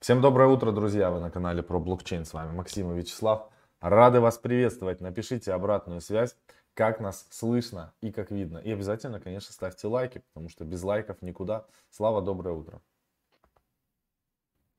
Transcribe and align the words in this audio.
Всем 0.00 0.20
доброе 0.20 0.48
утро, 0.48 0.70
друзья! 0.70 1.10
Вы 1.10 1.18
на 1.18 1.28
канале 1.28 1.60
про 1.60 1.80
блокчейн. 1.80 2.24
С 2.24 2.32
вами 2.32 2.52
Максим 2.54 2.92
и 2.92 2.96
Вячеслав. 2.96 3.50
Рады 3.80 4.20
вас 4.20 4.38
приветствовать. 4.38 5.00
Напишите 5.00 5.52
обратную 5.52 6.00
связь, 6.00 6.36
как 6.74 7.00
нас 7.00 7.26
слышно 7.30 7.92
и 8.00 8.12
как 8.12 8.30
видно. 8.30 8.58
И 8.58 8.70
обязательно, 8.70 9.18
конечно, 9.18 9.52
ставьте 9.52 9.88
лайки, 9.88 10.22
потому 10.28 10.50
что 10.50 10.64
без 10.64 10.84
лайков 10.84 11.20
никуда. 11.20 11.66
Слава, 11.90 12.22
доброе 12.22 12.54
утро. 12.54 12.80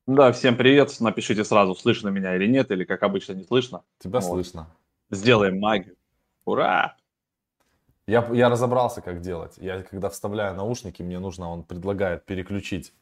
Да, 0.06 0.32
всем 0.32 0.56
привет. 0.56 0.98
Напишите 1.00 1.44
сразу, 1.44 1.74
слышно 1.74 2.08
меня 2.08 2.34
или 2.34 2.46
нет, 2.46 2.70
или 2.70 2.84
как 2.84 3.02
обычно 3.02 3.34
не 3.34 3.44
слышно. 3.44 3.84
Тебя 3.98 4.20
вот. 4.20 4.26
слышно. 4.26 4.74
Сделаем 5.10 5.60
магию. 5.60 5.96
Ура! 6.46 6.96
Я, 8.06 8.26
я 8.32 8.48
разобрался, 8.48 9.02
как 9.02 9.20
делать. 9.20 9.58
Я 9.58 9.82
когда 9.82 10.08
вставляю 10.08 10.56
наушники, 10.56 11.02
мне 11.02 11.18
нужно, 11.18 11.50
он 11.50 11.62
предлагает 11.62 12.24
переключить 12.24 12.94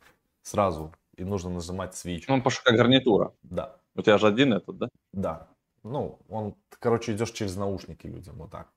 сразу 0.42 0.92
и 1.18 1.24
нужно 1.24 1.50
нажимать 1.50 1.92
switch. 1.94 2.24
Он 2.28 2.42
пошел 2.42 2.62
как 2.64 2.76
гарнитура. 2.76 3.32
Да. 3.42 3.76
У 3.94 4.02
тебя 4.02 4.18
же 4.18 4.26
один 4.26 4.52
этот, 4.52 4.78
да? 4.78 4.88
Да. 5.12 5.48
Ну, 5.82 6.18
он, 6.28 6.54
короче, 6.78 7.12
идешь 7.12 7.30
через 7.30 7.56
наушники 7.56 8.06
людям, 8.06 8.36
вот 8.36 8.50
так. 8.50 8.68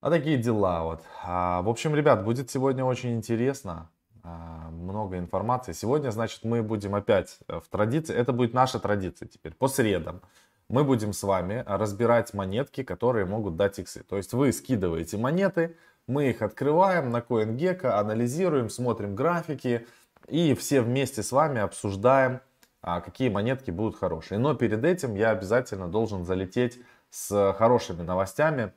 А 0.00 0.10
такие 0.10 0.38
дела 0.38 0.84
вот. 0.84 1.02
А, 1.24 1.62
в 1.62 1.68
общем, 1.68 1.94
ребят, 1.94 2.24
будет 2.24 2.50
сегодня 2.50 2.84
очень 2.84 3.16
интересно. 3.16 3.90
А, 4.22 4.70
много 4.70 5.18
информации. 5.18 5.72
Сегодня, 5.72 6.10
значит, 6.10 6.44
мы 6.44 6.62
будем 6.62 6.94
опять 6.94 7.38
э, 7.48 7.60
в 7.60 7.68
традиции. 7.68 8.14
Это 8.14 8.32
будет 8.32 8.54
наша 8.54 8.78
традиция 8.78 9.28
теперь. 9.28 9.54
По 9.54 9.68
средам 9.68 10.20
мы 10.68 10.84
будем 10.84 11.12
с 11.12 11.22
вами 11.22 11.62
разбирать 11.66 12.34
монетки, 12.34 12.82
которые 12.82 13.24
могут 13.24 13.56
дать 13.56 13.78
иксы. 13.78 14.02
То 14.02 14.16
есть 14.16 14.32
вы 14.32 14.52
скидываете 14.52 15.16
монеты, 15.16 15.76
мы 16.06 16.30
их 16.30 16.42
открываем 16.42 17.10
на 17.10 17.18
CoinGecko, 17.18 17.88
анализируем, 17.88 18.68
смотрим 18.70 19.14
графики, 19.14 19.86
и 20.28 20.54
все 20.54 20.80
вместе 20.80 21.22
с 21.22 21.32
вами 21.32 21.60
обсуждаем, 21.60 22.40
а, 22.82 23.00
какие 23.00 23.28
монетки 23.28 23.70
будут 23.70 23.98
хорошие. 23.98 24.38
Но 24.38 24.54
перед 24.54 24.84
этим 24.84 25.14
я 25.14 25.30
обязательно 25.30 25.88
должен 25.88 26.24
залететь 26.24 26.78
с 27.10 27.54
хорошими 27.54 28.02
новостями. 28.02 28.72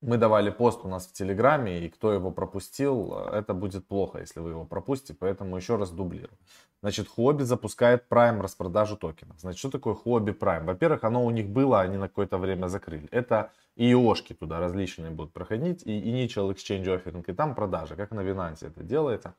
Мы 0.00 0.16
давали 0.16 0.48
пост 0.48 0.80
у 0.84 0.88
нас 0.88 1.06
в 1.06 1.12
Телеграме, 1.12 1.84
и 1.84 1.90
кто 1.90 2.12
его 2.12 2.30
пропустил, 2.30 3.12
это 3.32 3.52
будет 3.52 3.86
плохо, 3.86 4.20
если 4.20 4.40
вы 4.40 4.50
его 4.50 4.64
пропустите, 4.64 5.14
поэтому 5.18 5.56
еще 5.56 5.76
раз 5.76 5.90
дублирую. 5.90 6.38
Значит, 6.82 7.08
Huobi 7.14 7.42
запускает 7.42 8.06
Prime 8.08 8.40
распродажу 8.40 8.96
токенов. 8.96 9.38
Значит, 9.38 9.58
что 9.58 9.70
такое 9.70 9.94
Huobi 9.94 10.36
Prime? 10.36 10.64
Во-первых, 10.64 11.04
оно 11.04 11.22
у 11.22 11.30
них 11.30 11.50
было, 11.50 11.82
они 11.82 11.98
на 11.98 12.08
какое-то 12.08 12.38
время 12.38 12.68
закрыли. 12.68 13.08
Это 13.10 13.52
и 13.76 13.94
ошки 13.94 14.32
туда 14.32 14.58
различные 14.58 15.10
будут 15.10 15.34
проходить, 15.34 15.82
и 15.84 15.90
Initial 15.90 16.50
Exchange 16.50 16.84
Offering, 16.86 17.24
и 17.26 17.34
там 17.34 17.54
продажа, 17.54 17.96
как 17.96 18.12
на 18.12 18.20
Binance 18.20 18.66
это 18.66 18.82
делается. 18.82 19.34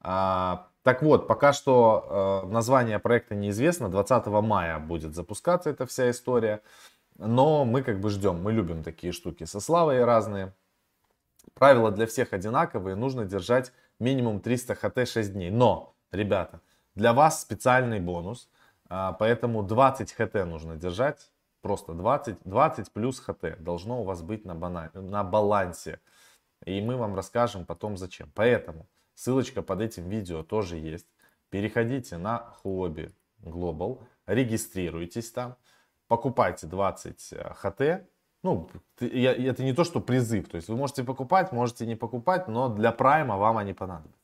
А, 0.00 0.68
так 0.82 1.02
вот, 1.02 1.26
пока 1.26 1.52
что 1.52 2.44
э, 2.44 2.48
название 2.50 2.98
проекта 2.98 3.34
неизвестно. 3.34 3.88
20 3.88 4.26
мая 4.26 4.78
будет 4.78 5.14
запускаться 5.14 5.70
эта 5.70 5.86
вся 5.86 6.10
история. 6.10 6.62
Но 7.18 7.64
мы 7.64 7.82
как 7.82 8.00
бы 8.00 8.10
ждем, 8.10 8.42
мы 8.42 8.52
любим 8.52 8.82
такие 8.82 9.12
штуки 9.12 9.44
со 9.44 9.60
славой 9.60 10.04
разные. 10.04 10.54
Правила 11.54 11.90
для 11.90 12.06
всех 12.06 12.32
одинаковые, 12.32 12.94
нужно 12.94 13.24
держать 13.24 13.72
минимум 13.98 14.40
300 14.40 14.76
хт 14.76 15.08
6 15.08 15.32
дней. 15.32 15.50
Но, 15.50 15.94
ребята, 16.12 16.60
для 16.94 17.12
вас 17.12 17.40
специальный 17.40 18.00
бонус, 18.00 18.48
а, 18.88 19.12
поэтому 19.12 19.62
20 19.62 20.12
хт 20.12 20.34
нужно 20.46 20.76
держать. 20.76 21.30
Просто 21.60 21.92
20, 21.92 22.38
20 22.44 22.92
плюс 22.92 23.18
хт 23.18 23.44
должно 23.58 24.02
у 24.02 24.04
вас 24.04 24.22
быть 24.22 24.44
на, 24.44 24.54
бана, 24.54 24.90
на 24.94 25.24
балансе. 25.24 26.00
И 26.64 26.80
мы 26.80 26.96
вам 26.96 27.14
расскажем 27.16 27.66
потом 27.66 27.96
зачем. 27.96 28.30
Поэтому 28.34 28.86
Ссылочка 29.18 29.62
под 29.62 29.80
этим 29.80 30.08
видео 30.08 30.44
тоже 30.44 30.76
есть. 30.76 31.08
Переходите 31.50 32.18
на 32.18 32.54
Huobi 32.62 33.12
Global, 33.40 34.00
регистрируйтесь 34.26 35.32
там, 35.32 35.56
покупайте 36.06 36.68
20 36.68 37.34
ХТ. 37.56 37.80
Э, 37.80 38.06
ну, 38.44 38.70
это 39.00 39.64
не 39.64 39.72
то, 39.72 39.82
что 39.82 40.00
призыв. 40.00 40.48
То 40.48 40.54
есть 40.54 40.68
вы 40.68 40.76
можете 40.76 41.02
покупать, 41.02 41.50
можете 41.50 41.84
не 41.84 41.96
покупать, 41.96 42.46
но 42.46 42.68
для 42.68 42.92
прайма 42.92 43.36
вам 43.38 43.58
они 43.58 43.72
понадобятся. 43.72 44.22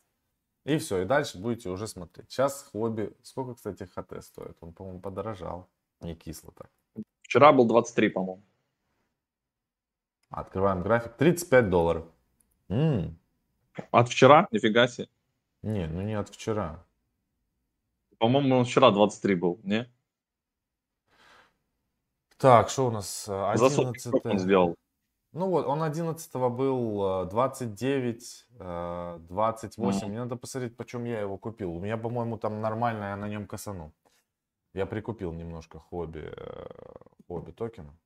И 0.65 0.79
все, 0.79 1.03
и 1.03 1.05
дальше 1.05 1.39
будете 1.39 1.71
уже 1.71 1.89
смотреть. 1.89 2.31
Сейчас 2.31 2.63
хобби, 2.63 3.13
сколько, 3.25 3.57
кстати, 3.57 3.83
ХТ 3.83 4.23
стоит? 4.23 4.57
Он, 4.61 4.73
по-моему, 4.73 5.01
подорожал. 5.01 5.69
Не 6.03 6.15
кисло 6.15 6.53
так. 6.53 6.71
Вчера 7.23 7.53
был 7.53 7.67
23, 7.67 8.11
по-моему. 8.11 8.45
Открываем 10.31 10.83
график. 10.83 11.15
35 11.15 11.69
долларов. 11.69 12.07
М-м, 12.69 13.19
от 13.91 14.09
вчера? 14.09 14.49
Нифига 14.51 14.89
себе. 14.89 15.09
Не, 15.63 15.87
ну 15.87 16.03
не 16.03 16.15
от 16.15 16.29
вчера. 16.29 16.85
По-моему, 18.19 18.57
он 18.57 18.65
вчера 18.65 18.91
23 18.91 19.35
был, 19.35 19.61
не? 19.65 19.91
Так, 22.37 22.69
что 22.69 22.87
у 22.87 22.91
нас? 22.91 23.29
11 23.29 24.03
За 24.03 24.21
он 24.25 24.39
сделал? 24.39 24.75
Ну 25.33 25.49
вот, 25.49 25.67
он 25.67 25.83
11 25.83 26.33
был 26.35 27.27
29, 27.27 28.47
э, 28.61 29.19
28. 29.29 30.05
Э, 30.05 30.09
Мне 30.09 30.19
надо 30.21 30.37
посмотреть, 30.37 30.77
почем 30.77 31.05
я 31.05 31.21
его 31.21 31.37
купил. 31.39 31.73
У 31.75 31.81
меня, 31.81 31.97
по-моему, 31.97 32.39
там 32.39 32.61
нормально, 32.61 33.05
я 33.05 33.17
на 33.17 33.29
нем 33.29 33.47
косану. 33.47 33.93
Я 34.75 34.87
прикупил 34.87 35.33
немножко 35.33 35.81
хобби, 35.81 36.33
э, 36.37 36.67
хобби 37.27 37.51
токена. 37.51 37.99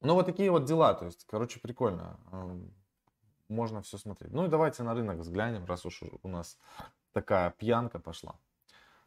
Ну 0.00 0.14
вот 0.14 0.26
такие 0.26 0.50
вот 0.50 0.64
дела. 0.64 0.94
То 0.94 1.04
есть, 1.06 1.26
короче, 1.26 1.60
прикольно 1.60 2.18
можно 3.48 3.82
все 3.82 3.98
смотреть. 3.98 4.32
Ну 4.32 4.46
и 4.46 4.48
давайте 4.48 4.82
на 4.82 4.94
рынок 4.94 5.18
взглянем, 5.18 5.64
раз 5.66 5.86
уж 5.86 6.02
у 6.22 6.28
нас 6.28 6.58
такая 7.12 7.50
пьянка 7.50 7.98
пошла. 7.98 8.36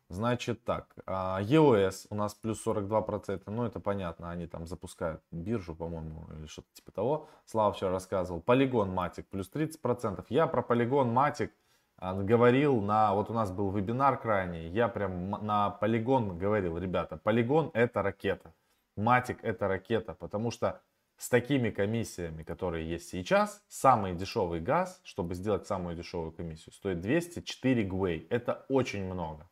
Значит 0.10 0.64
так, 0.64 0.96
а, 1.06 1.42
EOS 1.42 2.08
у 2.10 2.16
нас 2.16 2.34
плюс 2.34 2.66
42%, 2.66 3.44
ну 3.48 3.66
это 3.66 3.82
понятно, 3.82 4.30
они 4.32 4.48
там 4.48 4.66
запускают 4.66 5.22
биржу, 5.32 5.76
по-моему, 5.76 6.28
или 6.32 6.48
что-то 6.48 6.70
типа 6.74 6.92
того. 6.94 7.28
Слава 7.46 7.74
вчера 7.74 7.92
рассказывал. 7.92 8.40
Polygon 8.40 8.94
Matic 8.94 9.24
плюс 9.24 9.52
30%. 9.52 10.26
Я 10.30 10.48
про 10.48 10.62
Matic 10.62 11.52
а, 11.98 12.14
говорил 12.14 12.80
на, 12.80 13.14
вот 13.16 13.30
у 13.30 13.34
нас 13.34 13.52
был 13.52 13.70
вебинар 13.72 14.18
крайний, 14.18 14.70
я 14.70 14.88
прям 14.88 15.30
на 15.30 15.78
Polygon 15.82 16.38
говорил, 16.38 16.78
ребята, 16.78 17.20
Polygon 17.22 17.72
это 17.74 18.02
ракета, 18.02 18.54
Matic 18.98 19.40
это 19.42 19.68
ракета, 19.68 20.14
потому 20.14 20.52
что 20.52 20.80
с 21.18 21.30
такими 21.30 21.72
комиссиями, 21.72 22.44
которые 22.44 22.88
есть 22.88 23.10
сейчас, 23.10 23.64
самый 23.68 24.14
дешевый 24.14 24.60
газ, 24.60 25.02
чтобы 25.04 25.34
сделать 25.34 25.66
самую 25.66 25.96
дешевую 25.96 26.32
комиссию, 26.32 26.74
стоит 26.74 27.02
204 27.02 27.84
гвей. 27.84 28.28
Это 28.30 28.66
очень 28.70 29.04
много. 29.04 29.50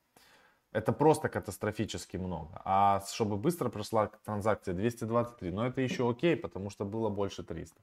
Это 0.71 0.91
просто 0.91 1.29
катастрофически 1.29 2.17
много. 2.17 2.61
А 2.65 3.01
чтобы 3.07 3.37
быстро 3.37 3.69
прошла 3.69 4.07
транзакция 4.25 4.73
223, 4.73 5.51
но 5.51 5.65
это 5.65 5.81
еще 5.81 6.09
окей, 6.09 6.35
потому 6.35 6.69
что 6.69 6.85
было 6.85 7.09
больше 7.09 7.43
300. 7.43 7.81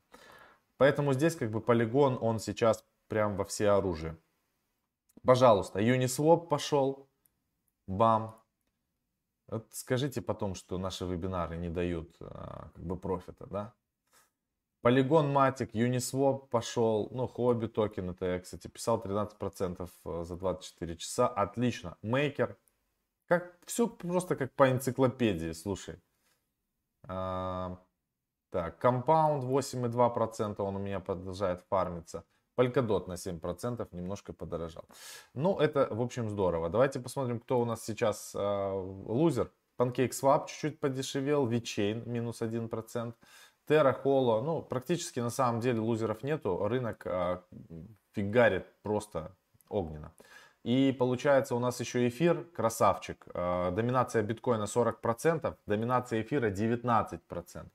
Поэтому 0.76 1.12
здесь 1.12 1.34
как 1.34 1.50
бы 1.50 1.60
полигон, 1.60 2.19
он 2.21 2.38
сейчас 2.38 2.84
прям 3.09 3.37
во 3.37 3.44
все 3.44 3.71
оружие. 3.71 4.16
Пожалуйста, 5.25 5.81
Uniswap 5.81 6.48
пошел. 6.48 7.09
Бам. 7.87 8.41
Скажите 9.70 10.22
потом, 10.22 10.54
что 10.54 10.78
наши 10.78 11.04
вебинары 11.04 11.56
не 11.56 11.68
дают 11.68 12.16
а, 12.20 12.70
как 12.74 12.84
бы 12.84 12.96
профита, 12.96 13.46
да? 13.46 13.74
Polygon 14.84 15.32
Matic, 15.32 15.72
Uniswap 15.72 16.48
пошел, 16.48 17.08
ну, 17.12 17.28
хобби 17.28 17.66
токен, 17.66 18.10
это 18.10 18.26
я, 18.26 18.41
кстати, 18.41 18.66
писал 18.66 19.00
13% 19.00 19.88
э, 20.04 20.24
за 20.24 20.36
24 20.36 20.96
часа, 20.96 21.28
отлично. 21.28 21.96
Maker, 22.02 22.56
как, 23.26 23.56
все 23.64 23.86
просто 23.86 24.34
как 24.34 24.52
по 24.54 24.70
энциклопедии, 24.70 25.52
слушай. 25.52 26.02
А, 27.04 27.78
так, 28.50 28.84
Compound 28.84 29.42
8,2%, 29.42 30.60
он 30.60 30.76
у 30.76 30.78
меня 30.80 30.98
продолжает 30.98 31.62
фармиться. 31.70 32.24
Polkadot 32.62 33.08
на 33.08 33.14
7% 33.14 33.88
немножко 33.92 34.32
подорожал. 34.32 34.84
Ну, 35.34 35.58
это, 35.58 35.88
в 35.90 36.00
общем, 36.00 36.28
здорово. 36.28 36.68
Давайте 36.68 37.00
посмотрим, 37.00 37.41
кто 37.41 37.60
у 37.60 37.64
нас 37.64 37.84
сейчас 37.84 38.34
э, 38.34 38.70
лузер. 39.06 39.50
PancakeSwap 39.78 40.47
чуть-чуть 40.47 40.80
подешевел, 40.80 41.48
VeChain 41.48 42.09
минус 42.09 42.42
1%. 42.42 43.14
Terra, 43.68 43.97
Holo, 44.04 44.42
ну, 44.42 44.62
практически 44.62 45.20
на 45.20 45.30
самом 45.30 45.60
деле 45.60 45.80
лузеров 45.80 46.22
нету. 46.22 46.68
Рынок 46.68 47.06
э, 47.06 47.41
фигарит 48.12 48.66
просто 48.82 49.34
огненно. 49.68 50.12
И 50.62 50.94
получается 50.97 51.56
у 51.56 51.58
нас 51.58 51.80
еще 51.80 52.06
эфир, 52.06 52.44
красавчик. 52.54 53.24
Э, 53.34 53.70
доминация 53.72 54.22
биткоина 54.22 54.65
40%, 54.65 55.56
доминация 55.66 56.22
эфира 56.22 56.50
19%. 56.50 57.66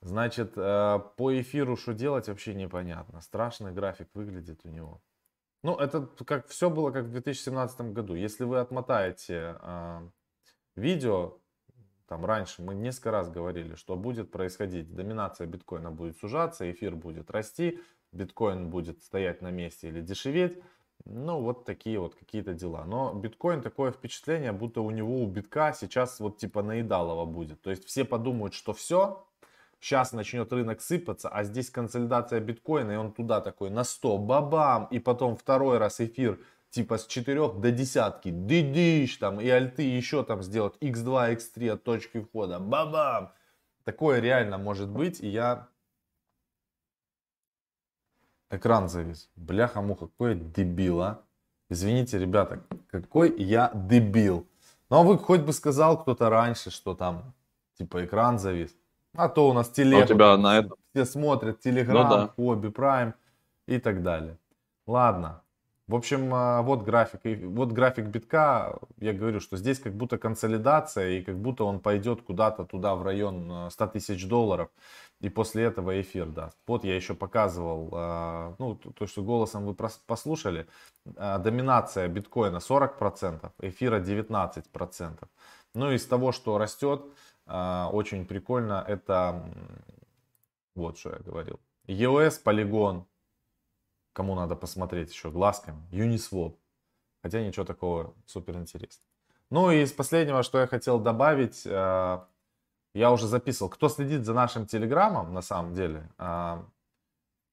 Значит, 0.00 0.52
э, 0.56 1.00
по 1.16 1.40
эфиру 1.40 1.76
что 1.76 1.92
делать 1.92 2.28
вообще 2.28 2.54
непонятно. 2.54 3.20
Страшный 3.20 3.72
график 3.72 4.08
выглядит 4.14 4.60
у 4.64 4.68
него. 4.68 5.02
Ну, 5.62 5.76
это 5.76 6.06
как 6.24 6.46
все 6.46 6.70
было 6.70 6.92
как 6.92 7.06
в 7.06 7.10
2017 7.10 7.80
году. 7.92 8.14
Если 8.14 8.44
вы 8.44 8.60
отмотаете 8.60 9.56
э, 9.60 10.08
видео, 10.76 11.38
там 12.06 12.24
раньше 12.24 12.62
мы 12.62 12.74
несколько 12.74 13.10
раз 13.10 13.28
говорили, 13.28 13.74
что 13.74 13.96
будет 13.96 14.30
происходить. 14.30 14.94
Доминация 14.94 15.46
биткоина 15.46 15.90
будет 15.90 16.16
сужаться, 16.18 16.70
эфир 16.70 16.94
будет 16.94 17.30
расти, 17.30 17.80
биткоин 18.12 18.70
будет 18.70 19.02
стоять 19.02 19.42
на 19.42 19.50
месте 19.50 19.88
или 19.88 20.00
дешеветь. 20.00 20.62
Ну, 21.04 21.40
вот 21.40 21.64
такие 21.64 21.98
вот 21.98 22.14
какие-то 22.14 22.54
дела. 22.54 22.84
Но 22.84 23.12
биткоин 23.14 23.62
такое 23.62 23.92
впечатление, 23.92 24.52
будто 24.52 24.80
у 24.80 24.90
него, 24.90 25.22
у 25.22 25.26
битка 25.26 25.72
сейчас 25.72 26.20
вот 26.20 26.38
типа 26.38 26.62
наедалово 26.62 27.24
будет. 27.24 27.60
То 27.62 27.70
есть 27.70 27.84
все 27.84 28.04
подумают, 28.04 28.54
что 28.54 28.72
все, 28.72 29.27
сейчас 29.80 30.12
начнет 30.12 30.52
рынок 30.52 30.80
сыпаться, 30.80 31.28
а 31.28 31.44
здесь 31.44 31.70
консолидация 31.70 32.40
биткоина, 32.40 32.92
и 32.92 32.96
он 32.96 33.12
туда 33.12 33.40
такой 33.40 33.70
на 33.70 33.84
100, 33.84 34.18
бабам, 34.18 34.86
и 34.90 34.98
потом 34.98 35.36
второй 35.36 35.78
раз 35.78 36.00
эфир 36.00 36.38
типа 36.70 36.98
с 36.98 37.06
4 37.06 37.52
до 37.54 37.70
десятки, 37.70 38.30
дыдыш 38.30 39.16
там, 39.16 39.40
и 39.40 39.48
альты 39.48 39.82
еще 39.82 40.24
там 40.24 40.42
сделать 40.42 40.74
x2, 40.80 41.36
x3 41.36 41.70
от 41.70 41.84
точки 41.84 42.20
входа, 42.20 42.58
бабам. 42.58 43.32
Такое 43.84 44.20
реально 44.20 44.58
может 44.58 44.88
быть, 44.88 45.20
и 45.20 45.28
я 45.28 45.68
Экран 48.50 48.88
завис. 48.88 49.30
Бляха-муха, 49.36 50.06
какой 50.06 50.34
дебил, 50.34 51.02
а. 51.02 51.22
Извините, 51.68 52.18
ребята, 52.18 52.64
какой 52.90 53.34
я 53.42 53.70
дебил. 53.74 54.46
Ну, 54.88 54.96
а 54.96 55.02
вы 55.02 55.18
хоть 55.18 55.42
бы 55.42 55.52
сказал 55.52 56.00
кто-то 56.00 56.30
раньше, 56.30 56.70
что 56.70 56.94
там, 56.94 57.34
типа, 57.76 58.06
экран 58.06 58.38
завис. 58.38 58.74
А 59.14 59.28
то 59.28 59.48
у 59.48 59.52
нас 59.52 59.68
телега. 59.68 60.02
А 60.02 60.04
у 60.04 60.08
тебя 60.08 60.36
на 60.36 60.58
это... 60.58 60.70
Все 60.92 61.04
смотрят, 61.04 61.60
Телеграм, 61.60 62.08
ну, 62.08 62.16
да. 62.16 62.28
Хобби, 62.28 62.68
Прайм 62.68 63.14
и 63.66 63.78
так 63.78 64.02
далее. 64.02 64.38
Ладно. 64.86 65.42
В 65.86 65.94
общем, 65.94 66.30
а, 66.34 66.62
вот 66.62 66.82
график. 66.82 67.20
И 67.24 67.34
вот 67.34 67.72
график 67.72 68.06
битка. 68.06 68.78
Я 68.98 69.12
говорю, 69.12 69.40
что 69.40 69.56
здесь 69.56 69.78
как 69.78 69.94
будто 69.94 70.18
консолидация, 70.18 71.10
и 71.10 71.22
как 71.22 71.36
будто 71.38 71.64
он 71.64 71.80
пойдет 71.80 72.22
куда-то 72.22 72.64
туда 72.64 72.94
в 72.94 73.02
район 73.02 73.70
100 73.70 73.86
тысяч 73.88 74.26
долларов 74.26 74.68
и 75.20 75.28
после 75.28 75.64
этого 75.64 76.00
эфир 76.00 76.26
даст. 76.26 76.56
Вот 76.66 76.84
я 76.84 76.94
еще 76.94 77.14
показывал, 77.14 77.90
а, 77.92 78.54
ну, 78.58 78.74
то, 78.76 79.06
что 79.06 79.22
голосом 79.22 79.66
вы 79.66 79.74
послушали, 80.06 80.66
а, 81.16 81.38
доминация 81.38 82.08
биткоина 82.08 82.60
40%, 82.60 83.52
эфира 83.60 83.98
19%. 83.98 85.28
Ну, 85.74 85.92
из 85.92 86.06
того, 86.06 86.32
что 86.32 86.58
растет, 86.58 87.02
а, 87.02 87.10
очень 87.48 88.26
прикольно, 88.26 88.84
это, 88.86 89.44
вот 90.74 90.98
что 90.98 91.10
я 91.10 91.18
говорил, 91.18 91.58
EOS, 91.86 92.42
Polygon, 92.44 93.04
кому 94.12 94.34
надо 94.34 94.56
посмотреть 94.56 95.10
еще 95.10 95.30
глазками, 95.30 95.82
Uniswap, 95.90 96.56
хотя 97.22 97.40
ничего 97.40 97.64
такого 97.64 98.14
супер 98.26 98.56
интересного. 98.56 99.08
Ну 99.50 99.70
и 99.70 99.82
из 99.82 99.92
последнего, 99.92 100.42
что 100.42 100.58
я 100.58 100.66
хотел 100.66 100.98
добавить, 100.98 101.64
я 101.64 103.12
уже 103.12 103.26
записывал. 103.26 103.70
Кто 103.70 103.88
следит 103.88 104.24
за 104.24 104.34
нашим 104.34 104.66
телеграммом, 104.66 105.32
на 105.32 105.42
самом 105.42 105.74
деле, 105.74 106.10
а, 106.18 106.64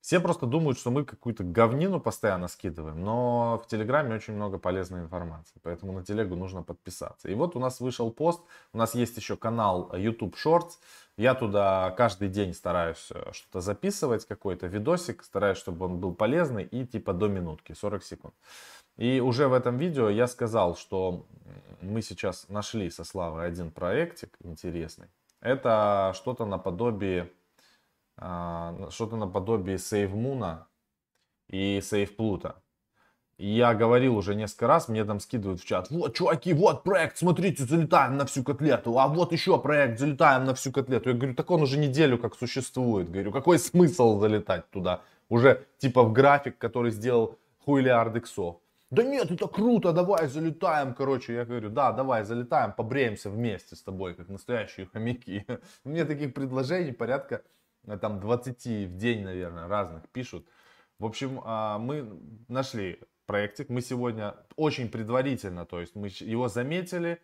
все 0.06 0.20
просто 0.20 0.46
думают, 0.46 0.78
что 0.78 0.92
мы 0.92 1.04
какую-то 1.04 1.44
говнину 1.44 2.00
постоянно 2.00 2.48
скидываем, 2.48 3.04
но 3.04 3.58
в 3.58 3.68
Телеграме 3.68 4.14
очень 4.14 4.36
много 4.36 4.60
полезной 4.60 5.02
информации, 5.02 5.56
поэтому 5.64 5.94
на 5.94 6.04
телегу 6.06 6.36
нужно 6.36 6.62
подписаться. 6.62 7.28
И 7.28 7.34
вот 7.34 7.56
у 7.56 7.60
нас 7.60 7.80
вышел 7.80 8.12
пост, 8.12 8.44
у 8.72 8.78
нас 8.78 8.94
есть 8.94 9.18
еще 9.18 9.36
канал 9.36 9.92
YouTube 9.96 10.36
Shorts, 10.36 10.74
я 11.18 11.34
туда 11.34 11.90
каждый 11.98 12.30
день 12.30 12.54
стараюсь 12.54 13.08
э, 13.10 13.32
что-то 13.32 13.62
записывать, 13.62 14.28
какой-то 14.28 14.68
видосик, 14.68 15.24
стараюсь, 15.24 15.58
чтобы 15.58 15.86
он 15.86 16.00
был 16.00 16.14
полезный 16.14 16.66
и 16.66 16.86
типа 16.86 17.12
до 17.12 17.28
минутки, 17.28 17.74
40 17.74 18.04
секунд. 18.04 18.36
И 18.98 19.20
уже 19.20 19.48
в 19.48 19.54
этом 19.54 19.80
видео 19.80 20.10
я 20.10 20.28
сказал, 20.28 20.76
что 20.76 21.26
мы 21.82 22.04
сейчас 22.04 22.48
нашли 22.48 22.92
со 22.92 23.06
Славой 23.06 23.48
один 23.48 23.72
проектик 23.72 24.38
интересный, 24.44 25.08
это 25.42 26.12
что-то 26.14 26.46
наподобие 26.46 27.32
что-то 28.18 29.16
наподобие 29.18 29.78
SaveMoon 29.78 30.60
и 31.50 31.80
SavePluto. 31.80 32.54
Я 33.38 33.74
говорил 33.74 34.16
уже 34.16 34.34
несколько 34.34 34.68
раз, 34.68 34.88
мне 34.88 35.04
там 35.04 35.20
скидывают 35.20 35.60
в 35.60 35.66
чат, 35.66 35.92
вот, 35.92 36.16
чуваки, 36.16 36.54
вот 36.54 36.84
проект, 36.84 37.18
смотрите, 37.18 37.66
залетаем 37.66 38.16
на 38.16 38.26
всю 38.26 38.44
котлету, 38.44 38.98
а 38.98 39.10
вот 39.10 39.34
еще 39.34 39.60
проект, 39.60 40.00
залетаем 40.00 40.46
на 40.46 40.56
всю 40.56 40.72
котлету. 40.72 41.10
Я 41.10 41.16
говорю, 41.16 41.36
так 41.36 41.52
он 41.52 41.62
уже 41.62 41.78
неделю 41.78 42.18
как 42.18 42.36
существует. 42.36 43.12
Говорю, 43.12 43.34
какой 43.34 43.60
смысл 43.60 44.20
залетать 44.22 44.70
туда? 44.72 45.02
Уже 45.28 45.66
типа 45.80 46.04
в 46.04 46.14
график, 46.14 46.58
который 46.58 46.92
сделал 46.92 47.38
хуйлиард 47.66 48.16
иксов 48.16 48.62
да 48.92 49.04
нет, 49.04 49.32
это 49.32 49.48
круто, 49.48 49.92
давай 49.92 50.28
залетаем, 50.28 50.94
короче, 50.94 51.34
я 51.34 51.46
говорю, 51.46 51.70
да, 51.70 51.92
давай 51.92 52.24
залетаем, 52.24 52.72
побреемся 52.72 53.30
вместе 53.30 53.76
с 53.76 53.82
тобой, 53.82 54.14
как 54.14 54.30
настоящие 54.30 54.86
хомяки. 54.86 55.46
Мне 55.84 56.06
таких 56.06 56.34
предложений 56.34 56.94
порядка 56.94 57.42
там 57.86 58.20
20 58.20 58.66
в 58.66 58.98
день, 58.98 59.24
наверное, 59.24 59.68
разных 59.68 60.10
пишут. 60.10 60.48
В 61.00 61.06
общем, 61.06 61.42
а, 61.44 61.78
мы 61.78 62.20
нашли 62.48 63.00
проектик, 63.26 63.70
мы 63.70 63.82
сегодня 63.82 64.36
очень 64.56 64.90
предварительно, 64.90 65.66
то 65.66 65.80
есть 65.80 65.96
мы 65.96 66.08
его 66.08 66.48
заметили, 66.48 67.20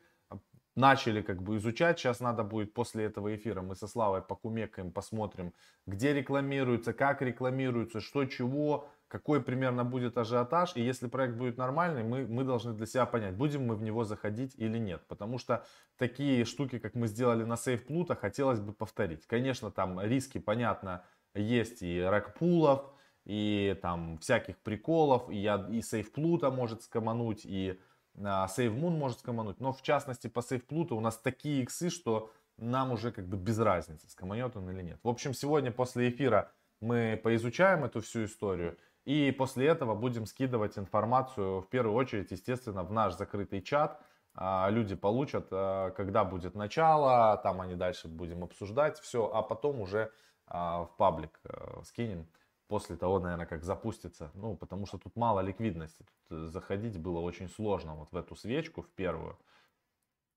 начали 0.76 1.22
как 1.22 1.42
бы 1.42 1.58
изучать. 1.58 2.00
Сейчас 2.00 2.20
надо 2.20 2.44
будет 2.44 2.74
после 2.74 3.06
этого 3.06 3.36
эфира 3.36 3.62
мы 3.62 3.76
со 3.76 3.88
Славой 3.88 4.22
покумекаем, 4.22 4.92
посмотрим, 4.92 5.54
где 5.86 6.14
рекламируется, 6.14 6.94
как 6.94 7.22
рекламируется, 7.22 8.00
что 8.00 8.26
чего, 8.26 8.90
какой 9.12 9.42
примерно 9.42 9.84
будет 9.84 10.18
ажиотаж. 10.18 10.76
И 10.76 10.82
если 10.82 11.08
проект 11.08 11.36
будет 11.36 11.58
нормальный, 11.58 12.04
мы, 12.04 12.26
мы 12.26 12.46
должны 12.46 12.74
для 12.74 12.86
себя 12.86 13.06
понять, 13.06 13.36
будем 13.36 13.68
мы 13.68 13.76
в 13.76 13.82
него 13.82 14.06
заходить 14.06 14.56
или 14.56 14.78
нет. 14.78 15.02
Потому 15.08 15.38
что 15.38 15.66
такие 15.98 16.46
штуки, 16.46 16.80
как 16.80 16.96
мы 16.96 17.08
сделали 17.08 17.44
на 17.44 17.58
сейф 17.58 17.86
Плута, 17.86 18.16
хотелось 18.16 18.62
бы 18.62 18.72
повторить. 18.72 19.28
Конечно, 19.28 19.70
там 19.70 20.00
риски, 20.00 20.38
понятно, 20.38 21.04
есть 21.36 21.82
и 21.82 22.02
рэкпулов, 22.02 22.86
и 23.26 23.78
там 23.82 24.18
всяких 24.20 24.58
приколов, 24.60 25.30
и, 25.30 25.36
я, 25.36 25.68
и 25.70 25.82
сейф 25.82 26.14
Плута 26.14 26.50
может 26.50 26.84
скомануть, 26.84 27.42
и 27.44 27.80
а, 28.18 28.48
Moon 28.48 28.92
может 28.92 29.20
скомануть, 29.20 29.60
но 29.60 29.74
в 29.74 29.82
частности 29.82 30.28
по 30.28 30.40
Save 30.40 30.66
Pluto 30.66 30.94
у 30.94 31.02
нас 31.02 31.18
такие 31.18 31.64
иксы, 31.64 31.90
что 31.90 32.32
нам 32.58 32.92
уже 32.92 33.12
как 33.12 33.28
бы 33.28 33.38
без 33.38 33.60
разницы, 33.60 34.10
скоманет 34.10 34.56
он 34.56 34.70
или 34.70 34.82
нет. 34.82 35.00
В 35.04 35.10
общем, 35.10 35.34
сегодня 35.34 35.72
после 35.72 36.10
эфира 36.10 36.52
мы 36.80 37.20
поизучаем 37.24 37.84
эту 37.84 38.02
всю 38.02 38.26
историю 38.26 38.78
и 39.06 39.32
после 39.32 39.68
этого 39.68 39.96
будем 39.96 40.26
скидывать 40.26 40.78
информацию 40.78 41.62
в 41.62 41.70
первую 41.70 41.96
очередь, 41.96 42.32
естественно, 42.32 42.84
в 42.84 42.92
наш 42.92 43.16
закрытый 43.16 43.62
чат. 43.62 44.00
А, 44.34 44.70
люди 44.70 44.96
получат, 44.96 45.48
а, 45.52 45.92
когда 45.92 46.24
будет 46.24 46.56
начало, 46.56 47.38
там 47.44 47.62
они 47.62 47.76
дальше 47.76 48.08
будем 48.08 48.44
обсуждать 48.44 49.00
все, 49.00 49.30
а 49.34 49.42
потом 49.42 49.82
уже 49.82 50.12
в 50.48 50.90
паблик 50.98 51.40
э, 51.46 51.82
скинем 51.86 52.28
после 52.68 52.98
того, 52.98 53.20
наверное, 53.20 53.46
как 53.46 53.64
запустится. 53.64 54.32
Ну, 54.34 54.56
потому 54.56 54.86
что 54.86 54.98
тут 54.98 55.16
мало 55.16 55.40
ликвидности. 55.42 56.06
Тут 56.28 56.50
заходить 56.50 56.98
было 56.98 57.20
очень 57.20 57.50
сложно 57.50 57.96
вот 57.96 58.12
в 58.12 58.16
эту 58.18 58.36
свечку, 58.36 58.82
в 58.82 58.90
первую. 58.90 59.38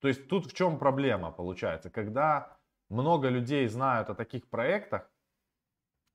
То 0.00 0.08
есть 0.08 0.28
тут 0.28 0.46
в 0.46 0.52
чем 0.52 0.78
проблема 0.78 1.30
получается? 1.30 1.90
Когда 1.90 2.58
много 2.88 3.28
людей 3.28 3.66
знают 3.68 4.10
о 4.10 4.14
таких 4.14 4.48
проектах, 4.48 5.08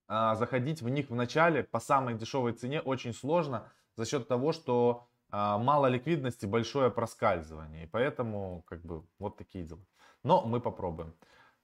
а, 0.09 0.35
заходить 0.35 0.81
в 0.81 0.89
них 0.89 1.11
в 1.11 1.15
начале 1.15 1.63
по 1.63 1.79
самой 1.79 2.15
дешевой 2.15 2.53
цене 2.53 2.81
очень 2.81 3.13
сложно 3.13 3.71
за 3.95 4.05
счет 4.05 4.27
того, 4.27 4.51
что 4.53 5.07
а, 5.29 5.59
мало 5.59 5.85
ликвидности, 5.85 6.47
большое 6.47 6.89
проскальзывание. 6.89 7.83
И 7.83 7.87
поэтому 7.87 8.63
как 8.67 8.81
бы 8.81 9.03
вот 9.19 9.37
такие 9.37 9.63
дела. 9.63 9.85
Но 10.23 10.41
мы 10.41 10.59
попробуем. 10.61 11.13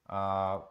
А, 0.05 0.69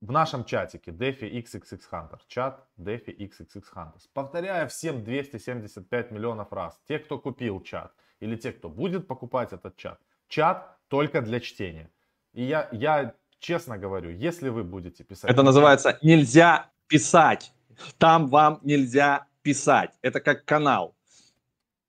в 0.00 0.10
нашем 0.10 0.44
чатике 0.44 0.90
DeFi 0.90 1.30
XXX 1.42 1.80
Hunter. 1.92 2.18
Чат 2.26 2.66
DeFi 2.78 3.16
XXX 3.16 3.62
Hunters. 3.74 4.08
Повторяю 4.12 4.68
всем 4.68 5.04
275 5.04 6.10
миллионов 6.10 6.52
раз. 6.52 6.80
Те, 6.88 6.98
кто 6.98 7.18
купил 7.18 7.60
чат 7.62 7.92
или 8.18 8.34
те, 8.34 8.52
кто 8.52 8.68
будет 8.68 9.06
покупать 9.06 9.52
этот 9.52 9.76
чат. 9.76 10.00
Чат 10.26 10.76
только 10.88 11.22
для 11.22 11.38
чтения. 11.38 11.90
И 12.32 12.42
я, 12.42 12.68
я 12.72 13.14
честно 13.38 13.78
говорю, 13.78 14.10
если 14.10 14.48
вы 14.48 14.64
будете 14.64 15.04
писать... 15.04 15.30
Это 15.30 15.42
называется 15.42 15.98
«нельзя 16.02 16.70
писать». 16.88 17.52
Там 17.98 18.28
вам 18.28 18.60
нельзя 18.62 19.26
писать. 19.42 19.90
Это 20.02 20.20
как 20.20 20.44
канал. 20.44 20.94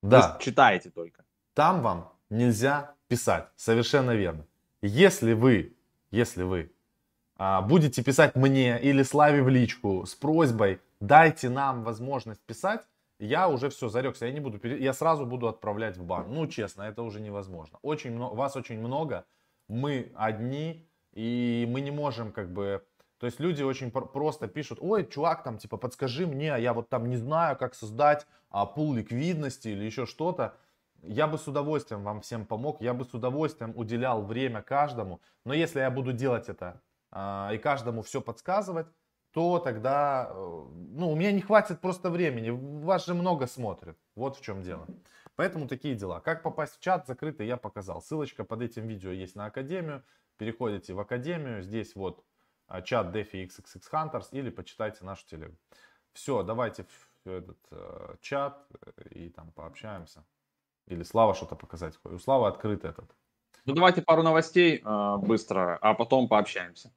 Да. 0.01 0.37
Вы 0.37 0.43
читаете 0.43 0.89
только. 0.89 1.25
Там 1.53 1.81
вам 1.81 2.13
нельзя 2.29 2.95
писать. 3.07 3.47
Совершенно 3.55 4.11
верно. 4.11 4.45
Если 4.81 5.33
вы, 5.33 5.75
если 6.11 6.43
вы 6.43 6.71
а, 7.37 7.61
будете 7.61 8.03
писать 8.03 8.35
мне 8.35 8.79
или 8.81 9.03
Славе 9.03 9.43
в 9.43 9.49
личку 9.49 10.05
с 10.05 10.15
просьбой, 10.15 10.79
дайте 11.01 11.49
нам 11.49 11.83
возможность 11.83 12.41
писать, 12.41 12.81
я 13.19 13.49
уже 13.49 13.69
все 13.69 13.89
зарекся, 13.89 14.25
я 14.25 14.31
не 14.31 14.39
буду, 14.39 14.65
я 14.65 14.93
сразу 14.93 15.25
буду 15.25 15.49
отправлять 15.49 15.97
в 15.97 16.03
бан. 16.03 16.27
Ну, 16.29 16.47
честно, 16.47 16.83
это 16.83 17.01
уже 17.01 17.19
невозможно. 17.19 17.77
Очень 17.81 18.11
много, 18.11 18.35
вас 18.35 18.55
очень 18.55 18.79
много, 18.79 19.25
мы 19.67 20.13
одни, 20.15 20.87
и 21.11 21.67
мы 21.69 21.81
не 21.81 21.91
можем 21.91 22.31
как 22.31 22.53
бы, 22.53 22.85
то 23.19 23.25
есть 23.25 23.39
люди 23.39 23.61
очень 23.61 23.91
просто 23.91 24.47
пишут, 24.47 24.79
ой, 24.81 25.05
чувак, 25.05 25.43
там, 25.43 25.57
типа, 25.57 25.77
подскажи 25.77 26.25
мне, 26.25 26.53
а 26.53 26.57
я 26.57 26.73
вот 26.73 26.89
там 26.89 27.09
не 27.09 27.17
знаю, 27.17 27.57
как 27.57 27.75
создать 27.75 28.25
а, 28.49 28.65
пул 28.65 28.93
ликвидности 28.93 29.67
или 29.67 29.83
еще 29.83 30.05
что-то. 30.05 30.55
Я 31.01 31.27
бы 31.27 31.37
с 31.37 31.47
удовольствием 31.47 32.03
вам 32.03 32.21
всем 32.21 32.45
помог, 32.45 32.81
я 32.81 32.93
бы 32.93 33.03
с 33.05 33.13
удовольствием 33.13 33.73
уделял 33.75 34.21
время 34.21 34.61
каждому, 34.61 35.21
но 35.45 35.53
если 35.53 35.79
я 35.79 35.91
буду 35.91 36.13
делать 36.13 36.49
это 36.49 36.81
а, 37.11 37.51
и 37.53 37.57
каждому 37.57 38.03
все 38.03 38.21
подсказывать, 38.21 38.87
то 39.31 39.59
тогда, 39.59 40.29
э, 40.31 40.33
ну, 40.33 41.11
у 41.11 41.15
меня 41.15 41.31
не 41.31 41.41
хватит 41.41 41.81
просто 41.81 42.09
времени. 42.09 42.49
Вас 42.49 43.05
же 43.05 43.13
много 43.13 43.47
смотрят. 43.47 43.97
Вот 44.15 44.37
в 44.37 44.41
чем 44.41 44.63
дело. 44.63 44.87
Поэтому 45.35 45.67
такие 45.67 45.95
дела. 45.95 46.19
Как 46.19 46.41
попасть 46.41 46.77
в 46.77 46.79
чат 46.79 47.05
закрытый, 47.05 47.45
я 47.45 47.57
показал. 47.57 48.01
Ссылочка 48.01 48.43
под 48.43 48.61
этим 48.61 48.87
видео 48.87 49.11
есть 49.11 49.35
на 49.35 49.45
Академию. 49.45 50.03
Переходите 50.37 50.93
в 50.93 50.99
Академию. 50.99 51.61
Здесь 51.61 51.95
вот 51.95 52.23
чат 52.85 53.15
DeFi 53.15 53.47
XXX 53.47 53.81
Hunters 53.91 54.27
или 54.31 54.49
почитайте 54.49 55.03
нашу 55.03 55.25
телегу. 55.27 55.55
Все, 56.13 56.43
давайте 56.43 56.83
в 56.83 57.29
этот 57.29 57.59
э, 57.71 58.15
чат 58.21 58.65
э, 58.71 59.09
и 59.11 59.29
там 59.29 59.51
пообщаемся. 59.51 60.25
Или 60.87 61.03
Слава 61.03 61.35
что-то 61.35 61.55
показать. 61.55 61.99
У 62.03 62.17
Славы 62.17 62.47
открыт 62.47 62.83
этот. 62.83 63.15
Ну 63.65 63.73
давайте 63.73 64.01
пару 64.01 64.23
новостей 64.23 64.81
э, 64.83 65.17
быстро, 65.17 65.77
а 65.81 65.93
потом 65.93 66.27
пообщаемся. 66.27 66.91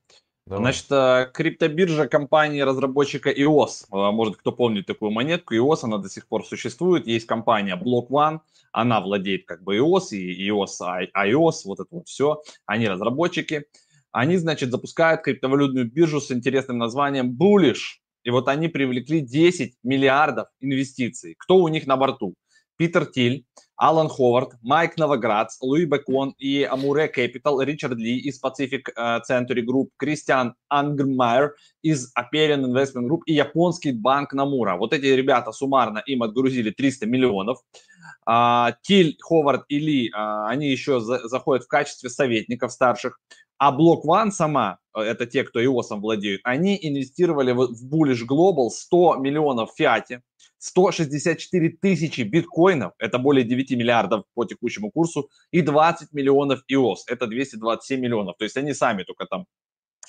Давай. 0.47 0.65
Значит, 0.65 0.87
э, 0.91 1.31
криптобиржа 1.33 2.09
компании 2.09 2.61
разработчика 2.63 3.31
EOS. 3.31 3.87
Э, 3.93 4.11
может, 4.11 4.37
кто 4.37 4.51
помнит 4.53 4.87
такую 4.87 5.11
монетку. 5.11 5.55
EOS, 5.55 5.81
она 5.83 5.99
до 5.99 6.09
сих 6.09 6.27
пор 6.27 6.45
существует. 6.45 7.07
Есть 7.07 7.27
компания 7.27 7.77
Block 7.77 8.09
One. 8.09 8.41
Она 8.73 9.01
владеет 9.01 9.47
как 9.47 9.63
бы 9.63 9.77
EOS 9.77 10.11
и 10.13 10.49
EOS, 10.49 11.09
iOS, 11.15 11.53
вот 11.67 11.81
это 11.81 11.89
вот 11.91 12.09
все. 12.09 12.43
Они 12.67 12.89
разработчики. 12.89 13.67
Они, 14.13 14.37
значит, 14.37 14.71
запускают 14.71 15.23
криптовалютную 15.23 15.91
биржу 15.91 16.21
с 16.21 16.31
интересным 16.31 16.79
названием 16.79 17.37
Bullish. 17.37 17.99
И 18.25 18.31
вот 18.31 18.49
они 18.49 18.69
привлекли 18.69 19.21
10 19.21 19.75
миллиардов 19.83 20.49
инвестиций. 20.61 21.35
Кто 21.39 21.57
у 21.57 21.69
них 21.69 21.87
на 21.87 21.97
борту? 21.97 22.35
Питер 22.77 23.07
Тиль, 23.07 23.45
Алан 23.77 24.09
Ховард, 24.09 24.53
Майк 24.63 24.97
Новоградс, 24.97 25.61
Луи 25.61 25.85
Бекон 25.85 26.35
и 26.39 26.63
Амуре 26.63 27.11
Capital, 27.15 27.65
Ричард 27.65 27.97
Ли 27.97 28.19
из 28.19 28.41
Pacific 28.43 28.83
э, 28.97 29.21
Century 29.29 29.65
Group, 29.65 29.89
Кристиан 29.97 30.55
Ангмайер 30.69 31.55
из 31.83 32.13
Aperian 32.17 32.65
Investment 32.65 33.09
Group 33.09 33.21
и 33.27 33.35
японский 33.35 33.93
банк 33.93 34.33
Намура. 34.33 34.77
Вот 34.77 34.93
эти 34.93 35.07
ребята 35.07 35.53
суммарно 35.53 35.99
им 36.07 36.23
отгрузили 36.23 36.71
300 36.71 37.07
миллионов. 37.07 37.59
А, 38.25 38.77
Тиль, 38.83 39.17
Ховард 39.21 39.65
и 39.69 39.79
Ли, 39.79 40.11
а, 40.15 40.49
они 40.49 40.69
еще 40.69 41.01
заходят 41.01 41.65
в 41.65 41.69
качестве 41.69 42.09
советников 42.09 42.73
старших. 42.73 43.19
А 43.65 43.71
Block 43.71 44.03
One 44.05 44.33
сама, 44.33 44.79
э, 44.93 45.03
это 45.03 45.25
те, 45.25 45.45
кто 45.45 45.63
iOS 45.63 45.97
владеют, 46.01 46.41
они 46.43 46.77
инвестировали 46.83 47.53
в 47.53 47.95
Bullish 47.95 48.27
Global 48.29 48.71
100 48.71 49.19
миллионов 49.19 49.71
в 49.71 49.77
фиате, 49.77 50.23
164 50.59 51.69
тысячи 51.81 52.23
биткоинов, 52.23 52.93
это 52.99 53.19
более 53.19 53.45
9 53.45 53.71
миллиардов 53.77 54.25
по 54.35 54.45
текущему 54.45 54.91
курсу, 54.91 55.29
и 55.53 55.63
20 55.63 56.13
миллионов 56.13 56.65
iOS, 56.69 57.03
это 57.07 57.29
227 57.29 58.01
миллионов. 58.01 58.37
То 58.37 58.43
есть 58.43 58.57
они 58.57 58.75
сами 58.75 59.05
только 59.05 59.27
там 59.27 59.47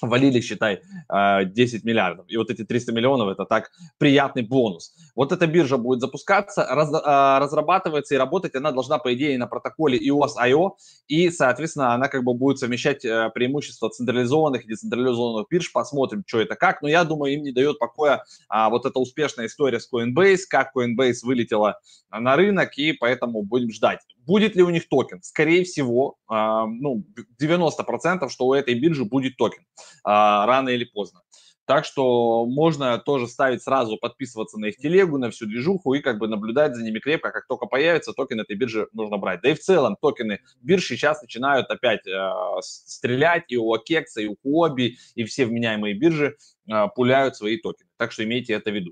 валили, 0.08 0.42
считай, 0.42 0.82
10 0.82 1.10
а, 1.10 1.46
миллиардов. 1.88 2.26
И 2.28 2.38
вот 2.38 2.50
эти 2.50 2.64
300 2.64 2.92
миллионов– 2.92 3.30
это 3.32 3.46
так 3.46 3.72
приятный 3.98 4.44
бонус. 4.44 4.94
Вот 5.16 5.32
эта 5.32 5.48
биржа 5.48 5.78
будет 5.78 6.02
запускаться, 6.02 6.66
раз, 6.70 6.92
а, 6.94 7.40
разрабатывается 7.40 8.16
и 8.16 8.18
работать 8.18 8.56
она 8.56 8.72
должна, 8.72 8.98
по 8.98 9.14
идее, 9.14 9.38
на 9.38 9.48
протоколе 9.48 9.98
EOS.io, 9.98 10.72
и, 11.08 11.30
соответственно, 11.30 11.94
она 11.94 12.08
как 12.08 12.24
бы 12.24 12.34
будет 12.34 12.60
совмещать 12.60 13.04
э, 13.06 13.30
преимущества 13.34 13.90
централизованных 13.90 14.66
и 14.66 14.68
децентрализованных 14.68 15.48
бирж. 15.50 15.72
Посмотрим, 15.72 16.24
что 16.26 16.40
это 16.40 16.56
как. 16.56 16.82
Но 16.82 16.88
я 16.88 17.04
думаю, 17.04 17.34
им 17.34 17.44
не 17.44 17.52
дает 17.52 17.80
покоя 17.80 18.24
а, 18.50 18.70
вот 18.70 18.86
эта 18.86 19.00
успешная 19.00 19.48
история 19.48 19.80
с 19.80 19.90
Coinbase, 19.92 20.42
как 20.50 20.76
Coinbase 20.76 21.20
вылетела 21.24 21.80
на 22.12 22.36
рынок, 22.36 22.78
и 22.78 22.94
поэтому 22.94 23.44
будем 23.44 23.72
ждать. 23.72 24.00
Будет 24.26 24.56
ли 24.56 24.64
у 24.64 24.70
них 24.70 24.88
токен? 24.88 25.22
Скорее 25.22 25.64
всего, 25.64 26.18
э, 26.32 26.34
ну, 26.36 27.06
90%, 27.40 28.30
что 28.30 28.48
у 28.48 28.54
этой 28.54 28.74
биржи 28.74 29.06
будет 29.06 29.38
токен 29.38 29.64
э, 29.64 29.66
рано 30.06 30.70
или 30.70 30.86
поздно. 30.86 31.22
Так 31.66 31.86
что 31.86 32.46
можно 32.46 32.98
тоже 32.98 33.28
ставить 33.28 33.64
сразу, 33.64 33.98
подписываться 33.98 34.60
на 34.60 34.66
их 34.66 34.78
телегу, 34.78 35.18
на 35.18 35.32
всю 35.32 35.46
движуху 35.46 35.94
и 35.94 36.02
как 36.02 36.20
бы 36.20 36.28
наблюдать 36.28 36.76
за 36.76 36.84
ними 36.84 37.00
крепко. 37.00 37.32
Как 37.32 37.48
только 37.48 37.68
появится 37.68 38.12
токен 38.12 38.42
этой 38.42 38.58
биржи, 38.58 38.88
нужно 38.92 39.18
брать. 39.18 39.42
Да 39.42 39.50
и 39.50 39.54
в 39.54 39.60
целом 39.60 39.96
токены 40.02 40.40
бирж 40.62 40.86
сейчас 40.86 41.22
начинают 41.22 41.70
опять 41.70 42.06
э, 42.06 42.32
стрелять 42.62 43.46
и 43.48 43.56
у 43.56 43.74
OKEx 43.74 44.06
а, 44.06 44.22
и 44.22 44.28
у 44.28 44.36
Huobi, 44.44 44.98
и 45.16 45.24
все 45.24 45.46
вменяемые 45.46 45.94
биржи 45.94 46.36
э, 46.70 46.88
пуляют 46.96 47.38
свои 47.38 47.58
токены. 47.58 47.90
Так 48.04 48.12
что 48.12 48.26
имейте 48.26 48.52
это 48.52 48.70
в 48.70 48.74
виду. 48.74 48.92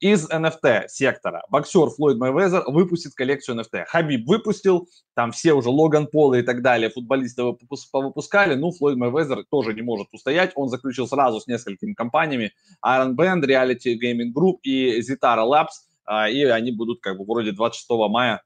Из 0.00 0.28
NFT 0.28 0.88
сектора 0.88 1.44
боксер 1.48 1.90
Флойд 1.90 2.18
Мейвезер 2.18 2.64
выпустит 2.66 3.14
коллекцию 3.14 3.60
NFT. 3.60 3.84
Хабиб 3.86 4.26
выпустил, 4.26 4.88
там 5.14 5.30
все 5.30 5.52
уже 5.52 5.68
Логан 5.68 6.08
Пол 6.08 6.34
и 6.34 6.42
так 6.42 6.60
далее, 6.60 6.90
футболисты 6.90 7.44
повыпускали. 7.92 8.56
Ну, 8.56 8.72
Флойд 8.72 8.98
Мейвезер 8.98 9.44
тоже 9.48 9.74
не 9.74 9.82
может 9.82 10.08
устоять. 10.10 10.50
Он 10.56 10.68
заключил 10.68 11.06
сразу 11.06 11.38
с 11.38 11.46
несколькими 11.46 11.92
компаниями 11.92 12.52
Iron 12.84 13.14
Band, 13.14 13.44
Reality 13.44 13.94
Gaming 13.94 14.32
Group 14.36 14.56
и 14.64 14.98
Zytara 15.02 15.46
Labs. 15.48 15.86
А, 16.04 16.28
и 16.28 16.42
они 16.42 16.72
будут 16.72 17.00
как 17.00 17.16
бы 17.16 17.24
вроде 17.24 17.52
26 17.52 17.88
мая 18.10 18.42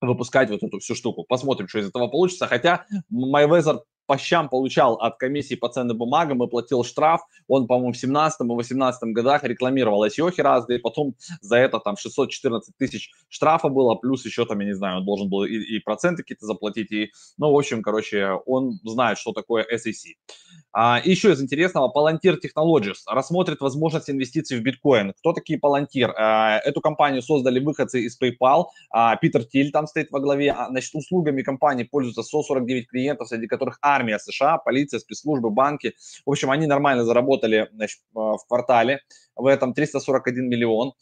выпускать 0.00 0.50
вот 0.50 0.60
эту 0.60 0.80
всю 0.80 0.96
штуку. 0.96 1.22
Посмотрим, 1.22 1.68
что 1.68 1.78
из 1.78 1.86
этого 1.86 2.08
получится. 2.08 2.48
Хотя 2.48 2.84
Мейвезер 3.10 3.82
по 4.06 4.18
щам 4.18 4.48
получал 4.48 4.94
от 4.94 5.16
комиссии 5.18 5.54
по 5.54 5.68
ценным 5.68 5.98
бумагам 5.98 6.42
и 6.42 6.48
платил 6.48 6.84
штраф. 6.84 7.20
Он, 7.48 7.66
по-моему, 7.66 7.92
в 7.92 7.96
17 7.96 8.40
и 8.40 8.44
18 8.44 9.12
годах 9.12 9.44
рекламировал 9.44 10.04
ICO 10.06 10.32
разные, 10.38 10.78
потом 10.78 11.14
за 11.40 11.56
это 11.56 11.78
там 11.80 11.96
614 11.96 12.74
тысяч 12.76 13.10
штрафа 13.28 13.68
было, 13.68 13.94
плюс 13.94 14.24
еще 14.24 14.44
там, 14.46 14.60
я 14.60 14.66
не 14.66 14.74
знаю, 14.74 14.98
он 14.98 15.04
должен 15.04 15.28
был 15.28 15.44
и, 15.44 15.54
и 15.54 15.80
проценты 15.80 16.22
какие-то 16.22 16.46
заплатить. 16.46 16.92
И, 16.92 17.10
ну, 17.38 17.52
в 17.52 17.56
общем, 17.56 17.82
короче, 17.82 18.32
он 18.46 18.78
знает, 18.84 19.18
что 19.18 19.32
такое 19.32 19.66
SEC. 19.72 20.14
А, 20.78 21.00
еще 21.02 21.32
из 21.32 21.40
интересного, 21.40 21.90
Palantir 21.90 22.36
Technologies 22.38 22.98
рассмотрит 23.06 23.62
возможность 23.62 24.10
инвестиций 24.10 24.58
в 24.58 24.62
биткоин. 24.62 25.14
Кто 25.14 25.32
такие 25.32 25.58
Palantir? 25.58 26.12
А, 26.14 26.58
эту 26.58 26.82
компанию 26.82 27.22
создали 27.22 27.60
выходцы 27.60 28.02
из 28.02 28.20
PayPal. 28.20 28.66
А, 28.90 29.16
Питер 29.16 29.44
Тиль 29.44 29.72
там 29.72 29.86
стоит 29.86 30.10
во 30.10 30.20
главе. 30.20 30.52
А, 30.52 30.68
значит, 30.68 30.94
услугами 30.94 31.40
компании 31.40 31.84
пользуются 31.84 32.22
149 32.22 32.88
клиентов, 32.88 33.28
среди 33.28 33.46
которых 33.46 33.78
армия 33.80 34.18
США, 34.18 34.58
полиция, 34.58 35.00
спецслужбы, 35.00 35.48
банки. 35.48 35.94
В 36.26 36.30
общем, 36.30 36.50
они 36.50 36.66
нормально 36.66 37.04
заработали 37.04 37.70
значит, 37.72 38.00
в 38.12 38.38
квартале 38.46 39.00
в 39.34 39.46
этом 39.46 39.72
341 39.72 40.46
миллион 40.46 40.88
а, 40.88 40.92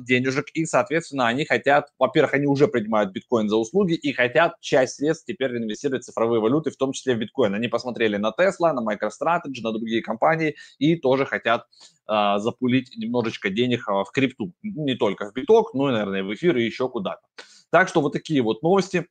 денежек, 0.00 0.46
и, 0.54 0.66
соответственно, 0.66 1.26
они 1.26 1.44
хотят, 1.44 1.92
во-первых, 1.98 2.34
они 2.34 2.46
уже 2.46 2.68
принимают 2.68 3.12
биткоин 3.12 3.48
за 3.48 3.56
услуги 3.56 3.94
и 3.94 4.12
хотят 4.12 4.60
часть 4.60 4.96
средств 4.96 5.26
теперь 5.26 5.56
инвестировать 5.56 6.02
в 6.02 6.06
цифровые 6.06 6.40
валюты, 6.40 6.70
в 6.70 6.76
том 6.76 6.92
числе 6.92 7.14
в 7.14 7.18
биткоин. 7.18 7.54
Они 7.54 7.68
посмотрели 7.68 8.16
на 8.16 8.32
Tesla, 8.38 8.72
на 8.72 8.80
MicroStrategy, 8.80 9.62
на 9.62 9.72
другие 9.72 10.02
компании 10.02 10.56
и 10.78 10.96
тоже 10.96 11.24
хотят 11.24 11.66
а, 12.06 12.38
запулить 12.38 12.94
немножечко 12.96 13.50
денег 13.50 13.88
а, 13.88 14.04
в 14.04 14.10
крипту. 14.10 14.52
Не 14.62 14.96
только 14.96 15.30
в 15.30 15.34
биток, 15.34 15.74
но 15.74 15.88
и, 15.88 15.92
наверное, 15.92 16.24
в 16.24 16.34
эфир 16.34 16.56
и 16.56 16.64
еще 16.64 16.88
куда-то. 16.88 17.22
Так 17.70 17.88
что 17.88 18.00
вот 18.00 18.12
такие 18.12 18.42
вот 18.42 18.62
новости. 18.62 19.06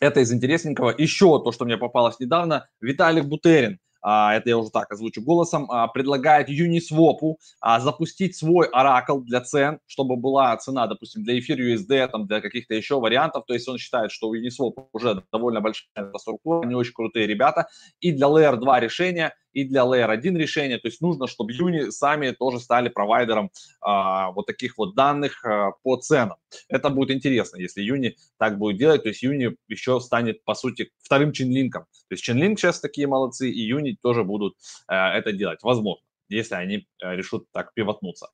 Это 0.00 0.20
из 0.20 0.32
интересненького. 0.32 0.94
Еще 0.96 1.42
то, 1.42 1.52
что 1.52 1.64
мне 1.64 1.76
попалось 1.76 2.20
недавно. 2.20 2.68
Виталик 2.80 3.24
Бутерин– 3.24 3.78
а, 3.89 3.89
это 4.02 4.48
я 4.48 4.58
уже 4.58 4.70
так 4.70 4.90
озвучу 4.90 5.22
голосом, 5.22 5.70
а, 5.70 5.88
предлагает 5.88 6.48
Uniswap 6.48 7.36
а, 7.60 7.80
запустить 7.80 8.36
свой 8.36 8.66
оракл 8.68 9.20
для 9.20 9.40
цен, 9.40 9.80
чтобы 9.86 10.16
была 10.16 10.56
цена, 10.56 10.86
допустим, 10.86 11.22
для 11.22 11.38
эфир 11.38 11.58
USD, 11.58 12.08
там, 12.08 12.26
для 12.26 12.40
каких-то 12.40 12.74
еще 12.74 12.98
вариантов. 13.00 13.44
То 13.46 13.54
есть 13.54 13.68
он 13.68 13.78
считает, 13.78 14.10
что 14.10 14.28
у 14.28 14.36
Uniswap 14.36 14.86
уже 14.92 15.22
довольно 15.32 15.60
большая 15.60 16.12
структура, 16.16 16.64
они 16.64 16.74
очень 16.74 16.92
крутые 16.92 17.26
ребята. 17.26 17.68
И 18.00 18.12
для 18.12 18.26
Layer 18.26 18.56
2 18.56 18.80
решения 18.80 19.34
и 19.52 19.64
для 19.64 19.82
Layer 19.82 20.10
1 20.10 20.36
решения. 20.36 20.78
То 20.78 20.88
есть 20.88 21.00
нужно, 21.00 21.26
чтобы 21.26 21.52
Юни 21.52 21.90
сами 21.90 22.30
тоже 22.30 22.60
стали 22.60 22.88
провайдером 22.88 23.50
а, 23.80 24.30
вот 24.32 24.46
таких 24.46 24.78
вот 24.78 24.94
данных 24.94 25.44
а, 25.44 25.72
по 25.82 25.96
ценам. 25.96 26.36
Это 26.68 26.90
будет 26.90 27.10
интересно, 27.10 27.58
если 27.58 27.82
Юни 27.82 28.16
так 28.38 28.58
будет 28.58 28.78
делать. 28.78 29.02
То 29.02 29.08
есть 29.08 29.22
Юни 29.22 29.56
еще 29.68 30.00
станет, 30.00 30.44
по 30.44 30.54
сути, 30.54 30.90
вторым 31.02 31.32
Чинлинком. 31.32 31.82
То 31.82 32.12
есть 32.14 32.22
Чинлинк 32.22 32.58
сейчас 32.58 32.80
такие 32.80 33.06
молодцы, 33.06 33.50
и 33.50 33.60
Юни 33.60 33.96
тоже 34.00 34.24
будут 34.24 34.56
а, 34.86 35.16
это 35.16 35.32
делать. 35.32 35.60
Возможно 35.62 36.04
если 36.30 36.54
они 36.54 36.86
э, 37.02 37.16
решат 37.16 37.42
так 37.52 37.74
пивотнуться. 37.74 38.28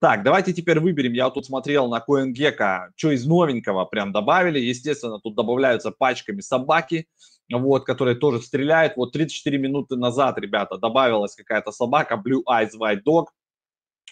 Так, 0.00 0.22
давайте 0.22 0.52
теперь 0.52 0.80
выберем. 0.80 1.14
Я 1.14 1.30
тут 1.30 1.46
смотрел 1.46 1.88
на 1.88 2.04
CoinGecko, 2.06 2.90
что 2.94 3.10
из 3.10 3.26
новенького 3.26 3.86
прям 3.86 4.12
добавили. 4.12 4.60
Естественно, 4.60 5.18
тут 5.18 5.34
добавляются 5.34 5.90
пачками 5.90 6.40
собаки 6.40 7.08
вот, 7.50 7.84
который 7.84 8.14
тоже 8.14 8.42
стреляет. 8.42 8.96
Вот 8.96 9.12
34 9.12 9.58
минуты 9.58 9.96
назад, 9.96 10.38
ребята, 10.38 10.76
добавилась 10.76 11.34
какая-то 11.34 11.72
собака, 11.72 12.22
Blue 12.22 12.42
Eyes 12.48 12.72
White 12.78 13.02
Dog, 13.06 13.26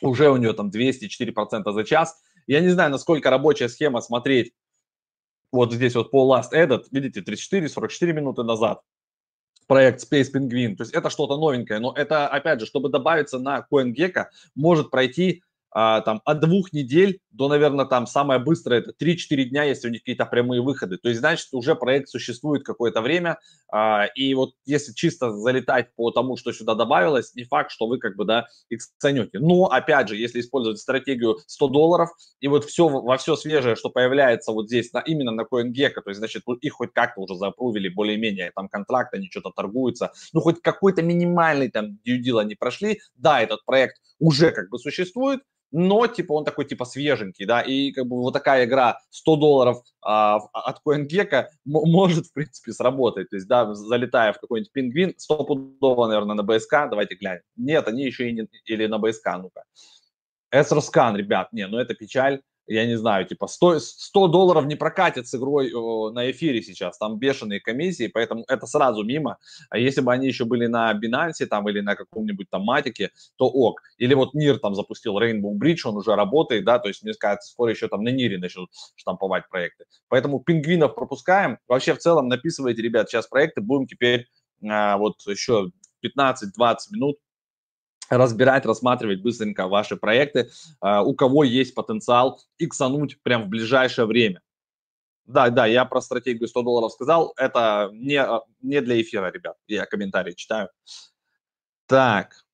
уже 0.01 0.31
у 0.31 0.37
нее 0.37 0.53
там 0.53 0.71
204% 0.71 1.73
за 1.73 1.85
час. 1.85 2.21
Я 2.47 2.61
не 2.61 2.69
знаю, 2.69 2.91
насколько 2.91 3.31
рабочая 3.31 3.69
схема 3.69 4.01
смотреть 4.01 4.53
вот 5.53 5.73
здесь 5.73 5.95
вот 5.95 6.11
по 6.11 6.35
Last 6.35 6.53
Edit, 6.53 6.85
видите, 6.91 7.21
34-44 7.21 8.13
минуты 8.13 8.43
назад 8.43 8.81
проект 9.67 10.03
Space 10.03 10.33
Penguin. 10.33 10.77
То 10.77 10.83
есть 10.83 10.95
это 10.95 11.11
что-то 11.11 11.37
новенькое, 11.37 11.81
но 11.81 11.93
это, 11.93 12.29
опять 12.29 12.61
же, 12.61 12.67
чтобы 12.67 12.89
добавиться 12.89 13.39
на 13.39 13.67
CoinGecko, 13.71 14.27
может 14.55 14.91
пройти 14.91 15.43
а, 15.79 16.01
там 16.01 16.23
от 16.25 16.41
двух 16.41 16.73
недель 16.73 17.21
до, 17.33 17.49
наверное, 17.49 17.85
там 17.85 18.07
самое 18.07 18.41
быстрое 18.41 18.81
это 18.81 18.95
3-4 18.99 19.45
дня, 19.45 19.65
если 19.65 19.89
у 19.89 19.91
них 19.91 20.01
какие-то 20.01 20.25
прямые 20.25 20.63
выходы. 20.63 20.97
То 20.97 21.11
есть, 21.11 21.21
значит, 21.21 21.49
уже 21.53 21.75
проект 21.75 22.09
существует 22.09 22.65
какое-то 22.65 23.03
время, 23.03 23.39
а, 23.71 24.07
и 24.15 24.33
вот 24.33 24.55
если 24.65 24.95
чисто 24.95 25.33
залетать 25.33 25.95
по 25.95 26.11
тому, 26.11 26.39
что 26.39 26.53
сюда 26.53 26.75
добавилось, 26.75 27.35
не 27.35 27.45
факт, 27.45 27.71
что 27.71 27.89
вы 27.89 27.99
как 27.99 28.17
бы, 28.17 28.25
да, 28.25 28.47
их 28.71 28.81
ценете. 28.97 29.39
Но, 29.39 29.67
опять 29.67 30.09
же, 30.09 30.17
если 30.17 30.41
использовать 30.41 30.79
стратегию 30.79 31.37
100 31.47 31.69
долларов, 31.69 32.09
и 32.41 32.49
вот 32.49 32.65
все, 32.65 32.89
во 32.89 33.19
все 33.19 33.37
свежее, 33.37 33.77
что 33.77 33.91
появляется 33.91 34.53
вот 34.53 34.69
здесь, 34.69 34.95
на, 34.95 35.01
именно 35.01 35.33
на 35.33 35.43
CoinGecko, 35.43 36.01
то 36.03 36.09
есть, 36.09 36.21
значит, 36.21 36.43
их 36.63 36.73
хоть 36.73 36.95
как-то 36.95 37.21
уже 37.21 37.37
запрувили 37.37 37.91
более-менее, 37.91 38.51
там 38.57 38.71
контракт, 38.71 39.13
они 39.13 39.29
что-то 39.31 39.51
торгуются, 39.51 40.13
ну, 40.33 40.41
хоть 40.41 40.63
какой-то 40.63 41.03
минимальный 41.03 41.71
там 41.71 41.99
deal 42.09 42.41
они 42.41 42.55
прошли, 42.55 43.01
да, 43.15 43.43
этот 43.43 43.63
проект 43.67 44.01
уже 44.19 44.53
как 44.53 44.71
бы 44.71 44.79
существует, 44.79 45.43
но 45.73 46.07
типа 46.07 46.33
он 46.33 46.45
такой 46.45 46.65
типа 46.65 46.85
свеженький, 46.85 47.47
да, 47.47 47.61
и 47.61 47.93
как 47.93 48.07
бы 48.07 48.17
вот 48.17 48.33
такая 48.33 48.65
игра 48.65 48.99
100 49.11 49.37
долларов 49.37 49.83
а, 50.03 50.37
от 50.53 50.81
CoinGecko 50.87 51.47
может, 51.65 52.27
в 52.27 52.33
принципе, 52.33 52.73
сработать, 52.73 53.31
то 53.31 53.37
есть, 53.37 53.49
да, 53.49 53.75
залетая 53.75 54.33
в 54.33 54.41
какой-нибудь 54.41 54.73
пингвин, 54.73 55.15
стопудово, 55.17 56.07
наверное, 56.07 56.37
на 56.37 56.43
БСК, 56.43 56.89
давайте 56.91 57.17
глянем. 57.17 57.43
Нет, 57.57 57.89
они 57.89 58.05
еще 58.05 58.29
и 58.29 58.33
не, 58.33 58.49
или 58.67 58.87
на 58.87 58.99
БСК, 58.99 59.37
ну-ка. 59.39 59.65
Эсроскан, 60.53 61.17
ребят, 61.17 61.53
не, 61.53 61.67
ну 61.67 61.79
это 61.79 61.95
печаль, 61.95 62.41
я 62.67 62.87
не 62.87 62.97
знаю, 62.97 63.27
типа 63.27 63.47
100, 63.47 63.81
100 63.81 64.29
долларов 64.29 64.67
не 64.67 64.75
прокатит 64.77 65.29
с 65.29 65.35
игрой 65.35 65.71
на 66.13 66.31
эфире 66.31 66.63
сейчас, 66.63 66.99
там 66.99 67.19
бешеные 67.19 67.61
комиссии, 67.61 68.09
поэтому 68.09 68.45
это 68.49 68.67
сразу 68.67 69.05
мимо. 69.05 69.39
А 69.71 69.79
если 69.79 70.01
бы 70.01 70.13
они 70.13 70.27
еще 70.27 70.45
были 70.45 70.67
на 70.67 70.93
Binance 70.93 71.47
там 71.47 71.69
или 71.69 71.81
на 71.81 71.95
каком-нибудь 71.95 72.51
там 72.51 72.63
матике, 72.63 73.11
то 73.37 73.47
ок. 73.47 73.83
Или 73.99 74.15
вот 74.15 74.35
Нир 74.35 74.59
там 74.59 74.75
запустил 74.75 75.19
Rainbow 75.19 75.57
Bridge, 75.59 75.81
он 75.85 75.97
уже 75.97 76.15
работает, 76.15 76.65
да, 76.65 76.79
то 76.79 76.89
есть 76.89 77.03
мне 77.03 77.13
кажется, 77.15 77.51
скоро 77.51 77.71
еще 77.71 77.89
там 77.89 78.03
на 78.03 78.11
Нире 78.11 78.39
начнут 78.39 78.71
штамповать 78.97 79.49
проекты. 79.49 79.85
Поэтому 80.09 80.41
пингвинов 80.41 80.95
пропускаем. 80.95 81.59
Вообще 81.69 81.95
в 81.95 81.99
целом 81.99 82.29
написывайте, 82.29 82.83
ребят, 82.83 83.09
сейчас 83.09 83.27
проекты, 83.27 83.61
будем 83.61 83.87
теперь 83.87 84.27
а, 84.69 84.97
вот 84.97 85.15
еще 85.27 85.71
15-20 86.05 86.77
минут 86.93 87.17
разбирать, 88.09 88.67
рассматривать 88.67 89.23
быстренько 89.23 89.69
ваши 89.69 89.97
проекты, 89.97 90.51
а, 90.81 91.03
у 91.03 91.15
кого 91.15 91.45
есть 91.45 91.75
потенциал 91.75 92.41
иксануть 92.59 93.21
прям 93.23 93.45
в 93.45 93.49
ближайшее 93.49 94.07
время. 94.07 94.43
Да, 95.25 95.51
да, 95.51 95.67
я 95.67 95.85
про 95.85 96.01
стратегию 96.01 96.49
100 96.49 96.63
долларов 96.63 96.93
сказал, 96.93 97.33
это 97.37 97.91
не, 97.93 98.17
а, 98.17 98.43
не 98.63 98.81
для 98.81 99.01
эфира, 99.01 99.31
ребят, 99.31 99.57
я 99.67 99.87
комментарии 99.87 100.33
читаю. 100.33 100.69
Так, 101.87 102.45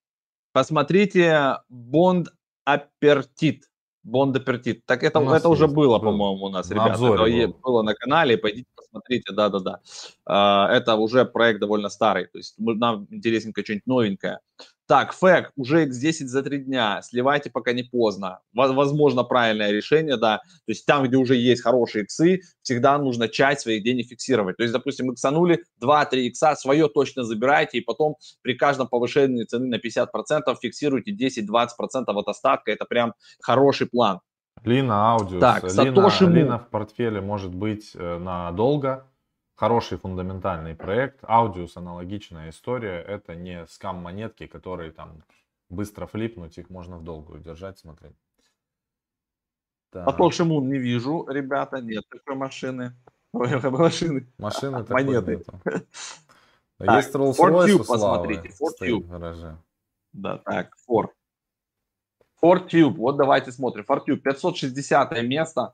посмотрите 0.53 1.59
Bond 1.71 2.29
Апертит. 2.65 3.69
Bond 4.07 4.37
Апертит. 4.37 4.85
Так 4.85 5.05
это, 5.05 5.21
это 5.21 5.49
уже 5.49 5.69
было, 5.69 5.99
был. 5.99 6.07
по-моему, 6.07 6.47
у 6.47 6.49
нас, 6.49 6.69
на 6.71 6.75
ребята. 6.75 6.93
Это 6.93 7.49
был. 7.49 7.59
было 7.63 7.83
на 7.83 7.95
канале, 7.95 8.37
пойдите 8.37 8.67
посмотрите, 8.93 9.33
да-да-да. 9.33 9.81
А, 10.27 10.69
это 10.71 10.97
уже 10.97 11.25
проект 11.25 11.61
довольно 11.61 11.89
старый, 11.89 12.27
то 12.27 12.39
есть 12.39 12.55
нам 12.59 13.07
интересненько 13.11 13.63
что-нибудь 13.63 13.87
новенькое. 13.87 14.41
Так, 14.93 15.15
фэк, 15.15 15.53
уже 15.57 15.87
X10 15.87 16.27
за 16.27 16.43
три 16.43 16.59
дня, 16.59 17.01
сливайте, 17.01 17.49
пока 17.49 17.73
не 17.73 17.83
поздно. 17.83 18.41
Возможно, 18.53 19.25
правильное 19.25 19.71
решение, 19.71 20.19
да. 20.19 20.37
То 20.67 20.73
есть 20.73 20.85
там, 20.85 21.05
где 21.05 21.17
уже 21.17 21.35
есть 21.35 21.63
хорошие 21.63 22.05
иксы, 22.05 22.41
всегда 22.61 22.99
нужно 22.99 23.27
часть 23.31 23.63
своих 23.63 23.83
денег 23.85 24.09
фиксировать. 24.09 24.59
То 24.59 24.65
есть, 24.65 24.75
допустим, 24.75 25.11
иксанули 25.11 25.65
2-3 25.83 26.17
икса, 26.27 26.55
свое 26.57 26.91
точно 26.91 27.25
забирайте, 27.25 27.79
и 27.79 27.81
потом 27.81 28.17
при 28.43 28.53
каждом 28.53 28.87
повышении 28.87 29.45
цены 29.45 29.67
на 29.69 29.77
50% 29.77 30.55
фиксируйте 30.61 31.17
10-20% 31.17 31.69
от 32.09 32.29
остатка. 32.29 32.71
Это 32.71 32.85
прям 32.85 33.15
хороший 33.41 33.87
план. 33.87 34.21
Лина 34.63 35.13
Аудиус. 35.13 35.41
Так, 35.41 35.63
Лина, 35.63 35.75
Сатоши 35.75 36.27
Лина 36.27 36.59
в 36.59 36.69
портфеле 36.69 37.23
может 37.23 37.55
быть 37.55 37.93
э, 37.95 38.19
надолго 38.19 39.07
хороший 39.63 39.97
фундаментальный 39.97 40.75
проект. 40.75 41.21
Аудиус 41.23 41.77
аналогичная 41.77 42.51
история. 42.51 43.01
Это 43.01 43.37
не 43.37 43.65
скам-монетки, 43.69 44.49
которые 44.49 44.91
там 44.91 45.23
быстро 45.71 46.07
флипнуть, 46.07 46.59
их 46.59 46.69
можно 46.69 46.99
в 46.99 47.05
долгую 47.05 47.41
держать, 47.41 47.79
смотреть. 47.79 48.17
Так. 49.93 50.09
А 50.09 50.13
то 50.13 50.31
Шимун 50.33 50.69
не 50.69 50.79
вижу, 50.79 51.29
ребята, 51.29 51.81
нет 51.81 52.03
такой 52.09 52.35
машины. 52.35 52.97
машины. 53.33 54.27
Машины 54.37 54.83
такой 54.83 55.05
Монеты. 55.05 55.37
нету. 55.37 55.53
Есть 56.81 57.15
Rolls-Royce 57.15 57.79
посмотрите, 57.87 58.49
Ford. 58.61 59.57
Да, 60.13 60.39
так, 60.39 60.75
For. 60.91 61.11
ForTube, 62.43 62.97
вот 62.97 63.17
давайте 63.17 63.53
смотрим. 63.53 63.85
ForTube, 63.89 64.17
560 64.17 65.23
место. 65.23 65.73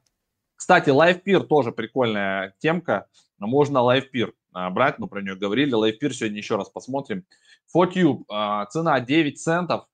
Кстати, 0.57 0.91
LivePeer 0.91 1.41
тоже 1.47 1.73
прикольная 1.73 2.55
темка 2.59 3.07
можно 3.47 3.79
LivePeer 3.79 4.33
а, 4.53 4.71
брать, 4.71 4.99
мы 4.99 5.09
про 5.09 5.23
нее 5.23 5.37
говорили. 5.37 5.73
LivePeer 5.73 6.11
сегодня 6.11 6.39
еще 6.39 6.57
раз 6.57 6.69
посмотрим. 6.69 7.25
ForTube, 7.75 8.25
а, 8.29 8.67
цена 8.67 9.01
9 9.01 9.41
центов, 9.41 9.87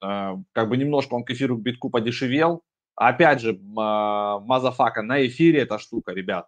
а, 0.00 0.36
как 0.52 0.68
бы 0.68 0.76
немножко 0.76 1.14
он 1.14 1.24
к 1.24 1.30
эфиру 1.30 1.56
битку 1.56 1.90
подешевел. 1.90 2.62
Опять 2.96 3.40
же, 3.40 3.58
мазафака 3.60 5.02
на 5.02 5.26
эфире 5.26 5.62
эта 5.62 5.80
штука, 5.80 6.12
ребят, 6.12 6.46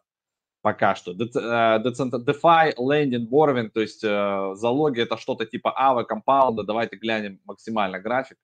пока 0.62 0.94
что. 0.94 1.12
DeFi, 1.12 2.76
Lending, 2.76 3.28
Borrowing, 3.28 3.70
то 3.70 3.80
есть 3.80 4.02
залоги 4.02 5.00
это 5.00 5.16
что-то 5.16 5.44
типа 5.44 5.74
Aave, 5.77 6.05
Compound 6.05 6.51
а. 6.51 6.62
Давайте 6.62 6.98
глянем 6.98 7.40
максимально 7.44 7.98
график. 7.98 8.38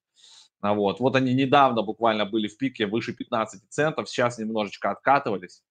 Вот. 0.63 0.99
вот 0.99 1.15
они 1.15 1.33
недавно 1.33 1.83
буквально 1.83 2.25
были 2.25 2.49
в 2.49 2.57
пике 2.57 2.87
выше 2.87 3.13
15 3.13 3.69
центов, 3.69 4.09
сейчас 4.09 4.39
немножечко 4.39 4.91
откатывались. 4.91 5.63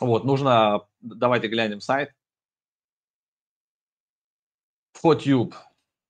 Вот, 0.00 0.24
нужно, 0.24 0.86
давайте 1.00 1.48
глянем 1.48 1.80
сайт. 1.80 2.14
FOTube. 5.02 5.54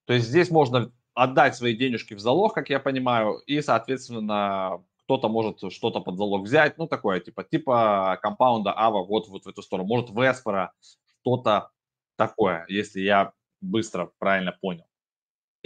То 0.06 0.14
есть 0.14 0.28
здесь 0.28 0.50
можно 0.50 0.92
отдать 1.14 1.56
свои 1.56 1.76
денежки 1.76 2.14
в 2.14 2.20
залог, 2.20 2.54
как 2.54 2.70
я 2.70 2.80
понимаю, 2.80 3.38
и, 3.46 3.60
соответственно, 3.60 4.82
кто-то 5.04 5.28
может 5.28 5.72
что-то 5.72 6.00
под 6.00 6.16
залог 6.16 6.44
взять, 6.44 6.78
ну, 6.78 6.86
такое, 6.86 7.20
типа, 7.20 7.42
типа 7.42 8.18
компаунда 8.22 8.72
Ава 8.76 9.04
вот, 9.04 9.28
вот 9.28 9.44
в 9.44 9.48
эту 9.48 9.62
сторону. 9.62 9.88
Может, 9.88 10.10
Веспора, 10.10 10.72
что-то 11.20 11.70
такое, 12.16 12.64
если 12.68 13.00
я 13.00 13.32
быстро 13.60 14.12
правильно 14.18 14.56
понял. 14.60 14.86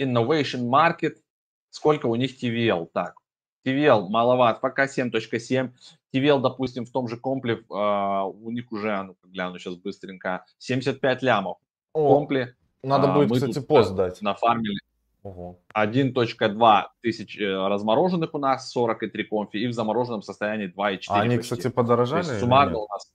Innovation 0.01 0.67
Market, 0.67 1.17
сколько 1.69 2.07
у 2.07 2.15
них 2.15 2.41
TVL? 2.41 2.89
Так, 2.91 3.15
TVL 3.65 4.09
маловат, 4.09 4.61
пока 4.61 4.85
7.7. 4.85 5.71
TVL, 6.15 6.41
допустим, 6.41 6.85
в 6.85 6.91
том 6.91 7.07
же 7.07 7.17
компле, 7.17 7.63
uh, 7.69 8.31
у 8.31 8.51
них 8.51 8.71
уже, 8.71 9.03
ну, 9.03 9.15
гляну 9.23 9.59
сейчас 9.59 9.75
быстренько, 9.75 10.45
75 10.59 11.21
лямов. 11.23 11.57
О, 11.93 12.15
компле. 12.15 12.55
Надо 12.83 13.07
uh, 13.07 13.13
будет, 13.13 13.33
кстати, 13.33 13.65
пост 13.65 13.95
дать. 13.95 14.21
Нафармили. 14.21 14.79
Ого. 15.23 15.59
1.2 15.75 16.83
тысяч 17.01 17.39
э, 17.39 17.67
размороженных 17.67 18.35
у 18.35 18.37
нас, 18.37 18.69
40 18.71 19.03
и 19.03 19.07
3 19.07 19.23
конфи, 19.23 19.57
и 19.57 19.67
в 19.67 19.73
замороженном 19.73 20.21
состоянии 20.21 20.67
2,4. 20.67 20.99
А 21.09 21.21
они, 21.21 21.37
почти. 21.37 21.55
кстати, 21.55 21.73
подорожали? 21.73 22.23
То 22.23 22.29
есть 22.29 22.41
суммарно 22.41 22.77
у 22.77 22.87
нас 22.87 23.11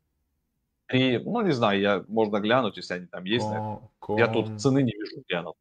3, 0.91 1.21
ну, 1.25 1.41
не 1.43 1.53
знаю, 1.53 1.81
я, 1.81 2.05
можно 2.09 2.41
глянуть, 2.41 2.77
если 2.77 2.95
они 2.95 3.07
там 3.07 3.25
есть. 3.25 3.47
Ком... 4.01 4.19
Я 4.19 4.27
тут 4.27 4.61
цены 4.61 4.83
не 4.83 4.93
вижу, 4.93 5.23
глянул. 5.29 5.55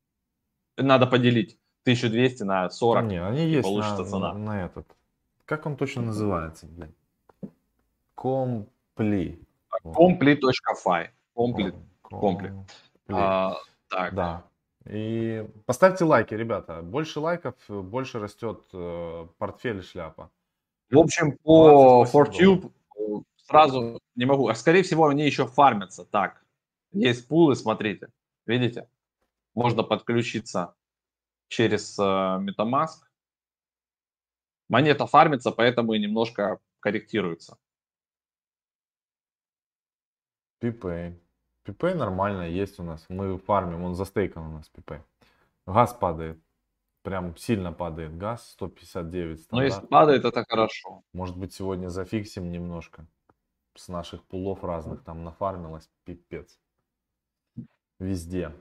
Надо 0.75 1.05
поделить 1.05 1.59
1200 1.83 2.43
на 2.43 2.69
40. 2.69 3.05
Не, 3.05 3.23
они 3.23 3.45
есть 3.45 3.63
получится 3.63 4.03
на, 4.03 4.05
цена. 4.05 4.33
На, 4.33 4.39
на 4.39 4.65
этот. 4.65 4.87
Как 5.45 5.65
он 5.65 5.77
точно 5.77 6.01
называется, 6.01 6.65
блин? 6.65 6.95
Компли. 8.19 9.39
Компли.фай. 9.81 11.09
Компли. 11.33 11.73
Компли. 12.01 12.53
А, 13.07 13.55
так. 13.87 14.13
Да. 14.13 14.43
И 14.89 15.47
поставьте 15.65 16.03
лайки, 16.03 16.33
ребята. 16.33 16.81
Больше 16.81 17.21
лайков, 17.21 17.55
больше 17.69 18.19
растет 18.19 18.65
э, 18.73 19.27
портфель 19.37 19.81
шляпа. 19.81 20.29
В 20.91 20.99
общем, 20.99 21.37
по 21.37 22.05
Fortube 22.13 22.73
сразу 23.37 24.01
не 24.15 24.25
могу. 24.25 24.49
А 24.49 24.55
скорее 24.55 24.83
всего, 24.83 25.07
они 25.07 25.25
еще 25.25 25.47
фармятся. 25.47 26.03
Так, 26.03 26.43
есть 26.91 27.25
пулы, 27.25 27.55
смотрите. 27.55 28.09
Видите? 28.45 28.89
Можно 29.53 29.83
подключиться 29.83 30.75
через 31.47 31.97
э, 31.97 32.03
MetaMask. 32.03 32.99
Монета 34.67 35.05
фармится, 35.05 35.51
поэтому 35.51 35.93
и 35.93 35.99
немножко 35.99 36.59
корректируется. 36.81 37.57
Пипей. 40.59 41.19
Пипей 41.63 41.93
нормально 41.93 42.43
есть 42.49 42.79
у 42.79 42.83
нас. 42.83 43.05
Мы 43.09 43.37
фармим, 43.37 43.83
он 43.83 43.95
застейкан 43.95 44.43
у 44.43 44.51
нас 44.57 44.69
пипей. 44.69 44.99
Газ 45.65 45.93
падает. 45.93 46.39
Прям 47.01 47.37
сильно 47.37 47.71
падает 47.71 48.17
газ, 48.17 48.51
159 48.51 49.41
стандарт. 49.41 49.51
Ну, 49.51 49.61
если 49.61 49.87
падает, 49.87 50.25
это 50.25 50.43
хорошо. 50.47 51.03
Может 51.13 51.37
быть, 51.37 51.53
сегодня 51.53 51.87
зафиксим 51.87 52.51
немножко. 52.51 53.05
С 53.75 53.87
наших 53.87 54.23
пулов 54.25 54.63
разных 54.63 55.03
там 55.03 55.23
нафармилось, 55.23 55.89
пипец. 56.03 56.59
Везде. 57.99 58.53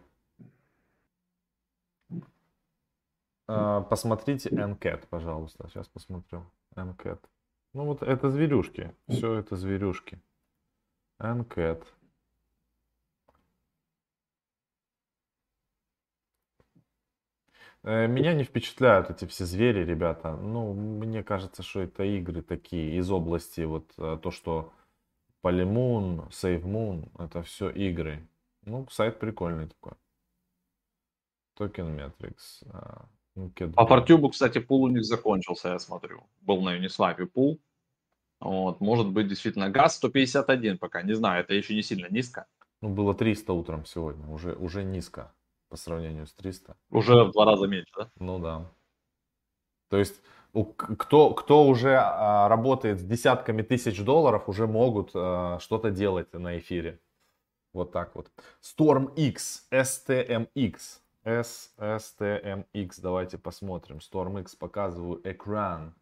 э, 3.48 3.84
посмотрите 3.88 4.50
NCAT, 4.50 5.06
пожалуйста. 5.08 5.68
Сейчас 5.68 5.88
посмотрю. 5.88 6.44
NCAT. 6.76 7.20
Ну 7.74 7.84
вот 7.86 8.02
это 8.02 8.30
зверюшки. 8.30 8.94
Все 9.08 9.34
это 9.34 9.56
зверюшки. 9.56 10.20
NCAT. 11.20 11.84
Э, 17.84 18.06
меня 18.06 18.34
не 18.34 18.44
впечатляют 18.44 19.10
эти 19.10 19.24
все 19.26 19.44
звери, 19.44 19.84
ребята. 19.84 20.36
Ну, 20.36 20.72
мне 20.74 21.22
кажется, 21.22 21.62
что 21.62 21.80
это 21.80 22.04
игры 22.04 22.42
такие 22.42 22.96
из 22.98 23.10
области 23.10 23.62
вот 23.62 23.92
э, 23.98 24.18
то, 24.22 24.30
что 24.30 24.72
Polymoon, 25.42 26.28
Save 26.30 26.62
Moon, 26.62 27.10
это 27.18 27.42
все 27.42 27.70
игры. 27.70 28.26
Ну, 28.62 28.86
сайт 28.90 29.18
прикольный 29.18 29.68
такой. 29.68 29.94
Token 31.58 31.96
Metrics. 31.96 32.66
А, 32.70 33.06
ну, 33.34 33.50
По 33.50 33.86
Фортюбу, 33.86 34.28
кстати, 34.30 34.58
пул 34.58 34.84
у 34.84 34.88
них 34.88 35.04
закончился, 35.04 35.68
я 35.70 35.78
смотрю. 35.78 36.26
Был 36.40 36.60
на 36.62 36.76
Uniswap 36.76 37.24
пул. 37.26 37.60
Вот, 38.40 38.80
может 38.80 39.08
быть, 39.08 39.28
действительно, 39.28 39.68
газ 39.68 39.96
151 39.96 40.78
пока, 40.78 41.02
не 41.02 41.14
знаю, 41.14 41.42
это 41.42 41.54
еще 41.54 41.74
не 41.74 41.82
сильно 41.82 42.06
низко. 42.08 42.46
Ну, 42.80 42.90
было 42.90 43.14
300 43.14 43.52
утром 43.52 43.84
сегодня, 43.84 44.26
уже, 44.28 44.54
уже 44.54 44.84
низко 44.84 45.32
по 45.68 45.76
сравнению 45.76 46.26
с 46.26 46.32
300. 46.34 46.76
Уже 46.90 47.24
в 47.24 47.32
два 47.32 47.44
раза 47.44 47.66
меньше, 47.66 47.92
да? 47.96 48.10
Ну 48.18 48.38
да. 48.38 48.70
То 49.88 49.98
есть 49.98 50.20
кто, 50.76 51.34
кто 51.34 51.66
уже 51.66 51.96
а, 51.96 52.48
работает 52.48 53.00
с 53.00 53.02
десятками 53.02 53.62
тысяч 53.62 54.02
долларов, 54.02 54.48
уже 54.48 54.66
могут 54.66 55.10
а, 55.14 55.58
что-то 55.60 55.90
делать 55.90 56.32
на 56.32 56.58
эфире. 56.58 57.00
Вот 57.72 57.92
так 57.92 58.14
вот. 58.14 58.30
Storm 58.62 59.14
X, 59.14 59.66
STMX. 59.70 61.00
S, 61.24 61.74
STMX, 61.76 63.00
давайте 63.02 63.36
посмотрим. 63.36 63.98
Storm 63.98 64.40
X 64.40 64.54
показываю 64.56 65.20
экран. 65.24 65.94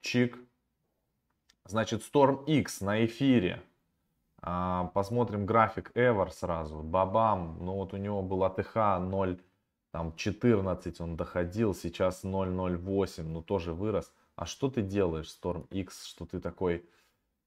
Чик. 0.00 0.38
Значит, 1.68 2.02
Storm 2.02 2.44
X 2.46 2.80
на 2.80 3.04
эфире. 3.06 3.60
А, 4.40 4.84
посмотрим 4.94 5.46
график 5.46 5.90
Ever 5.96 6.30
сразу. 6.30 6.78
Бабам. 6.82 7.58
Ну 7.60 7.74
вот 7.74 7.92
у 7.92 7.96
него 7.96 8.22
был 8.22 8.44
АТХ 8.44 9.00
0, 9.00 9.40
там 9.90 10.14
14 10.14 11.00
он 11.00 11.16
доходил. 11.16 11.74
Сейчас 11.74 12.22
0.08. 12.22 13.22
Ну 13.24 13.42
тоже 13.42 13.74
вырос. 13.74 14.12
А 14.36 14.46
что 14.46 14.70
ты 14.70 14.82
делаешь, 14.82 15.26
Storm 15.26 15.66
X, 15.70 16.04
что 16.04 16.24
ты 16.26 16.38
такой, 16.38 16.88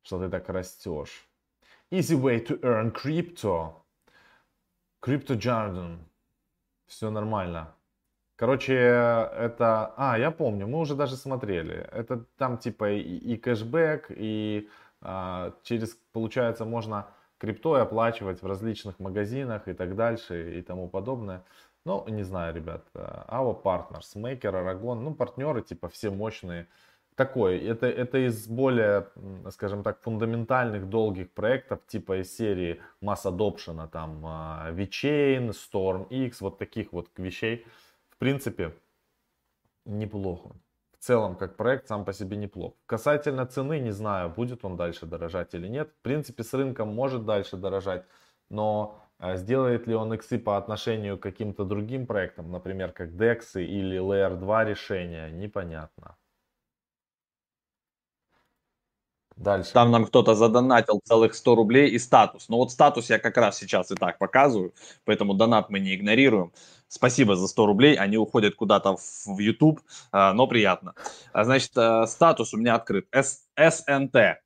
что 0.01 0.19
ты 0.19 0.29
так 0.29 0.49
растешь? 0.49 1.25
Easy 1.89 2.19
way 2.19 2.45
to 2.45 2.59
earn 2.61 2.91
crypto. 2.91 3.73
Crypto 5.01 5.37
Jordan. 5.37 5.99
Все 6.87 7.09
нормально. 7.09 7.73
Короче, 8.39 8.73
это... 8.73 9.93
А, 9.97 10.17
я 10.17 10.31
помню, 10.31 10.65
мы 10.65 10.79
уже 10.79 10.95
даже 10.95 11.17
смотрели. 11.17 11.85
Это 11.91 12.23
там 12.37 12.57
типа 12.57 12.89
и, 12.91 13.17
и 13.17 13.35
кэшбэк, 13.35 14.11
и 14.11 14.69
а, 15.01 15.53
через, 15.63 15.97
получается, 16.13 16.63
можно 16.63 17.07
криптой 17.37 17.81
оплачивать 17.81 18.41
в 18.41 18.47
различных 18.47 18.97
магазинах 18.97 19.67
и 19.67 19.73
так 19.73 19.97
дальше 19.97 20.57
и 20.57 20.61
тому 20.61 20.87
подобное. 20.87 21.43
Ну, 21.83 22.05
не 22.07 22.23
знаю, 22.23 22.55
ребят. 22.55 22.85
Our 22.93 23.61
Partners, 23.61 24.15
Maker, 24.15 24.53
Aragon, 24.53 25.01
ну, 25.01 25.13
партнеры, 25.13 25.61
типа, 25.61 25.89
все 25.89 26.09
мощные. 26.09 26.69
Такой, 27.15 27.59
это, 27.59 27.87
это 27.87 28.25
из 28.25 28.47
более, 28.47 29.07
скажем 29.49 29.83
так, 29.83 30.01
фундаментальных 30.01 30.87
долгих 30.87 31.29
проектов, 31.33 31.81
типа 31.87 32.21
из 32.21 32.33
серии 32.37 32.81
Mass 33.01 33.25
Adoption, 33.25 33.85
там, 33.89 34.21
а, 34.25 34.71
VeChain, 34.71 35.49
Storm 35.49 36.07
X, 36.07 36.39
вот 36.39 36.57
таких 36.57 36.93
вот 36.93 37.09
вещей. 37.17 37.65
Принципе, 38.19 38.75
неплохо 39.85 40.55
в 40.91 40.97
целом, 41.01 41.37
как 41.37 41.55
проект 41.55 41.87
сам 41.87 42.03
по 42.03 42.11
себе 42.11 42.35
неплох. 42.35 42.73
Касательно 42.85 43.45
цены, 43.45 43.79
не 43.79 43.91
знаю, 43.91 44.29
будет 44.29 44.65
он 44.65 44.75
дальше 44.75 45.05
дорожать 45.05 45.53
или 45.53 45.69
нет. 45.69 45.89
В 45.99 46.01
принципе, 46.01 46.43
с 46.43 46.53
рынком 46.53 46.89
может 46.89 47.25
дальше 47.25 47.55
дорожать, 47.55 48.05
но 48.49 48.99
а, 49.17 49.37
сделает 49.37 49.87
ли 49.87 49.95
он 49.95 50.13
иксы 50.13 50.37
по 50.37 50.57
отношению 50.57 51.17
к 51.17 51.23
каким-то 51.23 51.63
другим 51.63 52.05
проектам, 52.05 52.51
например, 52.51 52.91
как 52.91 53.11
DEX 53.11 53.61
или 53.61 53.97
Layer 53.97 54.37
2 54.37 54.65
решения, 54.65 55.31
непонятно. 55.31 56.17
Дальше. 59.39 59.71
Там 59.71 59.89
нам 59.91 60.05
кто-то 60.05 60.35
задонатил 60.35 60.99
целых 61.05 61.33
100 61.33 61.55
рублей 61.55 61.89
и 61.89 61.97
статус. 61.97 62.49
Но 62.49 62.57
вот 62.57 62.71
статус 62.71 63.09
я 63.09 63.19
как 63.19 63.37
раз 63.37 63.57
сейчас 63.57 63.89
и 63.89 63.95
так 63.95 64.17
показываю, 64.17 64.73
поэтому 65.05 65.33
донат 65.33 65.69
мы 65.69 65.79
не 65.79 65.95
игнорируем. 65.95 66.51
Спасибо 66.89 67.37
за 67.37 67.47
100 67.47 67.65
рублей, 67.65 67.95
они 67.95 68.17
уходят 68.17 68.55
куда-то 68.55 68.97
в 68.97 69.39
YouTube, 69.39 69.79
а, 70.11 70.33
но 70.33 70.45
приятно. 70.47 70.93
А, 71.31 71.45
значит, 71.45 71.71
э, 71.77 72.05
статус 72.07 72.53
у 72.53 72.57
меня 72.57 72.75
открыт. 72.75 73.07
СНТ. 73.13 74.41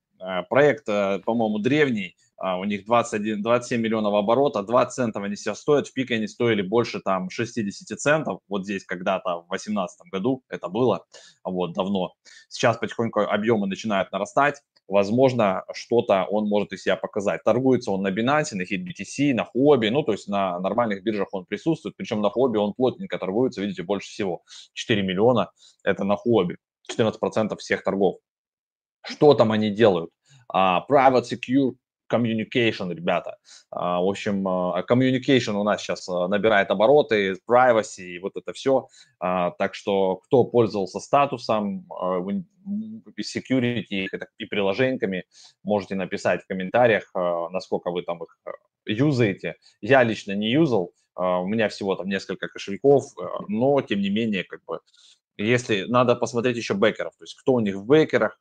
Проект, 0.50 0.86
по-моему, 0.86 1.60
древний, 1.60 2.16
а, 2.38 2.58
у 2.58 2.66
них 2.66 2.86
21, 2.86 3.42
27 3.42 3.80
миллионов 3.80 4.14
оборота, 4.16 4.64
20 4.64 4.94
центов 4.94 5.24
они 5.24 5.38
себя 5.38 5.56
стоят, 5.56 5.88
в 5.88 5.94
пике 5.94 6.16
они 6.16 6.28
стоили 6.28 6.62
больше 6.62 7.00
там 7.00 7.30
60 7.30 7.98
центов, 7.98 8.42
вот 8.50 8.66
здесь 8.66 8.84
когда-то 8.86 9.44
в 9.44 9.50
2018 9.50 10.08
году 10.12 10.44
это 10.50 10.68
было, 10.68 11.06
вот 11.46 11.72
давно. 11.74 12.16
Сейчас 12.50 12.78
потихоньку 12.78 13.22
объемы 13.22 13.68
начинают 13.68 14.12
нарастать, 14.12 14.62
возможно, 14.94 15.64
что-то 15.74 16.26
он 16.30 16.48
может 16.48 16.72
из 16.72 16.84
себя 16.84 16.96
показать. 16.96 17.44
Торгуется 17.44 17.92
он 17.92 18.04
на 18.04 18.10
Binance, 18.10 18.54
на 18.54 18.62
HitBTC, 18.62 19.34
на 19.34 19.50
Huobi, 19.54 19.90
ну, 19.90 20.04
то 20.04 20.12
есть 20.12 20.28
на 20.28 20.60
нормальных 20.60 21.04
биржах 21.04 21.30
он 21.32 21.46
присутствует, 21.46 21.98
причем 21.98 22.22
на 22.22 22.28
Huobi 22.28 22.58
он 22.58 22.74
плотненько 22.74 23.18
торгуется, 23.18 23.62
видите, 23.62 23.82
больше 23.82 24.08
всего. 24.10 24.44
4 24.74 25.02
миллиона– 25.02 25.50
это 25.84 26.04
на 26.04 26.14
Huobi, 26.14 26.58
14% 26.92 27.58
всех 27.58 27.84
торгов. 27.84 28.20
Что 29.02 29.34
там 29.34 29.52
они 29.52 29.72
делают? 29.72 30.12
Uh, 30.54 30.82
private 30.88 31.24
Secure 31.24 31.74
communication, 32.14 32.94
ребята. 32.94 33.38
А, 33.72 34.02
в 34.02 34.08
общем, 34.08 34.48
а, 34.48 34.84
communication 34.90 35.54
у 35.54 35.64
нас 35.64 35.82
сейчас 35.82 36.08
а, 36.08 36.28
набирает 36.28 36.70
обороты, 36.70 37.36
privacy 37.50 38.04
и 38.04 38.20
вот 38.20 38.36
это 38.36 38.54
все. 38.54 38.88
Так 39.20 39.74
что, 39.74 40.18
кто 40.18 40.44
пользовался 40.44 41.00
статусом, 41.00 41.88
security 43.20 44.08
и 44.38 44.46
приложениями, 44.46 45.26
можете 45.64 45.96
написать 45.96 46.44
в 46.44 46.48
комментариях, 46.48 47.12
насколько 47.52 47.92
вы 47.92 48.04
там 48.04 48.24
их 48.24 48.38
юзаете. 48.86 49.56
Я 49.82 50.04
лично 50.04 50.34
не 50.34 50.52
юзал, 50.52 50.92
у 51.16 51.48
меня 51.48 51.70
всего 51.70 51.96
там 51.96 52.10
несколько 52.10 52.48
кошельков, 52.48 53.06
но 53.48 53.82
тем 53.82 54.02
не 54.02 54.10
менее, 54.10 54.44
как 54.44 54.64
бы, 54.66 54.80
если 55.38 55.84
надо 55.84 56.16
посмотреть 56.16 56.58
еще 56.58 56.74
бэкеров, 56.74 57.16
то 57.18 57.24
есть 57.24 57.36
кто 57.40 57.54
у 57.54 57.60
них 57.60 57.76
в 57.76 57.86
бэкерах, 57.86 58.40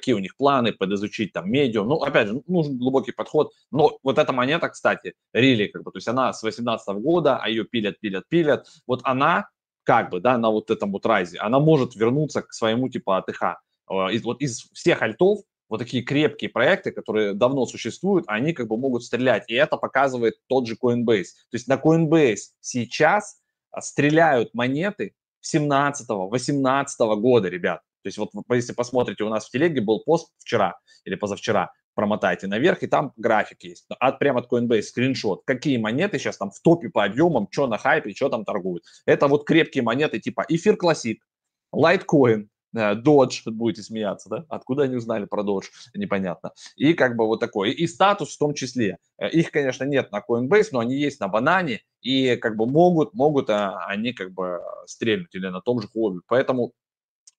какие 0.00 0.14
у 0.14 0.18
них 0.18 0.36
планы, 0.36 0.72
подизучить 0.72 1.32
там 1.32 1.50
медиум. 1.50 1.88
Ну, 1.88 1.96
опять 1.96 2.28
же, 2.28 2.42
нужен 2.46 2.78
глубокий 2.78 3.12
подход. 3.12 3.52
Но 3.70 3.98
вот 4.02 4.18
эта 4.18 4.32
монета, 4.32 4.70
кстати, 4.70 5.14
рили, 5.34 5.66
как 5.66 5.82
бы, 5.82 5.92
то 5.92 5.98
есть 5.98 6.08
она 6.08 6.32
с 6.32 6.42
18 6.42 6.96
года, 6.96 7.36
а 7.36 7.48
ее 7.48 7.64
пилят, 7.64 8.00
пилят, 8.00 8.26
пилят. 8.28 8.66
Вот 8.86 9.00
она, 9.04 9.48
как 9.84 10.10
бы, 10.10 10.20
да, 10.20 10.38
на 10.38 10.50
вот 10.50 10.70
этом 10.70 10.90
вот 10.90 11.04
райзе, 11.06 11.38
она 11.38 11.60
может 11.60 11.94
вернуться 11.94 12.42
к 12.42 12.52
своему 12.52 12.88
типа 12.88 13.18
АТХ. 13.18 13.42
Э, 13.90 14.12
из, 14.12 14.22
вот 14.24 14.40
из 14.40 14.70
всех 14.72 15.02
альтов, 15.02 15.40
вот 15.68 15.78
такие 15.78 16.02
крепкие 16.02 16.50
проекты, 16.50 16.90
которые 16.90 17.34
давно 17.34 17.66
существуют, 17.66 18.24
они 18.26 18.52
как 18.52 18.66
бы 18.66 18.76
могут 18.76 19.04
стрелять. 19.04 19.44
И 19.48 19.54
это 19.54 19.76
показывает 19.76 20.34
тот 20.48 20.66
же 20.66 20.76
Coinbase. 20.82 21.28
То 21.50 21.56
есть 21.56 21.68
на 21.68 21.74
Coinbase 21.74 22.54
сейчас 22.60 23.40
а, 23.70 23.80
стреляют 23.80 24.54
монеты 24.54 25.14
17-18 25.44 27.16
года, 27.20 27.48
ребят. 27.48 27.82
То 28.02 28.06
есть 28.06 28.18
вот 28.18 28.30
если 28.50 28.72
посмотрите, 28.72 29.24
у 29.24 29.28
нас 29.28 29.46
в 29.46 29.50
телеге 29.50 29.80
был 29.80 30.02
пост 30.04 30.32
вчера 30.38 30.78
или 31.04 31.14
позавчера, 31.14 31.72
промотайте 31.94 32.46
наверх, 32.46 32.82
и 32.82 32.86
там 32.86 33.12
график 33.16 33.62
есть. 33.62 33.86
От, 33.98 34.18
прямо 34.18 34.40
от 34.40 34.50
Coinbase 34.50 34.82
скриншот. 34.82 35.42
Какие 35.44 35.76
монеты 35.76 36.18
сейчас 36.18 36.38
там 36.38 36.50
в 36.50 36.60
топе 36.60 36.88
по 36.88 37.04
объемам, 37.04 37.48
что 37.50 37.66
на 37.66 37.78
хайпе, 37.78 38.14
что 38.14 38.28
там 38.28 38.44
торгуют. 38.44 38.84
Это 39.06 39.28
вот 39.28 39.46
крепкие 39.46 39.82
монеты 39.82 40.18
типа 40.18 40.44
Эфир 40.48 40.76
Classic, 40.82 41.18
Litecoin, 41.74 42.46
э, 42.74 42.94
Dodge, 42.94 43.42
будете 43.50 43.82
смеяться, 43.82 44.28
да? 44.30 44.44
Откуда 44.48 44.84
они 44.84 44.96
узнали 44.96 45.26
про 45.26 45.42
Dodge, 45.42 45.66
непонятно. 45.94 46.52
И 46.76 46.94
как 46.94 47.16
бы 47.16 47.26
вот 47.26 47.40
такой, 47.40 47.72
и 47.72 47.86
статус 47.86 48.34
в 48.34 48.38
том 48.38 48.54
числе. 48.54 48.98
Э, 49.18 49.28
их, 49.28 49.50
конечно, 49.50 49.84
нет 49.84 50.10
на 50.12 50.24
Coinbase, 50.26 50.68
но 50.72 50.78
они 50.78 50.96
есть 50.96 51.20
на 51.20 51.28
банане, 51.28 51.82
и 52.00 52.36
как 52.36 52.56
бы 52.56 52.66
могут, 52.66 53.12
могут 53.14 53.50
а, 53.50 53.84
они 53.86 54.12
как 54.12 54.32
бы 54.32 54.60
стрельнуть 54.86 55.34
или 55.34 55.48
на 55.48 55.60
том 55.60 55.80
же 55.80 55.88
хобби. 55.88 56.20
Поэтому 56.26 56.72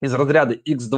из 0.02 0.14
разряда 0.14 0.56
X2, 0.56 0.98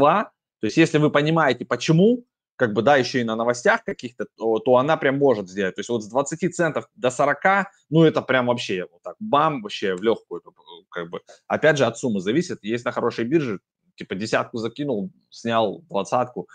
то 0.64 0.68
есть 0.68 0.78
если 0.78 0.98
вы 0.98 1.10
понимаете, 1.12 1.66
почему, 1.66 2.26
как 2.56 2.74
бы, 2.74 2.82
да, 2.82 2.96
еще 2.96 3.20
и 3.22 3.26
на 3.26 3.36
новостях 3.36 3.84
каких-то, 3.84 4.28
то, 4.38 4.60
то 4.60 4.78
она 4.78 4.96
прям 4.96 5.18
может 5.18 5.50
сделать. 5.50 5.76
То 5.76 5.80
есть 5.80 5.90
вот 5.90 6.04
с 6.04 6.08
20 6.08 6.56
центов 6.56 6.88
до 6.96 7.10
40, 7.10 7.68
ну, 7.90 8.04
это 8.04 8.22
прям 8.22 8.48
вообще 8.48 8.88
вот 8.90 9.02
так, 9.02 9.16
бам, 9.20 9.62
вообще 9.62 9.96
в 9.96 10.04
легкую, 10.04 10.42
как 10.90 11.10
бы. 11.10 11.22
Опять 11.48 11.78
же, 11.78 11.86
от 11.86 11.98
суммы 11.98 12.22
зависит. 12.22 12.64
Есть 12.64 12.86
на 12.86 12.92
хорошей 12.92 13.26
бирже, 13.26 13.60
типа 13.96 14.16
десятку 14.16 14.58
закинул, 14.58 15.12
снял 15.30 15.82
двадцатку. 15.90 16.48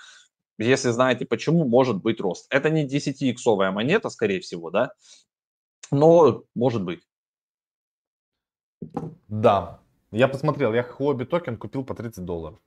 Если 0.56 0.90
знаете 0.90 1.26
почему, 1.26 1.68
может 1.68 2.02
быть 2.02 2.20
рост. 2.20 2.46
Это 2.50 2.70
не 2.70 2.86
10-иксовая 2.86 3.70
монета, 3.70 4.08
скорее 4.08 4.40
всего, 4.40 4.70
да, 4.70 4.92
но 5.90 6.44
может 6.54 6.82
быть. 6.82 7.02
Да, 9.28 9.80
Я 10.10 10.28
посмотрел, 10.28 10.74
я 10.74 10.82
Huobi 10.82 11.24
токен 11.24 11.56
купил 11.56 11.84
по 11.84 11.94
30 11.94 12.24
долларов. 12.24 12.58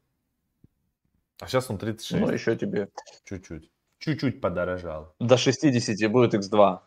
А 1.39 1.47
сейчас 1.47 1.69
он 1.69 1.77
36. 1.77 2.21
Ну, 2.21 2.31
еще 2.31 2.55
тебе. 2.55 2.89
Чуть-чуть. 3.25 3.71
Чуть-чуть 3.97 4.41
подорожал. 4.41 5.15
До 5.19 5.37
60 5.37 6.11
будет 6.11 6.35
X2. 6.35 6.79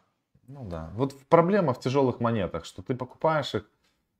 Ну 0.48 0.64
да. 0.64 0.90
Вот 0.94 1.14
проблема 1.28 1.72
в 1.72 1.80
тяжелых 1.80 2.20
монетах, 2.20 2.64
что 2.64 2.82
ты 2.82 2.94
покупаешь 2.94 3.54
их, 3.54 3.68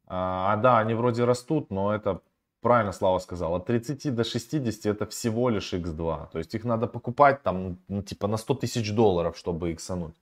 а, 0.07 0.53
а 0.53 0.57
да, 0.57 0.79
они 0.79 0.94
вроде 0.94 1.25
растут, 1.25 1.70
но 1.70 1.94
это 1.94 2.20
правильно 2.61 2.92
Слава 2.92 3.18
сказал, 3.18 3.55
от 3.55 3.66
30 3.66 4.14
до 4.14 4.25
60 4.25 4.87
это 4.87 5.07
всего 5.07 5.51
лишь 5.51 5.73
X2. 5.73 6.31
То 6.33 6.38
есть 6.38 6.55
их 6.55 6.64
надо 6.64 6.87
покупать 6.87 7.42
там, 7.42 7.79
ну, 7.88 8.03
типа 8.03 8.27
на 8.27 8.37
100 8.37 8.55
тысяч 8.55 8.92
долларов, 8.92 9.37
чтобы 9.37 9.73
иксануть. 9.73 10.14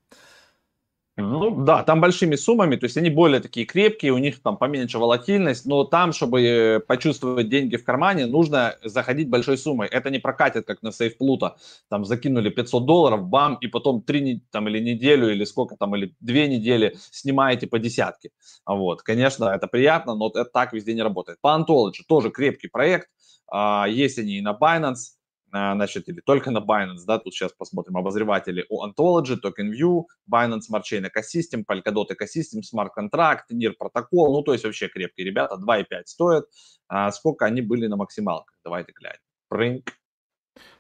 Ну 1.19 1.63
да, 1.65 1.83
там 1.83 2.01
большими 2.01 2.37
суммами, 2.37 2.77
то 2.77 2.85
есть 2.85 2.97
они 2.97 3.11
более 3.11 3.41
такие 3.41 3.67
крепкие, 3.67 4.13
у 4.13 4.19
них 4.19 4.41
там 4.41 4.57
поменьше 4.57 4.99
волатильность, 4.99 5.67
но 5.67 5.85
там, 5.85 6.15
чтобы 6.15 6.41
э, 6.43 6.81
почувствовать 6.81 7.51
деньги 7.51 7.77
в 7.77 7.85
кармане, 7.85 8.25
нужно 8.25 8.79
заходить 8.83 9.29
большой 9.29 9.59
суммой. 9.59 9.89
Это 9.89 10.09
не 10.09 10.19
прокатит, 10.19 10.67
как 10.67 10.83
на 10.83 10.91
сейф 10.91 11.19
Плута. 11.19 11.57
Там 11.91 12.07
закинули 12.07 12.49
500 12.49 12.87
долларов, 12.87 13.29
бам, 13.29 13.57
и 13.61 13.67
потом 13.67 14.01
три 14.01 14.43
там, 14.51 14.69
или 14.69 14.79
неделю, 14.79 15.31
или 15.31 15.45
сколько 15.45 15.77
там, 15.77 15.95
или 15.97 16.15
две 16.21 16.49
недели 16.49 16.97
снимаете 17.11 17.67
по 17.67 17.79
десятке. 17.79 18.31
Вот, 18.65 19.03
конечно, 19.03 19.45
это 19.45 19.67
приятно, 19.67 20.15
но 20.15 20.29
это 20.29 20.47
так 20.47 20.73
везде 20.73 20.95
не 20.95 21.03
работает. 21.03 21.39
По 21.43 21.49
Ontology 21.49 22.05
тоже 22.09 22.31
крепкий 22.31 22.69
проект, 22.69 23.09
а, 23.51 23.87
есть 23.87 24.19
они 24.19 24.39
и 24.39 24.41
на 24.41 24.57
Binance, 24.59 25.19
значит, 25.53 26.09
или 26.09 26.21
только 26.21 26.51
на 26.51 26.59
Binance, 26.59 27.05
да, 27.07 27.19
тут 27.19 27.35
сейчас 27.35 27.53
посмотрим 27.53 27.99
обозреватели 27.99 28.65
у 28.71 28.85
Ontology, 28.87 29.37
TokenView, 29.37 30.05
Binance 30.31 30.63
Smart 30.71 30.83
Chain 30.91 31.05
Ecosystem, 31.05 31.65
Polkadot 31.67 32.07
Ecosystem, 32.11 32.63
Smart 32.63 32.89
Contract, 32.99 33.43
NIR 33.53 33.73
протокол, 33.79 34.33
ну, 34.33 34.43
то 34.43 34.53
есть 34.53 34.65
вообще 34.65 34.89
крепкие 34.89 35.27
ребята, 35.27 35.57
2,5 35.57 35.85
стоят. 36.07 36.47
А 36.89 37.13
сколько 37.13 37.45
они 37.45 37.61
были 37.61 37.87
на 37.87 37.97
максималках? 37.97 38.55
Давайте 38.65 38.93
глянем. 38.93 39.21
Прынк. 39.49 39.93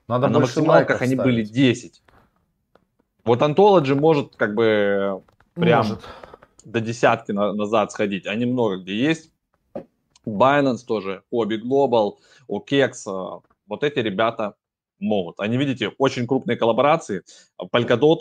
Надо 0.08 0.26
а 0.26 0.30
на 0.30 0.40
максималках 0.40 1.02
они 1.02 1.16
были 1.16 1.44
10. 1.44 2.02
Вот 3.24 3.40
Ontology 3.42 3.94
может 3.94 4.36
как 4.36 4.54
бы 4.54 5.22
прям 5.54 5.86
может. 5.86 6.04
до 6.64 6.80
десятки 6.80 7.32
на, 7.32 7.52
назад 7.52 7.92
сходить, 7.92 8.26
они 8.26 8.46
много 8.46 8.78
где 8.78 8.96
есть. 8.96 9.32
Binance 10.26 10.86
тоже, 10.86 11.24
Hobby 11.32 11.60
Global, 11.60 12.12
OKEX, 12.48 12.92
а, 13.06 13.40
вот 13.66 13.82
эти 13.84 13.98
ребята 13.98 14.54
могут. 15.02 15.40
Они, 15.40 15.58
видите, 15.58 15.92
очень 15.98 16.26
крупные 16.26 16.56
коллаборации. 16.56 17.22
Polkadot, 17.60 18.20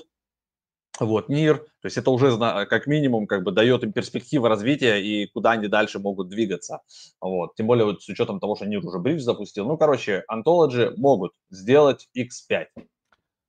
вот, 0.99 1.29
НИР, 1.29 1.57
то 1.57 1.85
есть 1.85 1.97
это 1.97 2.11
уже 2.11 2.37
как 2.65 2.85
минимум 2.85 3.25
как 3.25 3.43
бы 3.43 3.51
дает 3.51 3.83
им 3.83 3.91
перспективы 3.93 4.49
развития 4.49 4.97
и 4.97 5.25
куда 5.25 5.51
они 5.51 5.67
дальше 5.67 5.99
могут 5.99 6.27
двигаться. 6.27 6.81
Вот, 7.21 7.55
тем 7.55 7.67
более 7.67 7.85
вот 7.85 8.03
с 8.03 8.09
учетом 8.09 8.39
того, 8.39 8.55
что 8.55 8.65
НИР 8.65 8.85
уже 8.85 8.99
бридж 8.99 9.21
запустил. 9.21 9.65
Ну, 9.65 9.77
короче, 9.77 10.23
Ontology 10.29 10.93
могут 10.97 11.31
сделать 11.49 12.09
X5 12.15 12.65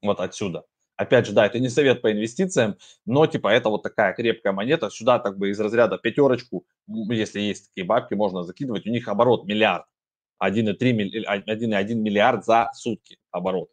вот 0.02 0.20
отсюда. 0.20 0.64
Опять 0.96 1.26
же, 1.26 1.32
да, 1.32 1.46
это 1.46 1.58
не 1.58 1.68
совет 1.68 2.00
по 2.00 2.12
инвестициям, 2.12 2.76
но 3.06 3.26
типа 3.26 3.48
это 3.48 3.70
вот 3.70 3.82
такая 3.82 4.14
крепкая 4.14 4.52
монета. 4.52 4.88
Сюда 4.88 5.18
как 5.18 5.36
бы 5.36 5.50
из 5.50 5.58
разряда 5.58 5.98
пятерочку, 5.98 6.64
если 6.86 7.40
есть 7.40 7.68
такие 7.68 7.84
бабки, 7.84 8.14
можно 8.14 8.44
закидывать. 8.44 8.86
У 8.86 8.90
них 8.90 9.08
оборот 9.08 9.44
миллиард. 9.44 9.84
1,1 10.48 11.94
миллиард 11.94 12.44
за 12.44 12.70
сутки 12.74 13.18
оборот. 13.30 13.70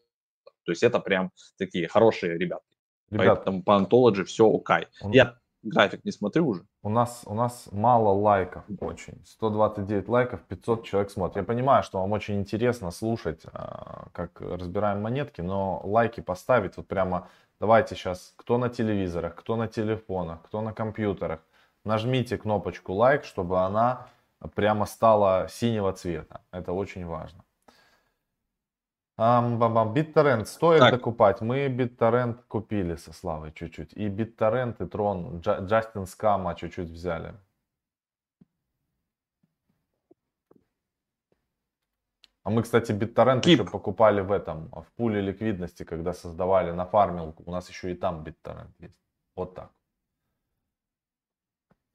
То 0.65 0.71
есть 0.71 0.83
это 0.83 0.99
прям 0.99 1.31
такие 1.57 1.87
хорошие 1.87 2.37
ребята. 2.37 2.63
Ребят, 3.09 3.43
Поэтому 3.43 3.63
по 3.63 3.71
Ontology 3.79 4.23
все 4.23 4.47
окей. 4.47 4.87
Он... 5.01 5.11
Я 5.11 5.39
график 5.63 6.05
не 6.05 6.11
смотрю 6.11 6.47
уже. 6.47 6.65
У 6.83 6.89
нас, 6.89 7.23
у 7.25 7.33
нас 7.33 7.67
мало 7.71 8.09
лайков 8.09 8.63
очень. 8.79 9.23
129 9.25 10.07
лайков, 10.07 10.41
500 10.43 10.85
человек 10.85 11.11
смотрит. 11.11 11.37
Я 11.37 11.43
понимаю, 11.43 11.83
что 11.83 11.99
вам 11.99 12.11
очень 12.11 12.39
интересно 12.39 12.91
слушать, 12.91 13.41
а, 13.51 14.07
как 14.13 14.39
разбираем 14.41 15.01
монетки, 15.01 15.41
но 15.41 15.81
лайки 15.83 16.21
поставить 16.21 16.77
вот 16.77 16.87
прямо 16.87 17.29
давайте 17.59 17.95
сейчас, 17.95 18.33
кто 18.35 18.57
на 18.57 18.69
телевизорах, 18.69 19.35
кто 19.35 19.55
на 19.55 19.67
телефонах, 19.67 20.43
кто 20.43 20.61
на 20.61 20.73
компьютерах, 20.73 21.39
нажмите 21.83 22.37
кнопочку 22.37 22.93
лайк, 22.93 23.25
чтобы 23.25 23.59
она 23.59 24.07
прямо 24.47 24.85
стала 24.85 25.47
синего 25.49 25.91
цвета. 25.91 26.41
Это 26.51 26.71
очень 26.73 27.05
важно. 27.05 27.43
BitTorrent 29.93 30.45
стоит 30.45 30.79
так. 30.79 30.91
докупать. 30.93 31.41
Мы 31.41 31.67
BitTorrent 31.67 32.43
купили 32.47 32.95
со 32.95 33.11
Славой 33.11 33.51
чуть-чуть. 33.51 33.91
И 33.93 34.07
BitTorrent, 34.07 34.77
и 34.79 34.83
Tron, 34.83 35.41
Джастин 35.41 36.05
Скама 36.05 36.55
чуть-чуть 36.55 36.89
взяли. 36.89 37.33
А 42.43 42.49
мы, 42.49 42.63
кстати, 42.63 42.93
BitTorrent 42.93 43.41
Keep. 43.41 43.51
еще 43.51 43.65
покупали 43.65 44.21
в 44.21 44.31
этом, 44.31 44.69
в 44.71 44.87
пуле 44.95 45.19
ликвидности, 45.19 45.83
когда 45.83 46.13
создавали 46.13 46.71
на 46.71 46.85
фармилку. 46.85 47.43
У 47.45 47.51
нас 47.51 47.69
еще 47.69 47.91
и 47.91 47.95
там 47.95 48.23
BitTorrent 48.23 48.71
есть. 48.79 48.99
Вот 49.35 49.53
так. 49.53 49.69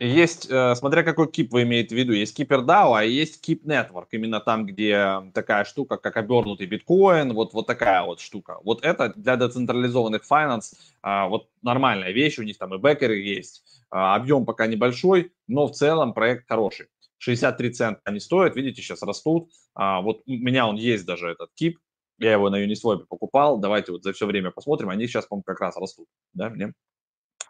Есть, 0.04 0.50
э, 0.50 0.74
смотря 0.74 1.02
какой 1.02 1.30
кип 1.30 1.50
вы 1.52 1.62
имеете 1.62 1.94
в 1.94 1.98
виду, 1.98 2.12
есть 2.12 2.38
Keeper 2.38 2.62
DAO, 2.62 2.94
а 2.94 3.04
есть 3.04 3.48
Keep 3.48 3.64
Network, 3.64 4.08
именно 4.10 4.38
там, 4.38 4.66
где 4.66 5.22
такая 5.32 5.64
штука, 5.64 5.96
как 5.96 6.18
обернутый 6.18 6.66
биткоин, 6.66 7.32
вот, 7.32 7.54
вот 7.54 7.66
такая 7.66 8.02
вот 8.02 8.20
штука. 8.20 8.58
Вот 8.64 8.84
это 8.84 9.14
для 9.16 9.36
децентрализованных 9.36 10.24
финанс, 10.24 10.74
а, 11.00 11.28
вот 11.28 11.48
нормальная 11.62 12.12
вещь, 12.12 12.38
у 12.38 12.42
них 12.42 12.58
там 12.58 12.74
и 12.74 12.78
бэкеры 12.78 13.16
есть, 13.16 13.64
а, 13.90 14.14
объем 14.14 14.44
пока 14.44 14.66
небольшой, 14.66 15.32
но 15.48 15.68
в 15.68 15.72
целом 15.72 16.12
проект 16.12 16.46
хороший. 16.48 16.88
63 17.16 17.70
цента 17.70 18.00
они 18.04 18.20
стоят, 18.20 18.56
видите, 18.56 18.82
сейчас 18.82 19.02
растут. 19.02 19.48
А, 19.74 20.02
вот 20.02 20.20
у 20.26 20.32
меня 20.32 20.66
он 20.66 20.76
есть 20.76 21.06
даже 21.06 21.28
этот 21.30 21.48
кип, 21.54 21.78
я 22.18 22.32
его 22.32 22.50
на 22.50 22.62
Uniswap 22.62 23.06
покупал, 23.08 23.56
давайте 23.58 23.92
вот 23.92 24.02
за 24.02 24.12
все 24.12 24.26
время 24.26 24.50
посмотрим, 24.50 24.90
они 24.90 25.06
сейчас, 25.06 25.24
по-моему, 25.24 25.44
как 25.44 25.60
раз 25.60 25.78
растут, 25.78 26.08
да, 26.34 26.50
мне? 26.50 26.74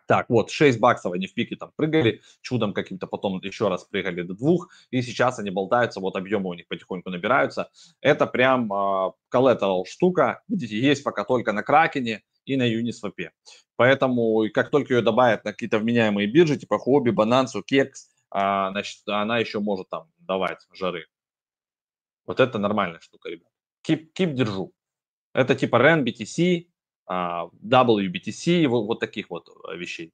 Так, 0.06 0.26
вот, 0.28 0.50
6 0.50 0.78
баксов 0.80 1.12
они 1.12 1.26
в 1.26 1.34
пике 1.34 1.56
там 1.56 1.72
прыгали, 1.76 2.20
чудом 2.42 2.74
каким-то 2.74 3.06
потом 3.06 3.40
еще 3.42 3.68
раз 3.68 3.84
прыгали 3.84 4.22
до 4.22 4.34
двух, 4.34 4.68
и 4.90 5.00
сейчас 5.02 5.38
они 5.38 5.50
болтаются, 5.50 6.00
вот 6.00 6.16
объемы 6.16 6.50
у 6.50 6.54
них 6.54 6.68
потихоньку 6.68 7.10
набираются. 7.10 7.70
Это 8.00 8.26
прям 8.26 8.70
э, 8.72 9.12
штука, 9.86 10.42
видите, 10.48 10.78
есть 10.78 11.02
пока 11.04 11.24
только 11.24 11.52
на 11.52 11.62
Кракене 11.62 12.22
и 12.44 12.56
на 12.56 12.68
Uniswap. 12.68 13.30
Поэтому, 13.76 14.44
как 14.52 14.70
только 14.70 14.94
ее 14.94 15.02
добавят 15.02 15.44
на 15.44 15.52
какие-то 15.52 15.78
вменяемые 15.78 16.28
биржи, 16.28 16.56
типа 16.56 16.78
Хобби, 16.78 17.10
Банансу, 17.10 17.62
Кекс, 17.62 18.10
а, 18.30 18.70
значит, 18.72 19.00
она 19.06 19.38
еще 19.38 19.60
может 19.60 19.88
там 19.88 20.10
давать 20.18 20.66
жары. 20.72 21.06
Вот 22.26 22.40
это 22.40 22.58
нормальная 22.58 23.00
штука, 23.00 23.28
ребят. 23.28 23.48
Кип, 23.82 24.12
кип 24.12 24.34
держу. 24.34 24.72
Это 25.32 25.54
типа 25.54 25.76
REN, 25.76 26.04
BTC, 26.04 26.68
WBTC, 27.08 28.66
вот, 28.66 28.86
вот 28.86 29.00
таких 29.00 29.30
вот 29.30 29.48
э, 29.48 29.76
вещей. 29.76 30.12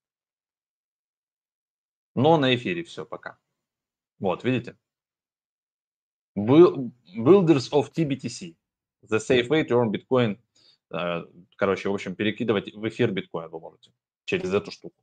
Но 2.15 2.37
на 2.37 2.55
эфире 2.55 2.83
все 2.83 3.05
пока. 3.07 3.39
Вот, 4.19 4.45
видите? 4.45 4.77
Builders 6.37 7.71
of 7.73 7.93
TBTC. 7.93 8.57
The 9.09 9.19
safe 9.19 9.49
way 9.49 9.65
to 9.67 9.71
earn 9.71 9.91
Bitcoin. 9.91 10.39
Э, 10.91 11.25
короче, 11.57 11.89
в 11.89 11.95
общем, 11.95 12.15
перекидывать 12.15 12.75
в 12.75 12.89
эфир 12.89 13.13
биткоин 13.13 13.49
вы 13.49 13.61
можете 13.61 13.93
через 14.25 14.53
эту 14.53 14.71
штуку. 14.71 14.97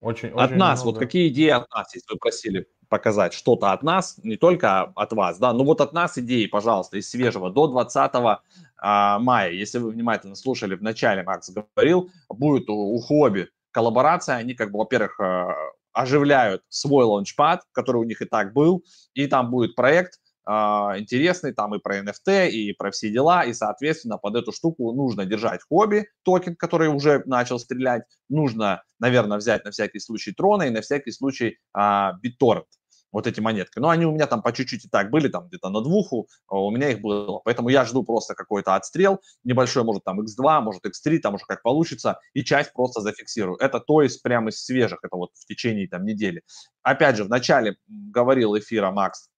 Очень, 0.00 0.30
от 0.30 0.50
очень 0.50 0.56
нас, 0.56 0.82
много. 0.82 0.94
вот 0.94 1.04
какие 1.04 1.28
идеи 1.28 1.50
от 1.50 1.70
нас, 1.70 1.94
если 1.94 2.12
вы 2.12 2.18
просили 2.18 2.66
показать 2.88 3.34
что-то 3.34 3.72
от 3.72 3.82
нас, 3.82 4.18
не 4.18 4.36
только 4.36 4.82
от 4.82 5.12
вас, 5.12 5.38
да, 5.38 5.52
но 5.52 5.62
вот 5.62 5.80
от 5.82 5.92
нас 5.92 6.16
идеи, 6.16 6.46
пожалуйста, 6.46 6.96
из 6.96 7.10
свежего 7.10 7.50
до 7.50 7.66
20 7.66 7.96
а, 7.96 8.42
мая, 8.82 9.52
если 9.52 9.78
вы 9.78 9.90
внимательно 9.90 10.34
слушали, 10.34 10.74
в 10.74 10.82
начале 10.82 11.22
Макс 11.22 11.50
говорил, 11.50 12.10
будет 12.28 12.68
у, 12.68 12.74
у 12.74 12.98
Хобби 13.00 13.48
коллаборация, 13.72 14.36
они 14.36 14.54
как 14.54 14.72
бы, 14.72 14.78
во-первых, 14.78 15.18
а, 15.20 15.54
оживляют 15.92 16.62
свой 16.68 17.04
лаунчпад, 17.04 17.62
который 17.72 17.98
у 17.98 18.04
них 18.04 18.22
и 18.22 18.24
так 18.24 18.52
был, 18.52 18.84
и 19.14 19.26
там 19.26 19.50
будет 19.50 19.74
проект, 19.74 20.14
Uh, 20.48 20.98
интересный, 20.98 21.52
там 21.52 21.74
и 21.74 21.78
про 21.78 22.00
NFT, 22.00 22.48
и 22.48 22.72
про 22.72 22.90
все 22.90 23.10
дела, 23.10 23.44
и, 23.44 23.52
соответственно, 23.52 24.16
под 24.16 24.36
эту 24.36 24.52
штуку 24.52 24.90
нужно 24.92 25.26
держать 25.26 25.60
хобби, 25.68 26.08
токен, 26.24 26.56
который 26.56 26.88
уже 26.88 27.22
начал 27.26 27.58
стрелять, 27.58 28.02
нужно, 28.30 28.82
наверное, 28.98 29.36
взять 29.36 29.64
на 29.66 29.70
всякий 29.70 30.00
случай 30.00 30.32
трона 30.32 30.64
и 30.64 30.70
на 30.70 30.80
всякий 30.80 31.12
случай 31.12 31.58
uh, 31.76 32.12
BitTorrent 32.24 32.64
вот 33.12 33.26
эти 33.26 33.40
монетки. 33.40 33.78
Но 33.78 33.88
они 33.88 34.06
у 34.06 34.12
меня 34.12 34.26
там 34.26 34.42
по 34.42 34.52
чуть-чуть 34.52 34.84
и 34.84 34.88
так 34.88 35.10
были, 35.10 35.28
там 35.28 35.48
где-то 35.48 35.68
на 35.70 35.80
двуху, 35.80 36.28
а 36.48 36.58
у 36.60 36.70
меня 36.70 36.90
их 36.90 37.00
было. 37.00 37.40
Поэтому 37.44 37.68
я 37.68 37.84
жду 37.84 38.02
просто 38.02 38.34
какой-то 38.34 38.74
отстрел, 38.74 39.20
небольшой, 39.44 39.84
может 39.84 40.04
там 40.04 40.20
X2, 40.20 40.60
может 40.60 40.84
X3, 40.86 41.18
там 41.18 41.34
уже 41.34 41.44
как 41.46 41.62
получится, 41.62 42.18
и 42.34 42.44
часть 42.44 42.72
просто 42.72 43.00
зафиксирую. 43.00 43.56
Это 43.56 43.80
то 43.80 44.02
есть 44.02 44.22
прямо 44.22 44.50
из 44.50 44.64
свежих, 44.64 45.00
это 45.02 45.16
вот 45.16 45.30
в 45.34 45.46
течение 45.46 45.88
там 45.88 46.04
недели. 46.04 46.42
Опять 46.82 47.16
же, 47.16 47.24
в 47.24 47.28
начале 47.28 47.76
говорил 47.88 48.56
эфира 48.58 48.90
Макс, 48.90 49.28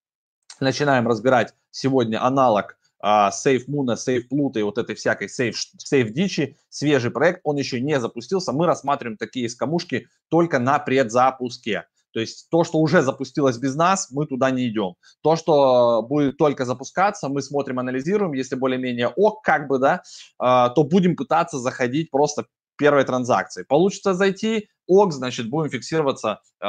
начинаем 0.60 1.08
разбирать 1.08 1.54
сегодня 1.70 2.24
аналог 2.24 2.78
Сейф 3.32 3.66
Муна, 3.66 3.96
Сейф 3.96 4.28
Плута 4.28 4.60
и 4.60 4.62
вот 4.62 4.78
этой 4.78 4.94
всякой 4.94 5.28
Сейф, 5.28 5.56
Сейф 5.78 6.12
Дичи, 6.12 6.56
свежий 6.68 7.10
проект, 7.10 7.40
он 7.42 7.56
еще 7.56 7.80
не 7.80 7.98
запустился, 7.98 8.52
мы 8.52 8.66
рассматриваем 8.66 9.16
такие 9.16 9.48
скамушки 9.48 10.06
только 10.28 10.60
на 10.60 10.78
предзапуске. 10.78 11.86
То 12.12 12.20
есть 12.20 12.48
то, 12.50 12.64
что 12.64 12.78
уже 12.78 13.02
запустилось 13.02 13.58
без 13.58 13.74
нас, 13.74 14.10
мы 14.10 14.26
туда 14.26 14.50
не 14.50 14.68
идем. 14.68 14.94
То, 15.22 15.36
что 15.36 16.02
будет 16.02 16.36
только 16.36 16.64
запускаться, 16.64 17.28
мы 17.28 17.42
смотрим, 17.42 17.78
анализируем. 17.78 18.32
Если 18.32 18.54
более-менее 18.54 19.08
ок, 19.08 19.42
как 19.42 19.68
бы, 19.68 19.78
да, 19.78 20.02
а, 20.38 20.68
то 20.70 20.84
будем 20.84 21.16
пытаться 21.16 21.58
заходить 21.58 22.10
просто 22.10 22.46
первой 22.76 23.04
транзакции. 23.04 23.64
Получится 23.68 24.14
зайти, 24.14 24.68
ок, 24.86 25.12
значит, 25.12 25.48
будем 25.48 25.70
фиксироваться 25.70 26.40
э, 26.60 26.66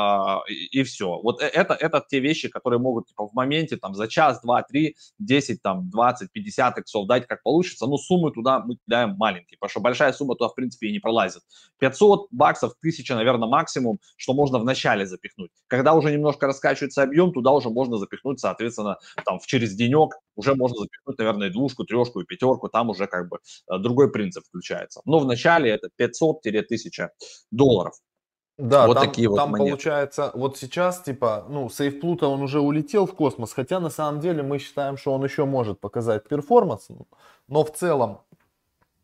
и, 0.50 0.80
и 0.80 0.84
все. 0.84 1.20
Вот 1.22 1.42
э, 1.42 1.48
это, 1.48 1.74
это 1.74 2.04
те 2.08 2.20
вещи, 2.20 2.50
которые 2.50 2.80
могут 2.80 3.08
типа, 3.08 3.28
в 3.28 3.34
моменте 3.34 3.78
там 3.78 3.96
за 3.96 4.08
час, 4.08 4.42
два, 4.42 4.64
три, 4.64 4.96
десять, 5.20 5.62
там, 5.62 5.90
двадцать, 5.90 6.32
пятьдесят 6.32 6.78
иксов 6.78 7.08
дать, 7.08 7.28
как 7.28 7.44
получится. 7.44 7.88
Но 7.88 7.98
суммы 7.98 8.32
туда 8.32 8.60
мы 8.60 8.78
кидаем 8.78 9.16
маленькие, 9.18 9.58
потому 9.60 9.70
что 9.70 9.80
большая 9.80 10.14
сумма 10.14 10.36
туда, 10.36 10.50
в 10.50 10.56
принципе, 10.56 10.88
и 10.88 10.92
не 10.92 11.00
пролазит. 11.00 11.42
500 11.80 12.28
баксов, 12.32 12.74
1000, 12.80 13.16
наверное, 13.16 13.48
максимум, 13.48 14.00
что 14.18 14.34
можно 14.34 14.60
в 14.60 14.66
начале 14.66 15.06
запихнуть. 15.06 15.52
Когда 15.68 15.94
уже 15.94 16.12
немножко 16.12 16.48
раскачивается 16.48 17.04
объем, 17.04 17.34
туда 17.34 17.52
уже 17.52 17.70
можно 17.70 17.98
запихнуть, 17.98 18.40
соответственно, 18.40 18.98
там, 19.26 19.40
через 19.46 19.76
денек 19.76 20.14
уже 20.36 20.56
можно 20.56 20.78
запихнуть, 20.78 21.18
наверное, 21.18 21.50
двушку, 21.50 21.84
трешку 21.84 22.22
и 22.22 22.26
пятерку, 22.26 22.70
там 22.70 22.90
уже 22.90 23.08
как 23.08 23.30
бы 23.30 23.38
э, 23.38 23.78
другой 23.80 24.12
принцип 24.12 24.44
включается. 24.46 25.02
Но 25.06 25.20
в 25.20 25.26
начале 25.26 25.70
это 25.70 25.90
500-1000 26.00 27.10
долларов. 27.52 27.94
Да, 28.64 28.88
вот 28.88 28.94
там, 28.94 29.08
такие 29.08 29.28
вот 29.28 29.36
там 29.36 29.52
монеты. 29.52 29.72
получается, 29.72 30.32
вот 30.34 30.58
сейчас, 30.58 31.02
типа, 31.02 31.46
ну, 31.50 31.70
сейф 31.70 32.00
Плута, 32.00 32.30
он 32.30 32.42
уже 32.42 32.62
улетел 32.62 33.06
в 33.06 33.14
космос, 33.14 33.52
хотя 33.52 33.82
на 33.82 33.90
самом 33.90 34.22
деле 34.22 34.42
мы 34.42 34.58
считаем, 34.58 34.96
что 34.96 35.14
он 35.14 35.22
еще 35.22 35.44
может 35.44 35.82
показать 35.82 36.26
перформанс, 36.30 36.88
но 37.50 37.66
в 37.66 37.74
целом, 37.74 38.22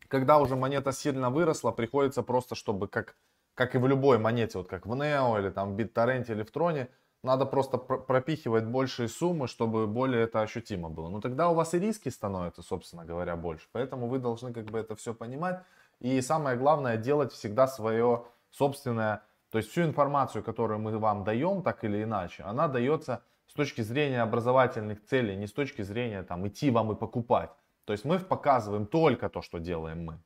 когда 0.08 0.38
уже 0.38 0.56
монета 0.56 0.92
сильно 0.92 1.28
выросла, 1.28 1.72
приходится 1.72 2.22
просто, 2.22 2.54
чтобы 2.54 2.88
как, 2.88 3.16
как 3.54 3.74
и 3.74 3.78
в 3.78 3.86
любой 3.86 4.16
монете, 4.16 4.56
вот 4.56 4.66
как 4.66 4.86
в 4.86 4.92
Neo 4.94 5.38
или 5.38 5.50
там 5.50 5.76
в 5.76 5.78
BitTorrent 5.78 6.32
или 6.32 6.42
в 6.42 6.50
Троне, 6.50 6.88
надо 7.22 7.44
просто 7.44 7.76
пропихивать 7.76 8.64
большие 8.64 9.10
суммы, 9.10 9.46
чтобы 9.46 9.86
более 9.86 10.22
это 10.22 10.40
ощутимо 10.40 10.88
было. 10.88 11.10
Но 11.10 11.20
тогда 11.20 11.50
у 11.50 11.54
вас 11.54 11.74
и 11.74 11.78
риски 11.78 12.08
становятся, 12.08 12.62
собственно 12.62 13.04
говоря, 13.04 13.36
больше. 13.36 13.66
Поэтому 13.72 14.08
вы 14.08 14.20
должны 14.20 14.54
как 14.54 14.64
бы 14.70 14.78
это 14.78 14.96
все 14.96 15.12
понимать. 15.12 15.60
И 15.98 16.22
самое 16.22 16.56
главное, 16.56 16.96
делать 16.96 17.30
всегда 17.32 17.66
свое 17.66 18.24
собственное 18.50 19.20
то 19.50 19.58
есть 19.58 19.70
всю 19.70 19.82
информацию, 19.82 20.42
которую 20.44 20.78
мы 20.80 20.98
вам 20.98 21.24
даем, 21.24 21.62
так 21.62 21.84
или 21.84 22.02
иначе, 22.02 22.44
она 22.44 22.68
дается 22.68 23.22
с 23.46 23.52
точки 23.52 23.82
зрения 23.82 24.22
образовательных 24.22 25.04
целей, 25.04 25.36
не 25.36 25.46
с 25.46 25.52
точки 25.52 25.82
зрения 25.82 26.22
там 26.22 26.46
идти 26.46 26.70
вам 26.70 26.92
и 26.92 26.94
покупать. 26.94 27.50
То 27.84 27.92
есть 27.92 28.04
мы 28.04 28.18
показываем 28.20 28.86
только 28.86 29.28
то, 29.28 29.42
что 29.42 29.58
делаем 29.58 30.04
мы. 30.04 30.20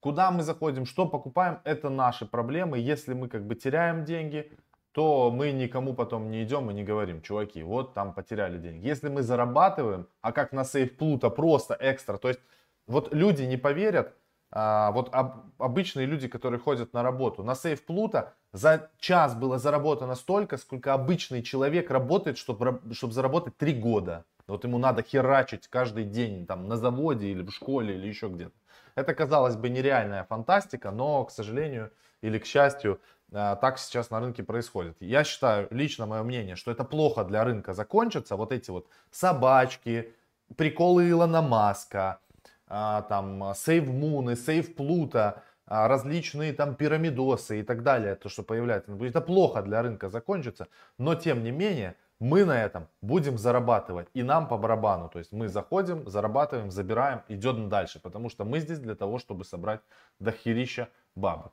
Куда 0.00 0.30
мы 0.30 0.42
заходим, 0.42 0.84
что 0.84 1.06
покупаем, 1.06 1.60
это 1.64 1.88
наши 1.88 2.26
проблемы. 2.26 2.78
Если 2.78 3.14
мы 3.14 3.28
как 3.28 3.46
бы 3.46 3.54
теряем 3.54 4.04
деньги, 4.04 4.52
то 4.92 5.30
мы 5.30 5.52
никому 5.52 5.94
потом 5.94 6.30
не 6.30 6.42
идем 6.42 6.70
и 6.70 6.74
не 6.74 6.82
говорим, 6.82 7.22
чуваки, 7.22 7.62
вот 7.62 7.94
там 7.94 8.12
потеряли 8.12 8.58
деньги. 8.58 8.86
Если 8.86 9.08
мы 9.08 9.22
зарабатываем, 9.22 10.08
а 10.20 10.32
как 10.32 10.52
на 10.52 10.64
сейф 10.64 10.96
Плута 10.96 11.30
просто 11.30 11.76
экстра, 11.80 12.18
то 12.18 12.28
есть 12.28 12.40
вот 12.86 13.14
люди 13.14 13.42
не 13.44 13.56
поверят, 13.56 14.14
а, 14.50 14.90
вот 14.90 15.14
об, 15.14 15.44
обычные 15.58 16.06
люди, 16.06 16.28
которые 16.28 16.58
ходят 16.58 16.92
на 16.92 17.02
работу, 17.02 17.44
на 17.44 17.54
сейф 17.54 17.84
Плута 17.86 18.34
за 18.52 18.90
час 18.98 19.34
было 19.34 19.58
заработано 19.58 20.14
столько, 20.14 20.56
сколько 20.56 20.92
обычный 20.92 21.42
человек 21.42 21.90
работает, 21.90 22.36
чтобы, 22.36 22.80
чтобы 22.92 23.12
заработать 23.12 23.56
3 23.56 23.74
года. 23.74 24.24
Вот 24.46 24.64
ему 24.64 24.78
надо 24.78 25.02
херачить 25.02 25.68
каждый 25.68 26.04
день 26.04 26.46
там 26.46 26.68
на 26.68 26.76
заводе 26.76 27.28
или 27.28 27.42
в 27.42 27.50
школе 27.50 27.94
или 27.94 28.08
еще 28.08 28.28
где-то. 28.28 28.52
Это, 28.96 29.14
казалось 29.14 29.56
бы, 29.56 29.68
нереальная 29.68 30.24
фантастика, 30.24 30.90
но, 30.90 31.24
к 31.24 31.30
сожалению 31.30 31.92
или 32.22 32.38
к 32.38 32.44
счастью, 32.44 33.00
а, 33.32 33.54
так 33.56 33.78
сейчас 33.78 34.10
на 34.10 34.18
рынке 34.20 34.42
происходит. 34.42 34.96
Я 35.00 35.22
считаю, 35.22 35.68
лично 35.70 36.06
мое 36.06 36.22
мнение, 36.24 36.56
что 36.56 36.72
это 36.72 36.84
плохо 36.84 37.24
для 37.24 37.44
рынка 37.44 37.72
закончится. 37.72 38.36
Вот 38.36 38.52
эти 38.52 38.70
вот 38.70 38.88
собачки, 39.12 40.12
приколы 40.56 41.08
Илона 41.08 41.40
Маска, 41.40 42.18
а, 42.66 43.02
там, 43.02 43.52
Сейв 43.54 43.86
Муны, 43.86 44.36
Сейв 44.36 44.74
Плута, 44.74 45.20
а, 45.28 45.42
различные 45.70 46.52
там 46.52 46.74
пирамидосы 46.74 47.60
и 47.60 47.62
так 47.62 47.82
далее, 47.82 48.16
то, 48.16 48.28
что 48.28 48.42
появляется. 48.42 48.92
Это 49.00 49.20
плохо 49.20 49.62
для 49.62 49.82
рынка 49.82 50.10
закончится, 50.10 50.66
но 50.98 51.14
тем 51.14 51.44
не 51.44 51.52
менее 51.52 51.94
мы 52.18 52.44
на 52.44 52.62
этом 52.62 52.88
будем 53.00 53.38
зарабатывать. 53.38 54.08
И 54.12 54.22
нам 54.22 54.48
по 54.48 54.58
барабану. 54.58 55.08
То 55.08 55.20
есть 55.20 55.32
мы 55.32 55.48
заходим, 55.48 56.06
зарабатываем, 56.08 56.70
забираем, 56.70 57.22
идем 57.28 57.68
дальше. 57.68 58.00
Потому 58.00 58.28
что 58.28 58.44
мы 58.44 58.60
здесь 58.60 58.78
для 58.78 58.94
того, 58.94 59.18
чтобы 59.18 59.44
собрать 59.44 59.80
дохерища 60.18 60.88
бабок. 61.14 61.52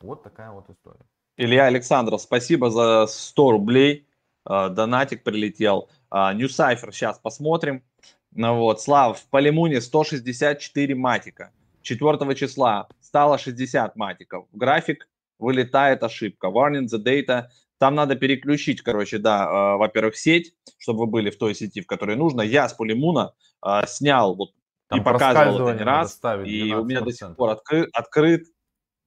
Вот 0.00 0.22
такая 0.22 0.50
вот 0.50 0.68
история. 0.70 1.04
Илья 1.36 1.66
Александров, 1.66 2.20
спасибо 2.20 2.70
за 2.70 3.06
100 3.06 3.50
рублей. 3.50 4.08
А, 4.44 4.70
донатик 4.70 5.22
прилетел. 5.22 5.88
New 6.10 6.48
Cypher 6.48 6.90
сейчас 6.90 7.18
посмотрим. 7.18 7.82
Ну 8.32 8.56
вот, 8.56 8.80
Слав, 8.80 9.20
в 9.20 9.26
Полимуне 9.28 9.80
164 9.80 10.94
матика. 10.94 11.52
4 11.82 12.34
числа 12.34 12.88
стало 13.00 13.38
60 13.38 13.96
матиков. 13.96 14.46
График 14.52 15.08
вылетает 15.38 16.02
ошибка. 16.02 16.48
Warning 16.48 16.86
the 16.86 17.02
data. 17.02 17.44
Там 17.78 17.94
надо 17.94 18.16
переключить, 18.16 18.82
короче, 18.82 19.18
да, 19.18 19.44
э, 19.44 19.76
во-первых, 19.76 20.16
сеть, 20.16 20.54
чтобы 20.78 21.00
вы 21.00 21.06
были 21.06 21.30
в 21.30 21.38
той 21.38 21.54
сети, 21.54 21.80
в 21.80 21.86
которой 21.86 22.16
нужно. 22.16 22.42
Я 22.42 22.68
с 22.68 22.74
Полимуна 22.74 23.34
э, 23.64 23.86
снял 23.86 24.34
вот 24.34 24.50
Там 24.88 25.00
и 25.00 25.04
показывал 25.04 25.68
это 25.68 25.78
не 25.78 25.84
раз. 25.84 26.20
И 26.44 26.72
у 26.72 26.84
меня 26.84 27.02
до 27.02 27.12
сих 27.12 27.36
пор 27.36 27.50
откры, 27.50 27.88
открыт. 27.92 28.46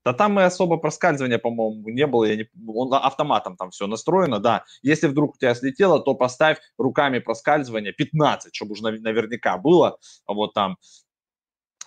Да 0.04 0.14
там 0.14 0.40
и 0.40 0.44
особо 0.44 0.78
проскальзывания, 0.78 1.38
по-моему, 1.38 1.88
не 1.90 2.08
было. 2.08 2.24
Я 2.24 2.36
не, 2.36 2.50
он 2.68 2.92
автоматом 2.94 3.56
там 3.56 3.70
все 3.70 3.86
настроено, 3.88 4.40
да. 4.40 4.64
Если 4.82 5.08
вдруг 5.08 5.36
у 5.36 5.38
тебя 5.38 5.54
слетело, 5.54 6.00
то 6.00 6.16
поставь 6.16 6.58
руками 6.78 7.20
проскальзывания 7.20 7.92
15, 7.92 8.56
чтобы 8.56 8.72
уже 8.72 8.82
наверняка 8.84 9.58
было. 9.58 9.98
Вот 10.26 10.54
там 10.54 10.78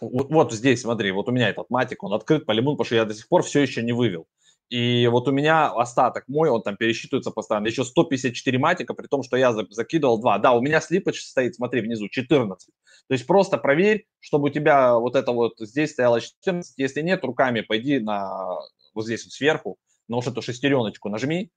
вот, 0.00 0.52
здесь, 0.52 0.82
смотри, 0.82 1.10
вот 1.12 1.28
у 1.28 1.32
меня 1.32 1.48
этот 1.48 1.70
матик, 1.70 2.02
он 2.02 2.12
открыт 2.12 2.46
по 2.46 2.52
лимону, 2.52 2.76
потому 2.76 2.86
что 2.86 2.96
я 2.96 3.04
до 3.04 3.14
сих 3.14 3.28
пор 3.28 3.42
все 3.42 3.60
еще 3.60 3.82
не 3.82 3.92
вывел. 3.92 4.26
И 4.70 5.06
вот 5.10 5.28
у 5.28 5.30
меня 5.30 5.68
остаток 5.68 6.24
мой, 6.26 6.48
он 6.48 6.62
там 6.62 6.76
пересчитывается 6.76 7.30
постоянно. 7.30 7.66
Еще 7.66 7.84
154 7.84 8.58
матика, 8.58 8.94
при 8.94 9.06
том, 9.06 9.22
что 9.22 9.36
я 9.36 9.52
закидывал 9.52 10.20
2. 10.20 10.38
Да, 10.38 10.52
у 10.52 10.60
меня 10.62 10.80
слипач 10.80 11.20
стоит, 11.20 11.54
смотри, 11.54 11.80
внизу 11.82 12.08
14. 12.08 12.70
То 13.06 13.12
есть 13.14 13.26
просто 13.26 13.58
проверь, 13.58 14.06
чтобы 14.20 14.48
у 14.48 14.50
тебя 14.50 14.94
вот 14.94 15.16
это 15.16 15.32
вот 15.32 15.54
здесь 15.58 15.92
стояло 15.92 16.20
14. 16.20 16.78
Если 16.78 17.02
нет, 17.02 17.24
руками 17.24 17.60
пойди 17.60 17.98
на 17.98 18.58
вот 18.94 19.04
здесь 19.04 19.24
вот 19.24 19.32
сверху, 19.32 19.76
на 20.08 20.16
вот 20.16 20.26
эту 20.26 20.40
шестереночку 20.40 21.08
нажми. 21.10 21.50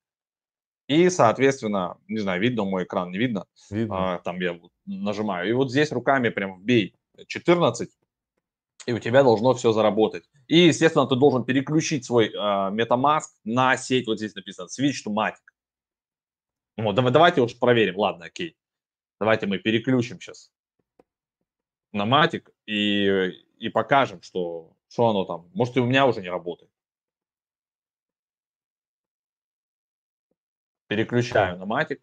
И, 0.88 1.10
соответственно, 1.10 1.98
не 2.08 2.20
знаю, 2.20 2.42
видно 2.42 2.64
мой 2.64 2.84
экран, 2.84 3.12
не 3.12 3.18
видно. 3.18 3.46
видно. 3.70 4.16
А, 4.16 4.20
там 4.20 4.40
я 4.40 4.60
нажимаю. 4.86 5.50
И 5.50 5.54
вот 5.54 5.72
здесь 5.72 5.92
руками 5.92 6.30
прям 6.30 6.60
вбей 6.60 6.96
14 7.28 7.90
и 8.88 8.94
у 8.94 9.00
тебя 9.00 9.22
должно 9.22 9.54
все 9.54 9.74
заработать. 9.74 10.24
И, 10.48 10.60
естественно, 10.68 11.06
ты 11.06 11.18
должен 11.18 11.44
переключить 11.44 12.06
свой 12.06 12.30
э, 12.30 13.30
на 13.44 13.78
сеть, 13.78 14.08
вот 14.08 14.18
здесь 14.18 14.34
написано, 14.34 14.68
switch 14.68 15.06
to 15.06 15.14
Matic. 15.14 15.44
Вот, 16.78 16.96
давай, 16.96 17.12
давайте 17.12 17.42
уж 17.42 17.60
проверим, 17.60 17.98
ладно, 17.98 18.26
окей. 18.26 18.58
Давайте 19.20 19.46
мы 19.46 19.58
переключим 19.58 20.22
сейчас 20.22 20.52
на 21.92 22.06
Matic 22.06 22.50
и, 22.66 23.34
и 23.60 23.70
покажем, 23.70 24.22
что, 24.22 24.78
что 24.88 25.10
оно 25.10 25.26
там. 25.26 25.50
Может, 25.54 25.76
и 25.76 25.82
у 25.82 25.86
меня 25.86 26.06
уже 26.06 26.22
не 26.22 26.30
работает. 26.30 26.72
Переключаю 30.88 31.58
на 31.58 31.64
Matic. 31.64 32.00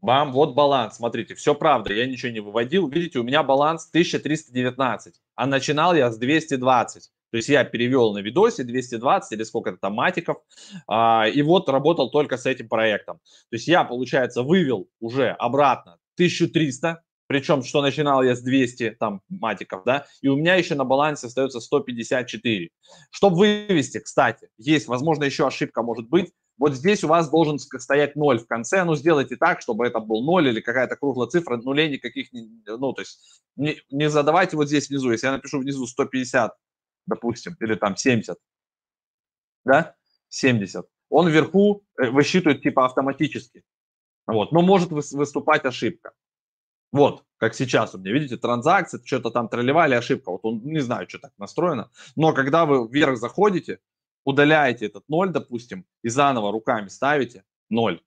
Бам, 0.00 0.32
вот 0.32 0.54
баланс, 0.54 0.96
смотрите, 0.96 1.34
все 1.34 1.54
правда, 1.54 1.92
я 1.92 2.06
ничего 2.06 2.30
не 2.30 2.40
выводил. 2.40 2.88
Видите, 2.88 3.18
у 3.18 3.24
меня 3.24 3.42
баланс 3.42 3.88
1319, 3.88 5.14
а 5.34 5.46
начинал 5.46 5.94
я 5.94 6.10
с 6.10 6.18
220. 6.18 7.10
То 7.30 7.36
есть 7.36 7.48
я 7.48 7.64
перевел 7.64 8.14
на 8.14 8.18
видосе 8.18 8.64
220 8.64 9.32
или 9.32 9.42
сколько-то 9.42 9.76
там 9.76 9.94
матиков, 9.94 10.38
а, 10.86 11.26
и 11.28 11.42
вот 11.42 11.68
работал 11.68 12.10
только 12.10 12.36
с 12.38 12.46
этим 12.46 12.68
проектом. 12.68 13.18
То 13.50 13.56
есть 13.56 13.68
я, 13.68 13.84
получается, 13.84 14.42
вывел 14.42 14.88
уже 15.00 15.30
обратно 15.30 15.98
1300, 16.14 17.02
причем 17.26 17.62
что 17.62 17.82
начинал 17.82 18.22
я 18.22 18.34
с 18.34 18.40
200 18.40 18.96
там 18.98 19.20
матиков, 19.28 19.82
да, 19.84 20.06
и 20.22 20.28
у 20.28 20.36
меня 20.36 20.54
еще 20.54 20.74
на 20.74 20.84
балансе 20.84 21.26
остается 21.26 21.60
154. 21.60 22.70
Чтобы 23.10 23.36
вывести, 23.36 23.98
кстати, 23.98 24.48
есть, 24.56 24.88
возможно, 24.88 25.24
еще 25.24 25.46
ошибка 25.46 25.82
может 25.82 26.08
быть, 26.08 26.32
вот 26.58 26.74
здесь 26.74 27.04
у 27.04 27.08
вас 27.08 27.30
должен 27.30 27.58
стоять 27.58 28.16
0 28.16 28.38
в 28.38 28.46
конце, 28.46 28.84
ну 28.84 28.96
сделайте 28.96 29.36
так, 29.36 29.60
чтобы 29.60 29.86
это 29.86 30.00
был 30.00 30.24
0 30.24 30.48
или 30.48 30.60
какая-то 30.60 30.96
круглая 30.96 31.28
цифра, 31.28 31.56
нулей 31.56 31.88
никаких, 31.88 32.28
ну 32.66 32.92
то 32.92 33.02
есть 33.02 33.42
не, 33.56 33.80
не 33.90 34.10
задавайте 34.10 34.56
вот 34.56 34.68
здесь 34.68 34.88
внизу, 34.88 35.10
если 35.10 35.26
я 35.26 35.32
напишу 35.32 35.60
внизу 35.60 35.86
150, 35.86 36.52
допустим, 37.06 37.56
или 37.60 37.74
там 37.74 37.96
70, 37.96 38.36
да, 39.64 39.94
70, 40.28 40.86
он 41.10 41.28
вверху 41.28 41.84
э, 41.96 42.10
высчитывает 42.10 42.62
типа 42.62 42.86
автоматически, 42.86 43.62
вот, 44.26 44.52
но 44.52 44.60
может 44.60 44.90
выступать 44.90 45.64
ошибка. 45.64 46.12
Вот, 46.90 47.24
как 47.36 47.54
сейчас 47.54 47.94
у 47.94 47.98
меня, 47.98 48.12
видите, 48.12 48.38
транзакции, 48.38 49.00
что-то 49.04 49.30
там 49.30 49.48
тролливали, 49.48 49.94
ошибка. 49.94 50.30
Вот 50.30 50.40
он, 50.44 50.62
не 50.64 50.80
знаю, 50.80 51.06
что 51.06 51.18
так 51.18 51.32
настроено. 51.36 51.90
Но 52.16 52.32
когда 52.32 52.64
вы 52.64 52.88
вверх 52.88 53.18
заходите, 53.18 53.80
удаляете 54.28 54.86
этот 54.86 55.08
ноль, 55.08 55.30
допустим, 55.30 55.86
и 56.02 56.08
заново 56.10 56.52
руками 56.52 56.88
ставите, 56.88 57.44
ноль. 57.70 58.02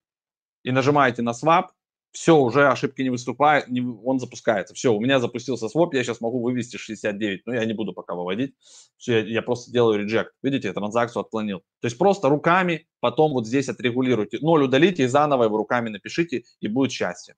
И 0.64 0.72
нажимаете 0.72 1.24
на 1.24 1.32
swap, 1.32 1.70
все, 2.12 2.38
уже 2.38 2.68
ошибки 2.68 3.02
не 3.02 3.10
выступает, 3.10 3.70
не, 3.70 3.82
он 3.82 4.20
запускается. 4.20 4.76
Все, 4.76 4.94
у 4.94 5.00
меня 5.00 5.20
запустился 5.20 5.68
своп, 5.68 5.96
я 5.96 6.04
сейчас 6.04 6.22
могу 6.22 6.42
вывести 6.42 6.78
69, 6.78 7.48
но 7.48 7.56
я 7.56 7.66
не 7.66 7.74
буду 7.74 7.94
пока 7.94 8.14
выводить. 8.14 8.54
Все, 8.98 9.20
я, 9.20 9.26
я 9.26 9.42
просто 9.42 9.72
делаю 9.72 9.98
реджект. 9.98 10.34
Видите, 10.44 10.72
транзакцию 10.74 11.22
отклонил. 11.22 11.60
То 11.80 11.88
есть 11.88 11.98
просто 11.98 12.30
руками, 12.30 12.88
потом 13.00 13.32
вот 13.32 13.48
здесь 13.48 13.70
отрегулируйте. 13.70 14.38
Ноль 14.42 14.64
удалите 14.64 15.04
и 15.04 15.08
заново 15.08 15.46
его 15.46 15.58
руками 15.58 15.90
напишите, 15.90 16.44
и 16.60 16.68
будет 16.68 16.92
счастье. 16.92 17.36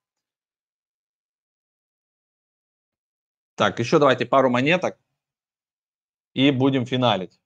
Так, 3.56 3.80
еще 3.80 4.00
давайте 4.00 4.26
пару 4.26 4.50
монеток 4.50 4.98
и 6.34 6.52
будем 6.52 6.86
финалить. 6.86 7.40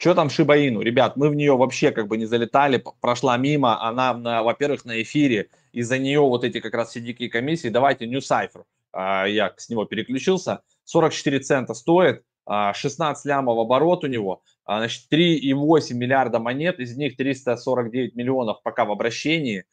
Что 0.00 0.14
там 0.14 0.30
Шибаину? 0.30 0.80
Ребят, 0.80 1.18
мы 1.18 1.28
в 1.28 1.34
нее 1.34 1.54
вообще 1.58 1.90
как 1.90 2.08
бы 2.08 2.16
не 2.16 2.24
залетали, 2.24 2.82
прошла 3.02 3.36
мимо, 3.36 3.86
она, 3.86 4.14
на, 4.14 4.42
во-первых, 4.42 4.86
на 4.86 5.02
эфире, 5.02 5.50
из-за 5.72 5.98
нее 5.98 6.20
вот 6.20 6.42
эти 6.42 6.58
как 6.60 6.72
раз 6.72 6.88
все 6.88 7.00
дикие 7.00 7.28
комиссии. 7.28 7.68
Давайте 7.68 8.06
New 8.06 8.20
Cipher, 8.20 8.64
а, 8.92 9.26
я 9.26 9.52
с 9.58 9.68
него 9.68 9.84
переключился, 9.84 10.62
44 10.84 11.40
цента 11.40 11.74
стоит, 11.74 12.24
16 12.46 13.26
а, 13.26 13.28
лямов 13.28 13.58
оборот 13.58 14.02
у 14.02 14.06
него, 14.06 14.42
а, 14.64 14.78
значит, 14.78 15.06
3,8 15.12 15.92
миллиарда 15.92 16.38
монет, 16.38 16.80
из 16.80 16.96
них 16.96 17.18
349 17.18 18.14
миллионов 18.14 18.62
пока 18.62 18.86
в 18.86 18.92
обращении, 18.92 19.66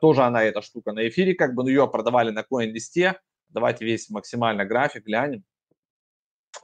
тоже 0.00 0.22
она, 0.22 0.42
эта 0.42 0.60
штука 0.60 0.90
на 0.90 1.06
эфире, 1.06 1.34
как 1.34 1.54
бы, 1.54 1.62
но 1.62 1.68
ее 1.68 1.86
продавали 1.86 2.32
на 2.32 2.42
коин-листе, 2.42 3.20
давайте 3.48 3.84
весь 3.84 4.10
максимально 4.10 4.64
график 4.64 5.04
глянем. 5.04 5.44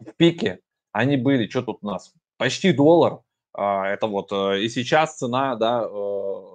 В 0.01 0.13
пике 0.17 0.59
они 0.91 1.17
были, 1.17 1.49
что 1.49 1.63
тут 1.63 1.79
у 1.83 1.87
нас, 1.87 2.13
почти 2.39 2.73
доллар. 2.73 3.21
А, 3.53 3.89
это 3.89 4.07
вот, 4.07 4.33
э, 4.33 4.63
и 4.63 4.69
сейчас 4.69 5.17
цена, 5.17 5.57
да, 5.57 5.83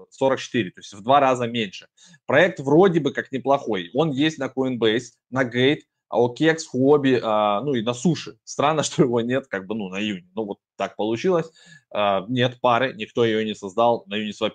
44, 0.10 0.70
э, 0.70 0.72
то 0.72 0.80
есть 0.80 0.94
в 0.94 1.02
два 1.04 1.20
раза 1.20 1.48
меньше. 1.48 1.88
Проект 2.26 2.60
вроде 2.60 3.00
бы 3.00 3.12
как 3.12 3.32
неплохой. 3.32 3.92
Он 3.94 4.12
есть 4.12 4.38
на 4.38 4.48
Coinbase, 4.48 5.12
на 5.30 5.44
Gate, 5.44 5.82
OKEX, 6.14 6.58
Huobi, 6.74 7.20
а, 7.22 7.62
ну 7.62 7.74
и 7.74 7.82
на 7.82 7.94
суши. 7.94 8.38
Странно, 8.44 8.84
что 8.84 9.04
его 9.04 9.22
нет 9.22 9.48
как 9.48 9.68
бы, 9.68 9.76
ну, 9.76 9.90
на 9.90 10.00
Юни. 10.00 10.30
Ну, 10.34 10.46
вот 10.46 10.60
так 10.78 10.96
получилось. 10.96 11.52
А, 11.94 12.26
нет 12.30 12.60
пары, 12.62 12.94
никто 12.94 13.26
ее 13.26 13.44
не 13.44 13.56
создал 13.56 14.04
на 14.08 14.16
Uniswap. 14.16 14.54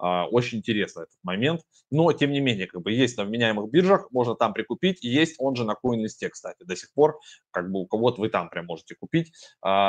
Очень 0.00 0.58
интересно 0.58 1.02
этот 1.02 1.16
момент. 1.22 1.62
Но, 1.90 2.12
тем 2.12 2.32
не 2.32 2.40
менее, 2.40 2.66
как 2.66 2.82
бы 2.82 2.92
есть 2.92 3.18
на 3.18 3.24
вменяемых 3.24 3.70
биржах, 3.70 4.10
можно 4.10 4.34
там 4.34 4.52
прикупить. 4.52 5.02
Есть 5.02 5.36
он 5.38 5.56
же 5.56 5.64
на 5.64 5.76
CoinList, 5.82 6.28
кстати, 6.30 6.62
до 6.64 6.74
сих 6.74 6.92
пор. 6.94 7.18
Как 7.50 7.70
бы 7.70 7.80
у 7.80 7.86
кого-то 7.86 8.20
вы 8.20 8.28
там 8.28 8.48
прям 8.48 8.66
можете 8.66 8.94
купить. 8.94 9.32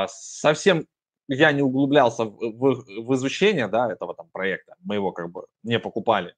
Совсем 0.07 0.86
я 1.28 1.51
не 1.51 1.62
углублялся 1.62 2.26
в, 2.26 2.38
в, 2.38 3.14
изучение 3.16 3.68
да, 3.68 3.91
этого 3.91 4.14
там 4.14 4.30
проекта. 4.32 4.76
Мы 4.84 4.95
его 4.95 5.12
как 5.12 5.32
бы 5.32 5.45
не 5.64 5.80
покупали 5.80 6.36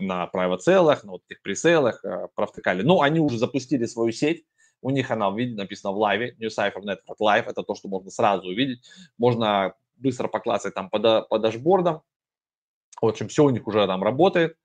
на 0.00 0.28
private 0.32 0.58
целых, 0.58 1.04
на 1.04 1.12
вот 1.12 1.22
этих 1.28 1.42
преселах, 1.42 2.04
э, 2.04 2.28
провтыкали. 2.34 2.82
Но 2.82 3.02
они 3.02 3.20
уже 3.20 3.38
запустили 3.38 3.84
свою 3.84 4.10
сеть, 4.10 4.44
у 4.80 4.90
них 4.90 5.10
она 5.10 5.30
видите, 5.30 5.60
написано 5.60 5.92
в 5.92 5.98
лайве, 5.98 6.34
New 6.38 6.48
Cypher 6.48 6.82
Network 6.82 7.18
Live, 7.20 7.44
это 7.46 7.62
то, 7.62 7.74
что 7.74 7.88
можно 7.88 8.10
сразу 8.10 8.48
увидеть. 8.48 8.82
Можно 9.16 9.74
быстро 9.96 10.28
поклассать 10.28 10.74
там 10.74 10.90
по, 10.90 11.22
по 11.22 11.38
дашбордам, 11.38 12.02
в 13.00 13.06
общем, 13.06 13.28
все 13.28 13.44
у 13.44 13.50
них 13.50 13.66
уже 13.66 13.86
там 13.86 14.02
работает, 14.02 14.56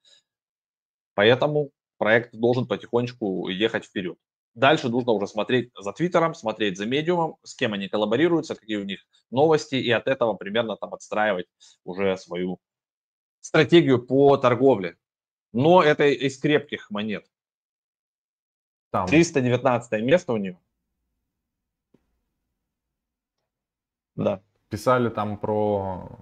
поэтому 1.16 1.72
проект 1.98 2.34
должен 2.34 2.68
потихонечку 2.68 3.48
ехать 3.50 3.86
вперед. 3.86 4.18
Дальше 4.54 4.90
нужно 4.90 5.12
уже 5.12 5.28
смотреть 5.28 5.72
за 5.78 5.94
Твиттером, 5.94 6.34
смотреть 6.34 6.78
за 6.78 6.88
медиумом, 6.88 7.38
с 7.44 7.54
кем 7.56 7.74
они 7.74 7.88
коллаборируются, 7.88 8.56
какие 8.56 8.78
у 8.78 8.84
них 8.84 9.06
новости, 9.30 9.76
и 9.76 9.92
от 9.92 10.08
этого 10.08 10.34
примерно 10.34 10.76
там 10.78 10.94
отстраивать 10.96 11.46
уже 11.84 12.18
свою 12.18 12.60
стратегию 13.40 14.04
по 14.04 14.36
торговле. 14.38 14.98
Но 15.54 15.84
это 15.84 16.06
из 16.06 16.40
крепких 16.40 16.90
монет. 16.90 17.26
Там. 18.90 19.08
319 19.08 20.02
место 20.02 20.34
у 20.34 20.38
нее. 20.38 20.60
Да. 24.16 24.42
Писали 24.70 25.10
там 25.10 25.38
про 25.38 26.20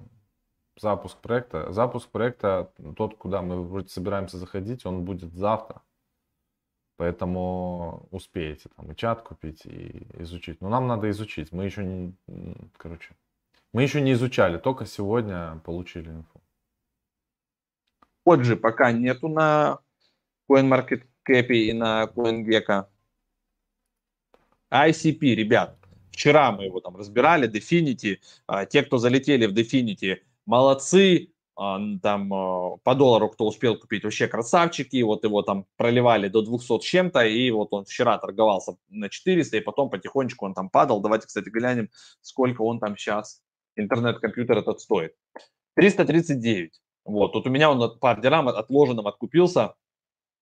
запуск 0.78 1.18
проекта. 1.18 1.72
Запуск 1.72 2.10
проекта, 2.10 2.72
тот, 2.96 3.18
куда 3.18 3.42
мы 3.42 3.64
вроде 3.64 3.90
собираемся 3.90 4.38
заходить, 4.38 4.86
он 4.86 5.06
будет 5.06 5.34
завтра. 5.34 5.82
Поэтому 6.98 8.08
успеете 8.12 8.70
там 8.76 8.92
и 8.92 8.96
чат 8.96 9.22
купить, 9.22 9.66
и 9.66 10.08
изучить. 10.20 10.62
Но 10.62 10.70
нам 10.70 10.88
надо 10.88 11.10
изучить. 11.10 11.52
Мы 11.52 11.66
еще 11.66 11.84
не, 11.84 12.16
короче, 12.78 13.16
мы 13.74 13.84
еще 13.84 14.00
не 14.00 14.14
изучали, 14.14 14.58
только 14.58 14.86
сегодня 14.86 15.62
получили 15.66 16.10
инфу. 16.10 16.42
Же 18.44 18.56
пока 18.56 18.92
нету 18.92 19.28
на 19.28 19.80
CoinMarketCap 20.50 21.48
и 21.48 21.74
на 21.74 22.06
CoinGecko. 22.06 22.88
ICP, 24.72 25.20
ребят, 25.36 25.78
вчера 26.12 26.52
мы 26.52 26.64
его 26.66 26.80
там 26.80 26.96
разбирали, 26.96 27.50
Definity. 27.52 28.20
А, 28.48 28.66
те, 28.66 28.84
кто 28.84 28.98
залетели 28.98 29.46
в 29.46 29.54
Definity, 29.54 30.22
молодцы, 30.46 31.30
а, 31.58 31.80
там 32.02 32.34
а, 32.34 32.78
по 32.84 32.96
доллару, 32.96 33.30
кто 33.30 33.48
успел 33.48 33.78
купить, 33.78 34.04
вообще 34.04 34.28
красавчики, 34.28 35.02
вот 35.04 35.24
его 35.24 35.42
там 35.42 35.66
проливали 35.78 36.28
до 36.28 36.42
200 36.42 36.80
с 36.80 36.84
чем-то, 36.84 37.26
и 37.26 37.50
вот 37.52 37.70
он 37.72 37.86
вчера 37.86 38.18
торговался 38.18 38.78
на 38.90 39.10
400, 39.10 39.58
и 39.58 39.62
потом 39.62 39.90
потихонечку 39.90 40.46
он 40.46 40.54
там 40.54 40.70
падал. 40.70 41.02
Давайте, 41.02 41.28
кстати, 41.28 41.50
глянем, 41.50 41.90
сколько 42.22 42.62
он 42.62 42.80
там 42.80 42.98
сейчас, 42.98 43.42
интернет-компьютер 43.76 44.58
этот 44.58 44.82
стоит. 44.82 45.14
339. 45.76 46.82
Вот, 47.06 47.34
тут 47.34 47.48
у 47.48 47.50
меня 47.50 47.72
он 47.72 48.00
по 48.00 48.12
ордерам 48.12 48.50
отложенным 48.50 49.08
откупился. 49.08 49.76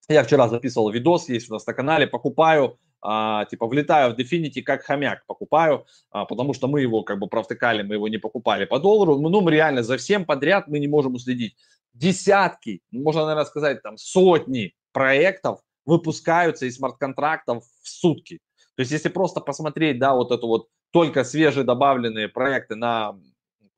Я 0.08 0.24
вчера 0.24 0.48
записывал 0.48 0.90
видос, 0.90 1.28
есть 1.28 1.50
у 1.50 1.54
нас 1.54 1.66
на 1.66 1.74
канале, 1.74 2.06
покупаю, 2.06 2.78
а, 3.04 3.44
типа 3.44 3.66
влетаю 3.66 4.14
в 4.14 4.18
Definity 4.18 4.62
как 4.62 4.82
хомяк 4.82 5.26
покупаю, 5.26 5.86
а, 6.10 6.24
потому 6.24 6.54
что 6.54 6.68
мы 6.68 6.80
его 6.80 7.02
как 7.02 7.18
бы 7.18 7.26
провтыкали, 7.26 7.82
мы 7.82 7.96
его 7.96 8.08
не 8.08 8.16
покупали 8.16 8.64
по 8.64 8.78
доллару. 8.78 9.20
Ну, 9.20 9.40
мы 9.42 9.50
реально 9.50 9.82
за 9.82 9.98
всем 9.98 10.24
подряд 10.24 10.68
мы 10.68 10.78
не 10.78 10.88
можем 10.88 11.14
уследить. 11.14 11.54
Десятки, 11.92 12.80
можно, 12.90 13.22
наверное, 13.22 13.44
сказать, 13.44 13.82
там 13.82 13.98
сотни 13.98 14.74
проектов 14.92 15.60
выпускаются 15.84 16.64
из 16.64 16.76
смарт-контрактов 16.76 17.62
в 17.82 17.88
сутки. 17.88 18.40
То 18.74 18.80
есть, 18.80 18.90
если 18.90 19.10
просто 19.10 19.40
посмотреть, 19.40 19.98
да, 19.98 20.14
вот 20.14 20.32
это 20.32 20.46
вот 20.46 20.68
только 20.90 21.24
свежие 21.24 21.64
добавленные 21.64 22.28
проекты 22.28 22.74
на 22.74 23.18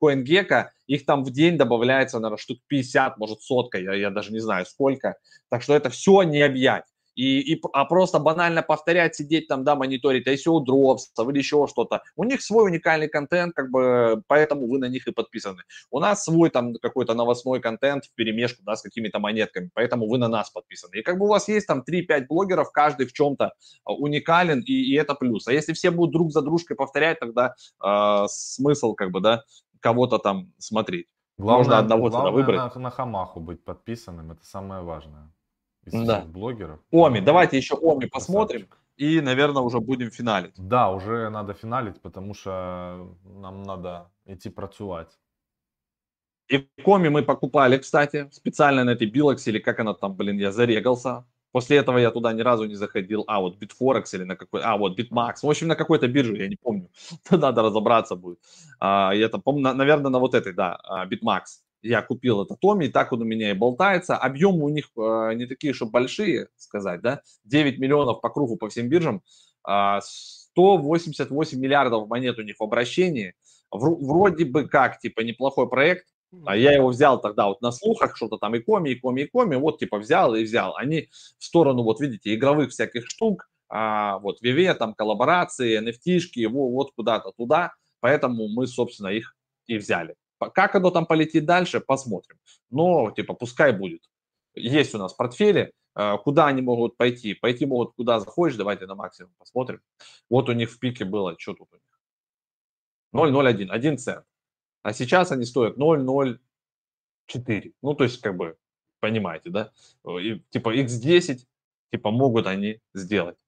CoinGecko, 0.01 0.67
их 0.87 1.05
там 1.05 1.25
в 1.25 1.31
день 1.31 1.57
добавляется, 1.57 2.19
наверное, 2.19 2.37
штук 2.37 2.59
50, 2.67 3.17
может, 3.17 3.41
сотка, 3.41 3.77
я, 3.77 3.93
я 3.93 4.09
даже 4.09 4.31
не 4.31 4.39
знаю 4.39 4.65
сколько. 4.65 5.17
Так 5.49 5.63
что 5.63 5.75
это 5.75 5.89
все 5.89 6.23
не 6.23 6.41
объять 6.41 6.85
и, 7.17 7.53
и, 7.53 7.61
а 7.73 7.85
просто 7.85 8.19
банально 8.19 8.61
повторять, 8.61 9.15
сидеть 9.15 9.47
там, 9.47 9.63
да, 9.63 9.75
мониторить 9.75 10.27
ICO 10.27 10.63
дропсов 10.63 11.27
или 11.29 11.39
еще 11.39 11.65
что-то. 11.67 12.03
У 12.15 12.23
них 12.23 12.43
свой 12.43 12.69
уникальный 12.69 13.09
контент, 13.09 13.55
как 13.55 13.71
бы, 13.71 14.23
поэтому 14.27 14.67
вы 14.67 14.77
на 14.77 14.87
них 14.87 15.07
и 15.07 15.11
подписаны. 15.11 15.63
У 15.89 15.99
нас 15.99 16.23
свой 16.23 16.51
там 16.51 16.75
какой-то 16.75 17.15
новостной 17.15 17.59
контент 17.59 18.05
в 18.05 18.13
перемешку, 18.13 18.61
да, 18.63 18.75
с 18.75 18.83
какими-то 18.83 19.17
монетками, 19.17 19.71
поэтому 19.73 20.07
вы 20.07 20.19
на 20.19 20.27
нас 20.27 20.51
подписаны. 20.51 20.97
И 20.97 21.01
как 21.01 21.17
бы 21.17 21.25
у 21.25 21.29
вас 21.29 21.47
есть 21.47 21.65
там 21.65 21.83
3-5 21.89 22.27
блогеров, 22.27 22.71
каждый 22.71 23.07
в 23.07 23.13
чем-то 23.13 23.53
а, 23.83 23.93
уникален, 23.93 24.59
и, 24.59 24.73
и 24.73 24.93
это 24.93 25.15
плюс. 25.15 25.47
А 25.47 25.53
если 25.53 25.73
все 25.73 25.89
будут 25.89 26.13
друг 26.13 26.31
за 26.31 26.43
дружкой 26.43 26.77
повторять, 26.77 27.19
тогда 27.19 27.55
э, 27.83 28.25
смысл, 28.29 28.93
как 28.93 29.09
бы, 29.09 29.21
да, 29.21 29.43
кого-то 29.79 30.19
там 30.19 30.53
смотреть. 30.59 31.07
Главное, 31.39 31.57
Можно 31.57 31.77
одного 31.79 32.09
главное 32.09 32.31
выбрать. 32.31 32.75
На, 32.75 32.79
на 32.79 32.89
хамаху 32.91 33.39
быть 33.39 33.63
подписанным, 33.63 34.31
это 34.31 34.43
самое 34.43 34.83
важное 34.83 35.31
да. 35.91 36.21
блогеров. 36.21 36.79
Оми, 36.91 37.21
давайте 37.21 37.57
еще 37.57 37.75
Оми 37.81 38.07
посмотрим. 38.07 38.67
И, 38.97 39.21
наверное, 39.21 39.61
уже 39.61 39.79
будем 39.79 40.09
финалить. 40.09 40.53
Да, 40.57 40.91
уже 40.91 41.29
надо 41.29 41.53
финалить, 41.53 42.01
потому 42.01 42.33
что 42.33 43.15
нам 43.23 43.63
надо 43.63 44.09
идти 44.25 44.49
працювать. 44.49 45.09
И 46.49 46.67
Коми 46.83 47.09
мы 47.09 47.23
покупали, 47.23 47.77
кстати, 47.77 48.27
специально 48.31 48.83
на 48.83 48.91
этой 48.91 49.07
Билокс, 49.07 49.47
или 49.47 49.59
как 49.59 49.79
она 49.79 49.93
там, 49.93 50.15
блин, 50.15 50.37
я 50.37 50.51
зарегался. 50.51 51.25
После 51.51 51.77
этого 51.77 51.97
я 51.97 52.11
туда 52.11 52.33
ни 52.33 52.41
разу 52.41 52.65
не 52.65 52.75
заходил. 52.75 53.23
А, 53.27 53.39
вот 53.39 53.57
Bitforex 53.57 54.03
или 54.13 54.23
на 54.23 54.35
какой... 54.35 54.61
А, 54.63 54.77
вот 54.77 54.99
Bitmax. 54.99 55.35
В 55.43 55.49
общем, 55.49 55.67
на 55.67 55.75
какой-то 55.75 56.07
бирже, 56.07 56.37
я 56.37 56.47
не 56.47 56.55
помню. 56.55 56.89
Надо 57.31 57.61
разобраться 57.61 58.15
будет. 58.15 58.39
А, 58.79 59.11
я 59.13 59.29
там 59.29 59.41
помню, 59.41 59.73
наверное, 59.73 60.11
на 60.11 60.19
вот 60.19 60.33
этой, 60.33 60.53
да, 60.53 60.79
Bitmax 61.09 61.43
я 61.81 62.01
купил 62.01 62.41
это 62.41 62.55
Томи, 62.55 62.87
и 62.87 62.89
так 62.89 63.11
он 63.13 63.21
у 63.21 63.25
меня 63.25 63.51
и 63.51 63.53
болтается. 63.53 64.17
Объемы 64.17 64.63
у 64.63 64.69
них 64.69 64.89
э, 64.97 65.33
не 65.35 65.45
такие, 65.45 65.73
что 65.73 65.85
большие, 65.85 66.49
сказать, 66.57 67.01
да, 67.01 67.21
9 67.45 67.79
миллионов 67.79 68.21
по 68.21 68.29
кругу 68.29 68.57
по 68.57 68.69
всем 68.69 68.89
биржам, 68.89 69.17
э, 69.17 69.19
а, 69.63 70.01
188 70.01 71.59
миллиардов 71.59 72.07
монет 72.07 72.39
у 72.39 72.43
них 72.43 72.55
в 72.59 72.63
обращении. 72.63 73.35
В, 73.71 74.05
вроде 74.05 74.45
бы 74.45 74.67
как, 74.67 74.99
типа, 74.99 75.21
неплохой 75.21 75.69
проект. 75.69 76.07
А 76.45 76.57
я 76.57 76.73
его 76.73 76.89
взял 76.89 77.21
тогда 77.21 77.47
вот 77.47 77.61
на 77.61 77.71
слухах, 77.71 78.17
что-то 78.17 78.37
там 78.37 78.53
и 78.53 78.59
коми, 78.59 78.89
и 78.89 78.95
коми, 78.95 79.21
и 79.21 79.27
коми, 79.27 79.55
вот 79.55 79.79
типа 79.79 79.97
взял 79.97 80.35
и 80.35 80.43
взял. 80.43 80.75
Они 80.75 81.09
в 81.39 81.43
сторону, 81.43 81.83
вот 81.83 82.01
видите, 82.01 82.35
игровых 82.35 82.71
всяких 82.71 83.07
штук, 83.07 83.49
а, 83.69 84.19
вот 84.19 84.41
VV, 84.43 84.73
там 84.73 84.93
коллаборации, 84.93 85.79
NFT, 85.79 86.47
вот, 86.49 86.69
вот 86.71 86.91
куда-то 86.95 87.31
туда, 87.37 87.73
поэтому 88.01 88.49
мы, 88.49 88.67
собственно, 88.67 89.07
их 89.07 89.35
и 89.67 89.77
взяли. 89.77 90.15
Как 90.39 90.75
оно 90.75 90.91
там 90.91 91.05
полетит 91.05 91.45
дальше, 91.45 91.79
посмотрим. 91.79 92.37
Но, 92.69 93.11
типа, 93.11 93.33
пускай 93.33 93.71
будет. 93.71 94.01
Есть 94.55 94.95
у 94.95 94.97
нас 94.97 95.13
портфели, 95.13 95.71
а, 95.93 96.17
куда 96.17 96.47
они 96.47 96.61
могут 96.61 96.95
пойти? 96.95 97.33
Пойти 97.33 97.65
могут 97.65 97.95
куда 97.95 98.19
захочешь, 98.19 98.57
давайте 98.57 98.85
на 98.85 98.95
максимум 98.95 99.33
посмотрим. 99.37 99.81
Вот 100.29 100.47
у 100.49 100.53
них 100.53 100.71
в 100.71 100.79
пике 100.79 101.05
было, 101.05 101.35
что 101.39 101.53
тут 101.53 101.69
у 101.71 101.75
них? 101.75 101.83
0,01, 103.13 103.69
1 103.69 103.97
цент. 103.97 104.25
А 104.83 104.93
сейчас 104.93 105.31
они 105.31 105.43
стоят 105.45 105.77
0,04. 105.77 107.73
Ну, 107.81 107.93
то 107.95 108.03
есть, 108.03 108.21
как 108.21 108.37
бы, 108.37 108.57
понимаете, 108.99 109.49
да? 109.49 109.71
И, 110.21 110.39
типа, 110.51 110.75
x10, 110.77 111.39
типа, 111.91 112.11
могут 112.11 112.45
они 112.45 112.79
сделать. 112.93 113.39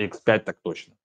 x5 0.00 0.40
так 0.40 0.58
точно. 0.60 0.97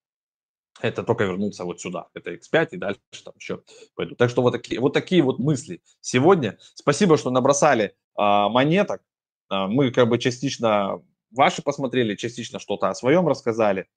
Это 0.80 1.02
только 1.02 1.24
вернуться 1.24 1.64
вот 1.64 1.80
сюда. 1.80 2.08
Это 2.14 2.32
X5 2.32 2.68
и 2.72 2.76
дальше 2.76 3.00
там 3.24 3.34
еще 3.38 3.62
пойду. 3.94 4.16
Так 4.16 4.30
что 4.30 4.42
вот 4.42 4.52
такие 4.52 4.80
вот, 4.80 4.92
такие 4.92 5.22
вот 5.22 5.38
мысли 5.38 5.82
сегодня. 6.00 6.58
Спасибо, 6.74 7.16
что 7.16 7.30
набросали 7.30 7.94
а, 8.16 8.48
монеток. 8.48 9.02
А, 9.48 9.68
мы 9.68 9.90
как 9.92 10.08
бы 10.08 10.18
частично 10.18 11.02
ваши 11.30 11.62
посмотрели, 11.62 12.16
частично 12.16 12.58
что-то 12.58 12.90
о 12.90 12.94
своем 12.94 13.28
рассказали. 13.28 13.88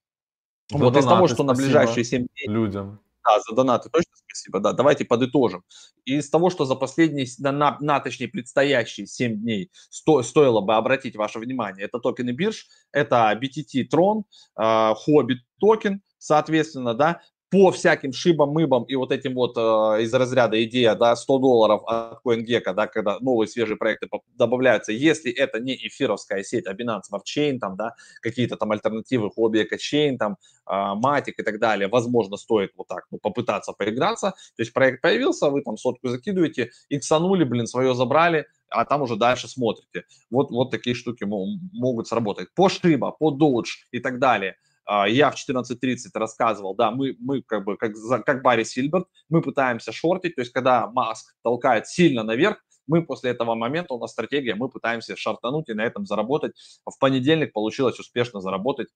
За 0.69 0.78
вот 0.78 0.97
из 0.97 1.05
того, 1.05 1.28
что 1.28 1.43
на 1.43 1.53
ближайшие 1.53 2.03
7 2.03 2.28
дней... 2.28 2.47
Людям. 2.47 2.99
Да, 3.25 3.39
за 3.41 3.55
донаты 3.55 3.89
точно 3.89 4.13
спасибо. 4.25 4.59
Да, 4.59 4.73
давайте 4.73 5.05
подытожим. 5.05 5.63
Из 6.05 6.30
того, 6.30 6.49
что 6.49 6.65
за 6.65 6.75
последние, 6.75 7.28
на, 7.39 7.78
на 7.80 7.99
точнее, 7.99 8.28
предстоящие 8.28 9.07
7 9.07 9.41
дней 9.41 9.71
сто, 9.89 10.23
стоило 10.23 10.61
бы 10.61 10.75
обратить 10.75 11.15
ваше 11.15 11.39
внимание, 11.39 11.86
это 11.86 11.99
токены 11.99 12.32
бирж, 12.32 12.67
это 12.91 13.38
BTT 13.41 13.88
Tron, 13.91 14.23
э, 14.57 14.61
Hobbit 14.61 15.39
токен, 15.59 16.01
соответственно, 16.18 16.93
да, 16.93 17.22
по 17.49 17.72
всяким 17.72 18.11
шибам, 18.11 18.49
мыбам 18.49 18.84
и 18.84 18.95
вот 18.95 19.11
этим 19.11 19.34
вот 19.34 19.55
э, 19.57 20.03
из 20.03 20.13
разряда 20.13 20.61
идея, 20.65 20.95
да, 20.95 21.15
100 21.15 21.39
долларов 21.39 21.82
от 21.86 22.20
CoinGecko, 22.26 22.74
да, 22.74 22.88
когда 22.88 23.20
новые 23.20 23.47
свежие 23.47 23.78
проекты 23.78 24.09
добавляются, 24.36 24.91
если 24.91 25.32
это 25.32 25.59
не 25.59 25.76
эфировская 25.76 26.43
сеть, 26.43 26.68
а 26.68 26.74
Binance 26.74 27.03
Smart 27.09 27.22
Chain, 27.26 27.59
там, 27.59 27.78
да, 27.78 27.93
какие-то 28.22 28.57
там 28.57 28.72
альтернативы, 28.72 29.32
Hobby 29.38 29.65
Chain, 29.78 30.18
там, 30.18 30.38
э, 30.68 30.72
Matic 30.72 31.36
и 31.38 31.43
так 31.43 31.59
далее, 31.59 31.88
возможно, 31.88 32.36
стоит 32.36 32.72
вот 32.76 32.88
так, 32.88 33.05
ну, 33.11 33.18
попытаться 33.18 33.72
поиграться, 33.72 34.32
то 34.32 34.61
есть 34.61 34.74
проект 34.74 35.01
появился, 35.01 35.49
вы 35.49 35.61
там 35.61 35.78
сотку 35.78 36.09
закидываете, 36.09 36.72
иксанули, 36.89 37.45
блин, 37.45 37.68
свое 37.68 37.95
забрали, 37.95 38.47
а 38.70 38.84
там 38.84 39.03
уже 39.03 39.15
дальше 39.15 39.47
смотрите. 39.47 40.03
Вот, 40.30 40.51
вот 40.51 40.72
такие 40.72 40.93
штуки 40.93 41.24
могут 41.24 42.09
сработать. 42.09 42.53
По 42.53 42.68
Шиба, 42.68 43.11
по 43.11 43.32
Doge 43.32 43.88
и 43.91 43.99
так 43.99 44.20
далее– 44.20 44.57
я 45.07 45.31
в 45.31 45.35
14.30 45.35 45.97
рассказывал, 46.13 46.75
да, 46.75 46.91
мы, 46.91 47.15
мы 47.19 47.41
как 47.41 47.65
бы, 47.65 47.77
как, 47.77 47.93
как 48.25 48.41
Барри 48.41 48.63
Сильберт, 48.63 49.07
мы 49.29 49.41
пытаемся 49.41 49.91
шортить, 49.91 50.35
то 50.35 50.41
есть 50.41 50.51
когда 50.51 50.88
Маск 50.88 51.35
толкает 51.43 51.88
сильно 51.88 52.23
наверх, 52.23 52.57
мы 52.88 53.05
после 53.05 53.31
этого 53.31 53.53
момента, 53.55 53.93
у 53.93 53.99
нас 53.99 54.11
стратегия, 54.11 54.55
мы 54.55 54.69
пытаемся 54.69 55.15
шартануть 55.15 55.69
и 55.69 55.73
на 55.73 55.81
этом 55.81 56.05
заработать. 56.05 56.53
В 56.85 56.97
понедельник 56.99 57.51
получилось 57.51 57.99
успешно 57.99 58.39
заработать 58.39 58.88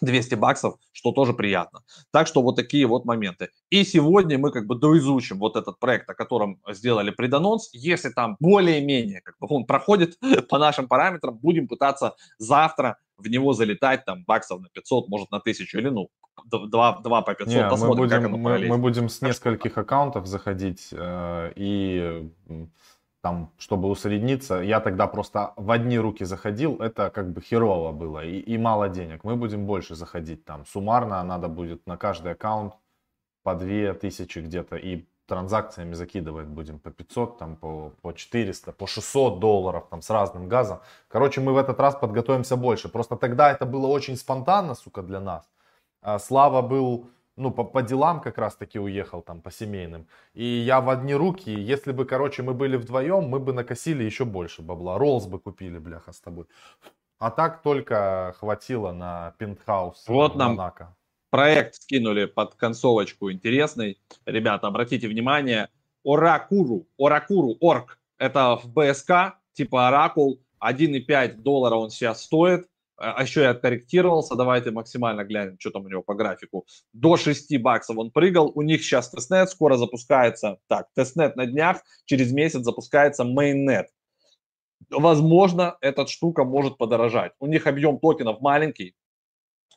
200 0.00 0.34
баксов, 0.36 0.74
что 0.92 1.12
тоже 1.12 1.32
приятно. 1.32 1.82
Так 2.12 2.26
что 2.26 2.42
вот 2.42 2.56
такие 2.56 2.86
вот 2.86 3.04
моменты. 3.04 3.48
И 3.70 3.84
сегодня 3.84 4.38
мы 4.38 4.52
как 4.52 4.66
бы 4.66 4.76
доизучим 4.76 5.38
вот 5.38 5.56
этот 5.56 5.78
проект, 5.78 6.08
о 6.08 6.14
котором 6.14 6.60
сделали 6.68 7.10
преданонс. 7.10 7.70
Если 7.72 8.10
там 8.10 8.36
более-менее 8.40 9.22
как 9.22 9.36
бы 9.38 9.46
он 9.50 9.66
проходит 9.66 10.18
по 10.48 10.58
нашим 10.58 10.86
параметрам, 10.86 11.36
будем 11.36 11.66
пытаться 11.66 12.14
завтра 12.38 12.98
в 13.18 13.28
него 13.28 13.52
залетать 13.52 14.04
там 14.04 14.24
баксов 14.24 14.60
на 14.60 14.68
500, 14.68 15.08
может 15.08 15.30
на 15.30 15.38
1000 15.38 15.78
или 15.78 15.88
ну 15.88 16.08
2, 16.50 17.00
2 17.00 17.22
по 17.22 17.34
500, 17.34 17.54
Не, 17.54 17.68
посмотрим, 17.68 17.88
мы 17.88 17.96
будем, 17.96 18.16
как 18.16 18.24
оно 18.24 18.36
мы, 18.38 18.58
мы 18.68 18.78
будем 18.78 19.08
с 19.08 19.20
нескольких 19.20 19.76
аккаунтов 19.76 20.26
заходить 20.26 20.88
э, 20.92 21.52
и 21.56 22.30
там, 23.20 23.52
чтобы 23.58 23.88
усредниться, 23.88 24.60
я 24.60 24.80
тогда 24.80 25.06
просто 25.06 25.52
в 25.56 25.70
одни 25.70 25.98
руки 25.98 26.24
заходил, 26.24 26.76
это 26.76 27.10
как 27.10 27.32
бы 27.32 27.40
херово 27.40 27.92
было 27.92 28.24
и, 28.24 28.38
и 28.38 28.56
мало 28.58 28.88
денег. 28.88 29.24
Мы 29.24 29.36
будем 29.36 29.66
больше 29.66 29.96
заходить 29.96 30.44
там. 30.44 30.64
Суммарно 30.64 31.22
надо 31.24 31.48
будет 31.48 31.86
на 31.86 31.96
каждый 31.96 32.32
аккаунт 32.32 32.74
по 33.42 33.54
2000 33.54 34.38
где-то 34.38 34.76
и 34.76 35.04
транзакциями 35.28 35.94
закидывать 35.94 36.46
будем 36.46 36.78
по 36.78 36.90
500, 36.90 37.38
там 37.38 37.56
по, 37.56 37.92
по 38.02 38.12
400, 38.12 38.72
по 38.72 38.86
600 38.86 39.38
долларов 39.38 39.86
там 39.90 40.02
с 40.02 40.10
разным 40.10 40.48
газом. 40.48 40.80
Короче, 41.08 41.40
мы 41.40 41.52
в 41.52 41.56
этот 41.58 41.78
раз 41.80 41.94
подготовимся 41.94 42.56
больше. 42.56 42.88
Просто 42.88 43.16
тогда 43.16 43.52
это 43.52 43.66
было 43.66 43.86
очень 43.86 44.16
спонтанно, 44.16 44.74
сука, 44.74 45.02
для 45.02 45.20
нас. 45.20 45.44
А 46.02 46.18
Слава 46.18 46.62
был 46.62 47.06
ну, 47.36 47.52
по, 47.52 47.64
по 47.64 47.82
делам 47.82 48.20
как 48.20 48.38
раз 48.38 48.56
таки 48.56 48.80
уехал 48.80 49.22
там, 49.22 49.40
по 49.40 49.50
семейным. 49.50 50.06
И 50.34 50.44
я 50.44 50.80
в 50.80 50.88
одни 50.88 51.14
руки, 51.14 51.50
если 51.50 51.92
бы, 51.92 52.04
короче, 52.04 52.42
мы 52.42 52.52
были 52.54 52.76
вдвоем, 52.76 53.28
мы 53.28 53.38
бы 53.38 53.52
накосили 53.52 54.04
еще 54.04 54.24
больше 54.24 54.62
бабла. 54.62 54.98
Роллс 54.98 55.26
бы 55.26 55.38
купили, 55.38 55.78
бляха, 55.78 56.12
с 56.12 56.20
тобой. 56.20 56.46
А 57.18 57.30
так 57.30 57.62
только 57.62 58.34
хватило 58.38 58.92
на 58.92 59.34
пентхаус 59.38 60.04
вот 60.08 60.36
нам 60.36 60.54
Монако. 60.54 60.96
Проект 61.30 61.74
скинули 61.74 62.26
под 62.26 62.54
концовочку 62.54 63.30
интересный. 63.30 63.98
Ребята, 64.26 64.66
обратите 64.66 65.08
внимание, 65.08 65.68
Оракуру, 66.04 66.86
Оракуру, 66.98 67.56
Орк, 67.60 67.98
это 68.18 68.56
в 68.62 68.72
БСК, 68.72 69.38
типа 69.52 69.88
Оракул, 69.88 70.40
1,5 70.60 71.42
доллара 71.42 71.76
он 71.76 71.90
сейчас 71.90 72.22
стоит. 72.22 72.66
А, 72.96 73.12
а 73.12 73.22
еще 73.22 73.42
я 73.42 73.50
откорректировался, 73.50 74.34
давайте 74.34 74.70
максимально 74.70 75.24
глянем, 75.24 75.56
что 75.58 75.70
там 75.70 75.84
у 75.84 75.88
него 75.88 76.02
по 76.02 76.14
графику. 76.14 76.66
До 76.92 77.16
6 77.16 77.56
баксов 77.58 77.96
он 77.96 78.10
прыгал, 78.10 78.50
у 78.54 78.62
них 78.62 78.82
сейчас 78.82 79.10
testnet 79.10 79.50
скоро 79.50 79.76
запускается. 79.76 80.58
Так, 80.66 80.88
testnet 80.94 81.36
на 81.36 81.46
днях, 81.46 81.82
через 82.06 82.32
месяц 82.32 82.62
запускается 82.62 83.24
mainnet. 83.24 83.86
Возможно, 84.90 85.76
эта 85.80 86.06
штука 86.06 86.44
может 86.44 86.78
подорожать. 86.78 87.32
У 87.40 87.46
них 87.46 87.66
объем 87.66 87.98
токенов 87.98 88.40
маленький, 88.40 88.94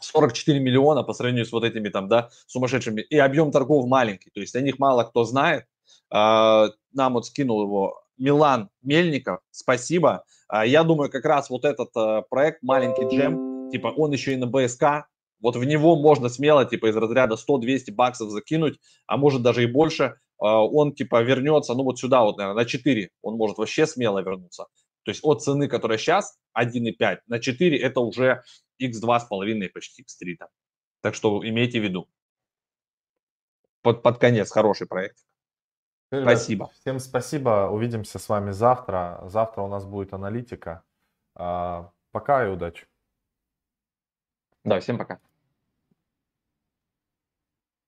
44 0.03 0.59
миллиона 0.59 1.03
по 1.03 1.13
сравнению 1.13 1.45
с 1.45 1.51
вот 1.51 1.63
этими 1.63 1.89
там, 1.89 2.07
да, 2.07 2.29
сумасшедшими, 2.47 3.01
и 3.01 3.17
объем 3.17 3.51
торгов 3.51 3.87
маленький, 3.87 4.29
то 4.31 4.41
есть 4.41 4.55
о 4.55 4.61
них 4.61 4.79
мало 4.79 5.03
кто 5.03 5.23
знает. 5.23 5.65
А, 6.09 6.69
нам 6.93 7.13
вот 7.13 7.25
скинул 7.25 7.63
его 7.63 8.03
Милан 8.17 8.69
Мельников, 8.81 9.39
спасибо. 9.51 10.23
А, 10.47 10.65
я 10.65 10.83
думаю, 10.83 11.09
как 11.09 11.25
раз 11.25 11.49
вот 11.49 11.65
этот 11.65 11.89
э, 11.95 12.23
проект 12.29 12.61
«Маленький 12.61 13.03
джем», 13.03 13.69
типа 13.71 13.87
он 13.87 14.11
еще 14.11 14.33
и 14.33 14.37
на 14.37 14.47
BSC, 14.47 15.07
вот 15.41 15.55
в 15.55 15.63
него 15.63 15.95
можно 15.95 16.29
смело, 16.29 16.65
типа, 16.65 16.89
из 16.89 16.95
разряда 16.95 17.35
100-200 17.35 17.91
баксов 17.91 18.29
закинуть, 18.29 18.79
а 19.07 19.17
может 19.17 19.41
даже 19.41 19.63
и 19.63 19.65
больше. 19.65 20.15
А, 20.39 20.63
он, 20.63 20.93
типа, 20.93 21.21
вернется, 21.23 21.73
ну, 21.73 21.83
вот 21.83 21.99
сюда 21.99 22.23
вот, 22.23 22.37
наверное, 22.37 22.63
на 22.63 22.69
4. 22.69 23.09
Он 23.21 23.35
может 23.35 23.57
вообще 23.57 23.87
смело 23.87 24.19
вернуться. 24.19 24.67
То 25.03 25.09
есть 25.09 25.21
от 25.23 25.41
цены, 25.41 25.67
которая 25.67 25.97
сейчас 25.97 26.37
1,5 26.57 27.17
на 27.27 27.39
4, 27.39 27.77
это 27.77 28.01
уже 28.01 28.43
x2,5 28.81 29.69
почти 29.69 30.03
x3. 30.03 30.35
Там. 30.37 30.49
Так 31.01 31.15
что 31.15 31.47
имейте 31.47 31.79
в 31.79 31.83
виду. 31.83 32.09
Под, 33.81 34.03
под 34.03 34.19
конец 34.19 34.51
хороший 34.51 34.87
проект. 34.87 35.17
Ребят, 36.11 36.37
спасибо. 36.37 36.69
Всем 36.81 36.99
спасибо. 36.99 37.69
Увидимся 37.71 38.19
с 38.19 38.29
вами 38.29 38.51
завтра. 38.51 39.21
Завтра 39.25 39.61
у 39.61 39.67
нас 39.67 39.85
будет 39.85 40.13
аналитика. 40.13 40.83
А, 41.35 41.91
пока 42.11 42.45
и 42.45 42.49
удачи. 42.49 42.85
Да, 44.63 44.79
всем 44.79 44.97
пока. 44.97 45.19